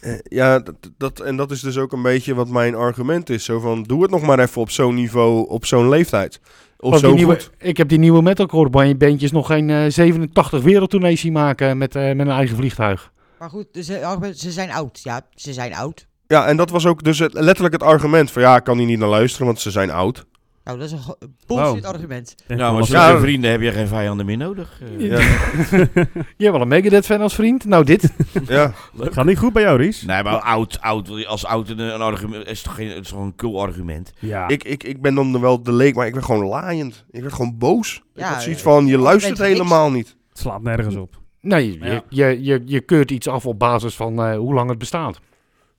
Eh, 0.00 0.12
ja, 0.22 0.58
dat, 0.58 0.74
dat, 0.96 1.20
en 1.20 1.36
dat 1.36 1.50
is 1.50 1.60
dus 1.60 1.78
ook 1.78 1.92
een 1.92 2.02
beetje 2.02 2.34
wat 2.34 2.48
mijn 2.48 2.74
argument 2.74 3.30
is. 3.30 3.44
Zo 3.44 3.60
van, 3.60 3.82
doe 3.82 4.02
het 4.02 4.10
nog 4.10 4.22
maar 4.22 4.38
even 4.38 4.60
op 4.60 4.70
zo'n 4.70 4.94
niveau, 4.94 5.48
op 5.48 5.66
zo'n 5.66 5.88
leeftijd. 5.88 6.40
Of 6.80 6.92
Ook 6.92 6.98
zo 6.98 7.06
die 7.06 7.16
nieuwe, 7.16 7.34
goed. 7.34 7.50
ik 7.58 7.76
heb 7.76 7.88
die 7.88 7.98
nieuwe 7.98 8.22
metalcore 8.22 8.70
band- 8.70 8.98
bandjes 8.98 9.32
nog 9.32 9.46
geen 9.46 9.70
eh, 9.70 9.84
87 9.88 10.62
wereldtournees 10.62 11.20
zien 11.20 11.32
maken 11.32 11.78
met, 11.78 11.94
eh, 11.96 12.02
met 12.02 12.18
een 12.26 12.28
eigen 12.30 12.56
vliegtuig. 12.56 13.12
Maar 13.38 13.50
goed, 13.50 13.66
dus, 13.72 13.88
eh, 13.88 14.12
ze 14.34 14.50
zijn 14.50 14.70
oud. 14.70 15.00
Ja, 15.02 15.20
ze 15.34 15.52
zijn 15.52 15.74
oud. 15.74 16.06
Ja, 16.26 16.46
en 16.46 16.56
dat 16.56 16.70
was 16.70 16.86
ook 16.86 17.02
dus 17.04 17.18
het, 17.18 17.32
letterlijk 17.32 17.74
het 17.74 17.82
argument 17.82 18.30
van 18.30 18.42
ja, 18.42 18.56
ik 18.56 18.64
kan 18.64 18.78
hier 18.78 18.86
niet 18.86 18.98
naar 18.98 19.08
luisteren, 19.08 19.46
want 19.46 19.60
ze 19.60 19.70
zijn 19.70 19.90
oud. 19.90 20.26
Nou, 20.68 20.80
dat 20.80 20.88
is 20.88 20.92
een 20.92 21.34
bullshit 21.46 21.82
Wow. 21.84 21.94
argument. 21.94 22.34
Maar 22.48 22.60
als 22.62 22.86
je 22.88 22.92
Ja. 22.94 23.10
geen 23.10 23.20
vrienden 23.20 23.50
heb 23.50 23.60
je 23.60 23.72
geen 23.72 23.86
vijanden 23.86 24.26
meer 24.26 24.36
nodig. 24.36 24.80
Eh, 24.98 25.00
Ja, 25.10 25.18
Je 26.36 26.44
hebt 26.44 26.52
wel 26.52 26.60
een 26.60 26.68
Megadeth-fan 26.68 27.20
als 27.20 27.34
vriend. 27.34 27.64
Nou, 27.64 27.84
dit. 27.84 28.12
ja. 28.48 28.72
Gaat 28.98 29.24
niet 29.24 29.38
goed 29.38 29.52
bij 29.52 29.62
jou, 29.62 29.78
Ries? 29.78 30.02
Nee, 30.02 30.22
maar 30.22 30.38
oud, 30.40 30.80
oud, 30.80 31.26
als 31.26 31.44
oud 31.46 31.68
een, 31.68 31.78
een 31.78 32.00
argument 32.00 32.46
is 32.46 32.62
toch 32.62 32.74
geen, 32.74 32.88
het 32.88 33.04
is 33.04 33.08
toch 33.08 33.20
een 33.20 33.36
cool 33.36 33.60
argument. 33.62 34.12
Ja. 34.18 34.48
Ik, 34.48 34.64
ik, 34.64 34.84
ik 34.84 35.00
ben 35.02 35.14
dan 35.14 35.40
wel 35.40 35.62
de 35.62 35.72
leek, 35.72 35.94
maar 35.94 36.06
ik 36.06 36.12
werd 36.12 36.24
gewoon 36.24 36.44
laaiend. 36.46 37.04
Ik 37.10 37.20
werd 37.22 37.34
gewoon 37.34 37.58
boos. 37.58 37.94
ik 38.14 38.20
Ja, 38.20 38.28
had 38.32 38.42
zoiets 38.42 38.62
eh, 38.62 38.66
van, 38.70 38.86
je 38.86 38.98
luistert 38.98 39.38
niks. 39.38 39.50
helemaal 39.52 39.90
niet. 39.90 40.16
Het 40.28 40.38
slaat 40.38 40.62
nergens 40.62 40.96
op. 40.96 41.20
Nee, 41.40 41.78
Ja. 41.80 41.86
je, 41.86 42.02
je, 42.08 42.42
je, 42.44 42.62
je 42.64 42.80
keurt 42.80 43.10
iets 43.10 43.28
af 43.28 43.46
op 43.46 43.58
basis 43.58 43.94
van 43.96 44.22
eh, 44.22 44.36
hoe 44.36 44.54
lang 44.54 44.68
het 44.68 44.78
bestaat. 44.78 45.20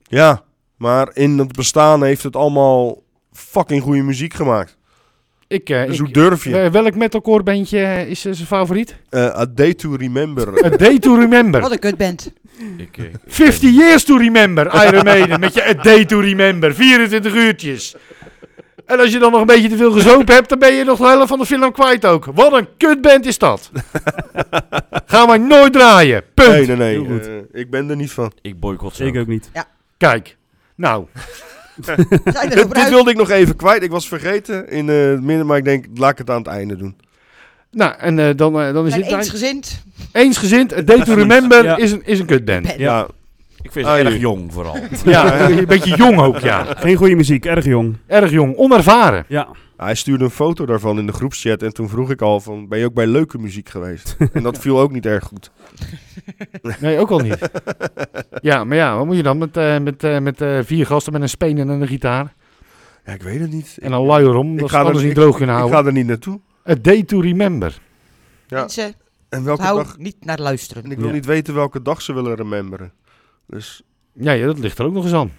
Ja, 0.03 0.43
maar 0.77 1.09
in 1.13 1.37
het 1.37 1.51
bestaan 1.51 2.03
heeft 2.03 2.23
het 2.23 2.35
allemaal 2.35 3.01
fucking 3.31 3.81
goede 3.81 4.01
muziek 4.01 4.33
gemaakt. 4.33 4.77
Ik, 5.49 5.69
eh, 5.69 5.85
Dus 5.85 5.93
ik- 5.93 5.99
hoe 5.99 6.11
durf 6.11 6.43
je? 6.43 6.57
eh, 6.59 6.71
welk 6.71 6.95
metalcore 6.95 7.43
bandje 7.43 7.79
eh, 7.79 8.07
is 8.09 8.21
zijn 8.21 8.35
favoriet? 8.35 8.95
Eh, 9.09 9.25
a 9.39 9.45
Day 9.45 9.73
to 9.73 9.95
Remember. 9.95 10.65
A 10.65 10.69
Day 10.69 10.99
to 10.99 11.15
Remember. 11.15 11.61
Wat 11.61 11.71
een 11.71 11.79
kutband. 11.79 12.31
Ik, 12.77 12.97
eh, 12.97 13.03
50 13.27 13.71
Years 13.75 14.03
to 14.03 14.17
Remember, 14.17 14.85
Iron 14.87 15.03
Maiden. 15.03 15.39
Met 15.39 15.53
je 15.53 15.67
A 15.67 15.73
Day 15.73 16.05
to 16.05 16.19
Remember. 16.19 16.75
24 16.75 17.33
uurtjes. 17.33 17.95
En 18.85 18.99
als 18.99 19.11
je 19.11 19.19
dan 19.19 19.31
nog 19.31 19.39
een 19.41 19.45
beetje 19.47 19.69
te 19.69 19.77
veel 19.77 19.91
gezopen 19.91 20.33
hebt, 20.35 20.49
dan 20.49 20.59
ben 20.59 20.73
je 20.73 20.83
nog 20.83 20.97
de 20.97 21.05
helft 21.07 21.27
van 21.27 21.39
de 21.39 21.45
film 21.45 21.71
kwijt 21.71 22.05
ook. 22.05 22.25
Wat 22.25 22.53
een 22.53 22.67
kutband 22.77 23.25
is 23.25 23.37
dat. 23.37 23.71
Gaan 25.05 25.27
wij 25.27 25.37
nooit 25.37 25.73
draaien. 25.73 26.23
Punt. 26.33 26.67
nee, 26.67 26.75
nee, 26.77 26.99
nee. 27.01 27.41
Ik 27.51 27.69
ben 27.69 27.89
er 27.89 27.95
niet 27.95 28.11
van. 28.11 28.31
ik 28.41 28.59
boycott 28.59 28.95
ze 28.95 29.05
Ik 29.05 29.15
ook. 29.17 29.27
niet. 29.27 29.51
Kijk. 29.97 30.37
Nou, 30.75 31.05
Dit, 32.73 32.89
wilde 32.89 33.11
ik 33.11 33.17
nog 33.17 33.29
even 33.29 33.55
kwijt. 33.55 33.83
Ik 33.83 33.91
was 33.91 34.07
vergeten 34.07 34.69
in 34.69 34.89
eh, 34.89 34.95
het 34.95 35.21
midden, 35.23 35.45
maar 35.45 35.57
ik 35.57 35.63
denk, 35.63 35.85
laat 35.95 36.11
ik 36.11 36.17
het 36.17 36.29
aan 36.29 36.37
het 36.37 36.47
einde 36.47 36.75
doen. 36.75 36.95
nou 37.71 37.93
en 37.97 38.19
eh, 38.19 38.35
dan, 38.35 38.61
eh, 38.61 38.73
dan 38.73 38.87
is 38.87 38.93
dit 38.93 39.05
eensgezind. 39.05 39.83
eensgezind. 40.11 40.77
A 40.77 40.81
Day 40.81 41.03
to 41.03 41.13
Remember 41.13 41.63
Ja. 41.63 41.77
is, 41.77 41.91
een, 41.91 42.01
is 42.05 42.19
een 42.19 42.25
kutband. 42.25 42.65
Band. 42.65 42.79
Ja, 42.79 43.07
Ik 43.61 43.71
vind 43.71 43.85
ze 43.85 43.91
Ah, 43.91 43.99
erg 43.99 44.17
jong 44.17 44.53
vooral. 44.53 44.77
Ja, 45.05 45.49
een 45.49 45.65
beetje 45.65 45.95
jong 45.95 46.19
ook, 46.19 46.39
ja. 46.39 46.65
Geen 46.77 46.95
goede 46.95 47.15
muziek, 47.15 47.45
erg 47.45 47.65
jong. 47.65 47.97
Erg 48.07 48.31
jong, 48.31 48.55
onervaren. 48.57 49.25
Ja. 49.27 49.47
Hij 49.85 49.95
stuurde 49.95 50.23
een 50.23 50.29
foto 50.29 50.65
daarvan 50.65 50.99
in 50.99 51.05
de 51.05 51.13
groepschat. 51.13 51.61
En 51.63 51.73
toen 51.73 51.89
vroeg 51.89 52.09
ik 52.11 52.21
al 52.21 52.39
van, 52.39 52.67
ben 52.67 52.79
je 52.79 52.85
ook 52.85 52.93
bij 52.93 53.07
leuke 53.07 53.37
muziek 53.37 53.69
geweest? 53.69 54.15
en 54.33 54.43
dat 54.43 54.57
viel 54.57 54.79
ook 54.79 54.91
niet 54.91 55.05
erg 55.05 55.23
goed. 55.23 55.51
Nee, 56.79 56.97
ook 56.99 57.09
al 57.09 57.19
niet. 57.19 57.49
Ja, 58.41 58.63
maar 58.63 58.77
ja, 58.77 58.97
wat 58.97 59.05
moet 59.05 59.15
je 59.15 59.23
dan 59.23 59.37
met, 59.37 59.57
eh, 59.57 59.79
met, 59.79 60.03
eh, 60.03 60.19
met 60.19 60.41
eh, 60.41 60.59
vier 60.63 60.85
gasten 60.85 61.13
met 61.13 61.21
een 61.21 61.29
speen 61.29 61.57
en 61.57 61.67
een 61.69 61.87
gitaar? 61.87 62.33
Ja, 63.05 63.13
ik 63.13 63.21
weet 63.21 63.39
het 63.39 63.51
niet. 63.51 63.77
En 63.81 63.91
een 63.91 64.01
luier 64.01 64.35
om, 64.35 64.57
dat 64.57 64.69
ze 64.69 64.73
ga 64.75 64.79
er- 64.79 64.85
anders 64.85 65.03
niet 65.03 65.13
ik- 65.13 65.19
droog 65.19 65.35
kunnen 65.37 65.55
Ik 65.55 65.61
houden. 65.61 65.81
ga 65.81 65.87
er 65.87 65.93
niet 65.93 66.07
naartoe. 66.07 66.39
A 66.69 66.75
Day 66.81 67.03
to 67.03 67.19
Remember. 67.19 67.79
Ja. 68.47 68.59
Mensen, 68.59 68.93
En 69.29 69.43
welke 69.43 69.61
hou 69.61 69.77
dag... 69.77 69.97
niet 69.97 70.25
naar 70.25 70.39
luisteren. 70.39 70.83
En 70.83 70.91
ik 70.91 70.97
wil 70.97 71.07
Ja. 71.07 71.13
niet 71.13 71.25
weten 71.25 71.53
welke 71.53 71.81
dag 71.81 72.01
ze 72.01 72.13
willen 72.13 72.35
rememberen. 72.35 72.93
Dus... 73.47 73.81
Ja, 74.13 74.31
ja, 74.31 74.45
dat 74.45 74.59
ligt 74.59 74.79
er 74.79 74.85
ook 74.85 74.93
nog 74.93 75.03
eens 75.03 75.13
aan. 75.13 75.31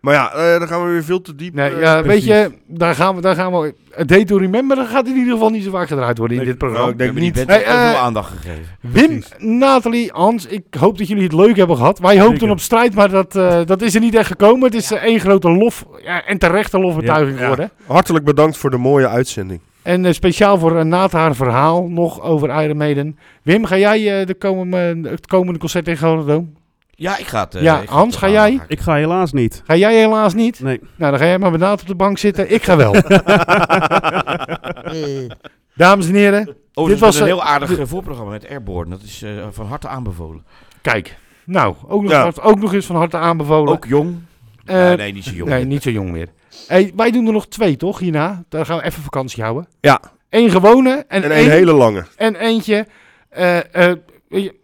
Maar 0.00 0.14
ja, 0.14 0.32
eh, 0.32 0.58
dan 0.58 0.68
gaan 0.68 0.84
we 0.84 0.90
weer 0.90 1.04
veel 1.04 1.20
te 1.20 1.34
diep. 1.34 1.54
Nee, 1.54 1.70
eh, 1.70 1.80
ja, 1.80 2.02
weet 2.02 2.24
je, 2.24 2.50
daar 2.66 2.94
gaan 2.94 3.14
we, 3.14 3.20
daar 3.20 3.34
gaan 3.34 3.52
we. 3.60 3.74
A 4.00 4.04
Day 4.04 4.24
to 4.24 4.36
Remember 4.36 4.76
dat 4.76 4.86
gaat 4.86 5.06
in 5.08 5.16
ieder 5.16 5.32
geval 5.32 5.50
niet 5.50 5.64
zo 5.64 5.70
vaak 5.70 5.88
gedraaid 5.88 6.18
worden 6.18 6.36
in 6.36 6.42
Nee, 6.42 6.50
dit 6.52 6.58
programma. 6.60 6.86
nou, 6.90 6.92
ik 7.02 7.14
denk 7.14 7.24
niet. 7.24 7.34
te 7.34 7.44
veel 7.46 7.64
eh, 7.64 7.94
aandacht 8.02 8.30
gegeven. 8.30 8.64
Wim, 8.80 9.22
Nathalie, 9.58 10.10
Hans, 10.12 10.46
ik 10.46 10.62
hoop 10.78 10.98
dat 10.98 11.08
jullie 11.08 11.22
het 11.22 11.32
leuk 11.32 11.56
hebben 11.56 11.76
gehad. 11.76 11.98
Wij 11.98 12.20
hoopten 12.20 12.50
op 12.50 12.60
strijd, 12.60 12.94
maar 12.94 13.10
dat, 13.10 13.36
eh, 13.36 13.60
dat 13.64 13.82
is 13.82 13.94
er 13.94 14.00
niet 14.00 14.14
echt 14.14 14.26
gekomen. 14.26 14.64
Het 14.64 14.74
is 14.74 14.90
eh, 14.90 15.02
één 15.02 15.20
grote 15.20 15.50
lof 15.50 15.84
ja, 16.02 16.24
en 16.24 16.38
terechte 16.38 16.78
lofbetuiging 16.78 17.36
Ja. 17.36 17.42
geworden. 17.42 17.70
Hartelijk 17.86 18.24
bedankt 18.24 18.56
voor 18.56 18.70
de 18.70 18.76
mooie 18.78 19.08
uitzending. 19.08 19.60
En 19.82 20.04
eh, 20.04 20.12
speciaal 20.12 20.58
voor 20.58 20.76
uh, 20.76 20.82
Naat 20.82 21.12
haar 21.12 21.34
verhaal 21.34 21.88
nog 21.88 22.22
over 22.22 22.62
Iron 22.62 22.76
Maiden. 22.76 23.18
Wim, 23.42 23.64
ga 23.64 23.76
jij 23.78 24.20
eh, 24.20 24.26
de 24.26 24.34
komende, 24.34 25.08
het 25.10 25.26
komende 25.26 25.58
concert 25.58 25.88
in 25.88 25.96
Groningen 25.96 26.56
Ja, 26.98 27.16
ik 27.16 27.26
ga 27.26 27.40
het... 27.44 27.54
eh, 27.54 27.62
Ja, 27.62 27.80
ik 27.80 27.88
Hans, 27.88 28.14
het 28.14 28.24
ga 28.24 28.30
jij? 28.30 28.60
Ik 28.68 28.80
ga 28.80 28.94
helaas 28.94 29.32
niet. 29.32 29.62
Ga 29.66 29.76
jij 29.76 29.98
helaas 29.98 30.34
niet? 30.34 30.60
Nee. 30.60 30.80
Nou, 30.96 31.10
dan 31.10 31.20
ga 31.20 31.26
jij 31.26 31.38
maar 31.38 31.50
met 31.50 31.60
Naat 31.60 31.80
op 31.80 31.86
de 31.86 31.94
bank 31.94 32.18
zitten. 32.18 32.52
Ik 32.52 32.62
ga 32.62 32.76
wel. 32.76 32.94
Eh, 32.94 33.04
Dames 35.74 36.08
en 36.08 36.14
heren, 36.14 36.56
Oh, 36.74 36.88
Dit 36.88 36.98
was, 36.98 37.14
een 37.16 37.20
eh, 37.20 37.26
heel 37.26 37.42
aardig 37.42 37.78
eh, 37.78 37.86
voorprogramma 37.86 38.30
met 38.32 38.48
Airborne. 38.48 38.90
Dat 38.90 39.02
is 39.02 39.22
eh, 39.22 39.30
van 39.50 39.66
harte 39.66 39.88
aanbevolen. 39.88 40.44
kijk. 40.82 41.16
Nou, 41.44 41.74
ook 41.88 42.02
nog, 42.02 42.10
Ja. 42.10 42.30
ook 42.42 42.60
nog 42.60 42.74
eens 42.74 42.86
van 42.86 42.96
harte 42.96 43.16
aanbevolen. 43.16 43.72
Ook 43.72 43.84
jong. 43.84 44.16
Eh, 44.64 44.76
nee, 44.76 44.96
nee, 44.96 45.12
niet 45.12 45.24
zo 45.24 45.30
jong. 45.30 45.50
nee, 45.50 45.64
niet 45.64 45.82
zo 45.82 45.90
jong 45.90 46.10
meer. 46.10 46.28
Hey, 46.66 46.92
wij 46.96 47.10
doen 47.10 47.26
er 47.26 47.32
nog 47.32 47.46
twee, 47.48 47.76
toch, 47.76 47.98
hierna? 47.98 48.44
Dan 48.48 48.66
gaan 48.66 48.78
we 48.78 48.84
even 48.84 49.02
vakantie 49.02 49.42
houden. 49.42 49.66
Ja. 49.80 50.00
Eén 50.30 50.50
gewone 50.50 51.04
en, 51.08 51.22
En 51.22 51.30
één, 51.30 51.44
een 51.44 51.50
hele 51.50 51.72
lange. 51.72 52.06
en 52.16 52.34
eentje 52.36 52.86
eh, 53.28 53.74
eh, 53.88 53.96
je, 54.28 54.54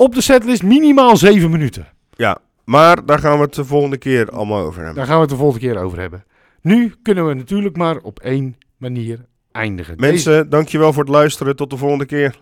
op 0.00 0.14
de 0.14 0.20
setlist 0.20 0.62
minimaal 0.62 1.16
zeven 1.16 1.50
minuten. 1.50 1.86
Ja. 2.10 2.38
Maar 2.64 3.06
daar 3.06 3.18
gaan 3.18 3.36
we 3.36 3.42
het 3.44 3.54
de 3.54 3.64
volgende 3.64 3.96
keer 3.98 4.30
allemaal 4.30 4.64
over 4.64 4.76
hebben. 4.76 4.94
Daar 4.94 5.06
gaan 5.06 5.14
we 5.14 5.20
het 5.20 5.30
de 5.30 5.36
volgende 5.36 5.66
keer 5.66 5.82
over 5.82 5.98
hebben. 5.98 6.24
Nu 6.62 6.94
kunnen 7.02 7.26
we 7.26 7.34
natuurlijk 7.34 7.76
maar 7.76 7.96
op 7.96 8.18
één 8.20 8.56
manier 8.76 9.24
eindigen. 9.52 9.96
Deze- 9.96 10.10
Mensen, 10.10 10.50
dankjewel 10.50 10.92
voor 10.92 11.02
het 11.02 11.12
luisteren. 11.12 11.56
Tot 11.56 11.70
de 11.70 11.76
volgende 11.76 12.06
keer. 12.06 12.40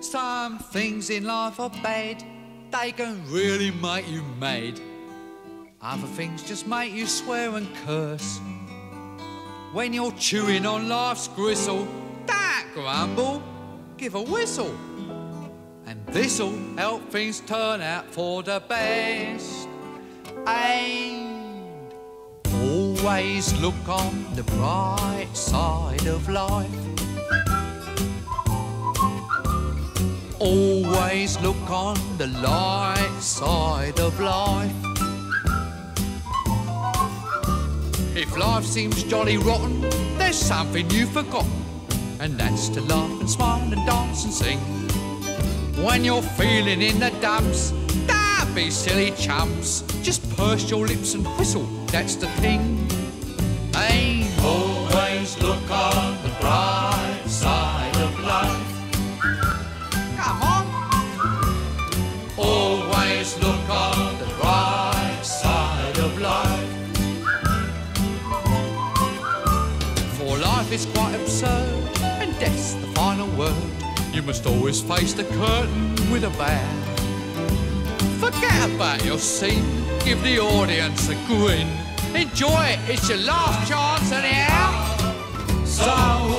Some 0.00 0.56
things 0.72 1.08
in 1.10 1.22
life 1.22 1.62
are 1.62 1.70
bad, 1.82 2.24
they 2.70 2.92
can 2.96 3.16
really 3.32 3.72
make 3.80 4.04
you 4.10 4.22
mad. 4.38 4.80
Other 5.80 6.08
things 6.16 6.48
just 6.48 6.66
make 6.66 6.94
you 6.94 7.06
swear 7.06 7.48
and 7.54 7.66
curse. 7.86 8.40
When 9.72 9.92
you're 9.92 10.12
chewing 10.18 10.66
on 10.66 10.86
life's 10.88 11.28
gristle, 11.36 11.86
that 12.26 12.64
grumble, 12.74 13.40
give 14.02 14.16
a 14.16 14.22
whistle. 14.22 14.74
And 15.86 16.04
this'll 16.06 16.58
help 16.76 17.08
things 17.10 17.38
turn 17.38 17.80
out 17.80 18.04
for 18.06 18.42
the 18.42 18.60
best. 18.68 19.68
And 20.44 21.94
always 22.52 23.54
look 23.60 23.88
on 23.88 24.26
the 24.34 24.42
bright 24.42 25.28
side 25.34 26.08
of 26.08 26.28
life. 26.28 26.68
Always 30.40 31.40
look 31.40 31.70
on 31.70 31.96
the 32.18 32.26
light 32.26 33.18
side 33.20 34.00
of 34.00 34.18
life. 34.18 34.74
If 38.16 38.36
life 38.36 38.64
seems 38.64 39.04
jolly 39.04 39.36
rotten, 39.36 39.80
there's 40.18 40.36
something 40.36 40.90
you've 40.90 41.12
forgotten, 41.12 41.52
and 42.22 42.38
that's 42.38 42.68
to 42.68 42.80
laugh 42.82 43.20
and 43.20 43.28
smile 43.28 43.60
and 43.72 43.84
dance 43.84 44.24
and 44.24 44.32
sing. 44.32 44.58
When 45.84 46.04
you're 46.04 46.22
feeling 46.22 46.80
in 46.80 47.00
the 47.00 47.10
dumps, 47.20 47.72
don't 48.06 48.54
be 48.54 48.70
silly 48.70 49.10
chumps. 49.10 49.82
Just 50.02 50.22
purse 50.36 50.70
your 50.70 50.86
lips 50.86 51.14
and 51.14 51.26
whistle, 51.36 51.66
that's 51.86 52.14
the 52.14 52.28
thing. 52.40 52.88
Hey, 53.74 54.30
always 54.40 55.36
look 55.42 55.68
on 55.68 56.22
the 56.22 56.30
bright 56.40 57.11
You 74.12 74.22
must 74.22 74.46
always 74.46 74.80
face 74.80 75.14
the 75.14 75.24
curtain 75.24 75.94
with 76.10 76.24
a 76.24 76.30
bow. 76.30 76.82
Forget 78.20 78.70
about 78.70 79.04
your 79.04 79.18
scene, 79.18 79.64
give 80.04 80.22
the 80.22 80.38
audience 80.38 81.08
a 81.08 81.14
grin. 81.26 81.68
Enjoy 82.14 82.64
it, 82.74 82.78
it's 82.88 83.08
your 83.08 83.18
last 83.18 83.68
chance 83.68 84.12
anyhow. 84.12 84.70
So 85.64 85.90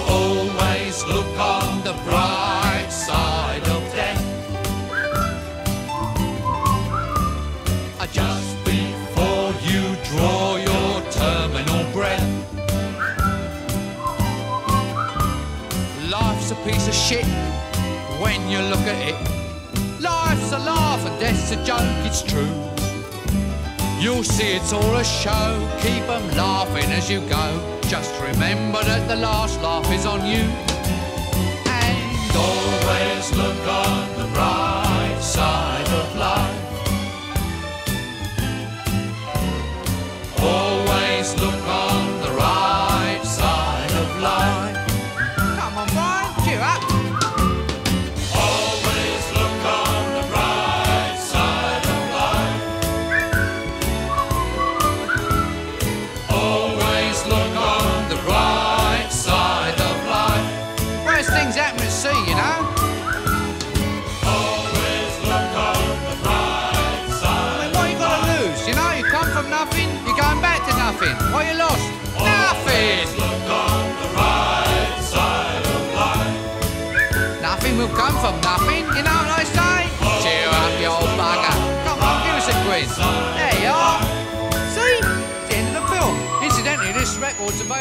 always 0.08 1.04
look 1.06 1.38
on 1.38 1.84
the 1.84 1.94
bright 2.06 2.43
piece 16.66 16.88
of 16.88 16.94
shit 16.94 17.26
when 18.22 18.40
you 18.50 18.60
look 18.60 18.86
at 18.88 19.00
it. 19.10 19.16
Life's 20.02 20.52
a 20.54 20.60
laugh 20.60 21.06
and 21.06 21.20
death's 21.20 21.52
a 21.52 21.58
joke, 21.66 21.82
it's 22.06 22.22
true. 22.22 22.54
You'll 24.00 24.24
see 24.24 24.54
it's 24.54 24.72
all 24.72 24.96
a 24.96 25.04
show, 25.04 25.70
keep 25.82 26.04
'em 26.08 26.26
laughing 26.38 26.90
as 26.92 27.10
you 27.10 27.20
go. 27.22 27.46
Just 27.88 28.14
remember 28.22 28.82
that 28.84 29.08
the 29.10 29.18
last 29.18 29.62
laugh 29.62 29.90
is 29.92 30.06
on 30.06 30.26
you. 30.26 30.44
And 31.66 32.32
always 32.48 33.26
look 33.42 33.64
on 33.68 34.04
the 34.20 34.28
bright 34.36 35.20
side 35.22 35.90
of 36.02 36.16
life. 36.16 36.62
Always 40.42 41.28
look 41.44 41.64
on 41.68 42.22
the 42.22 42.32
right 42.32 43.22
side 43.24 43.92
of 44.04 44.10
life. 44.22 44.63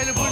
Available 0.02 0.26
in 0.26 0.31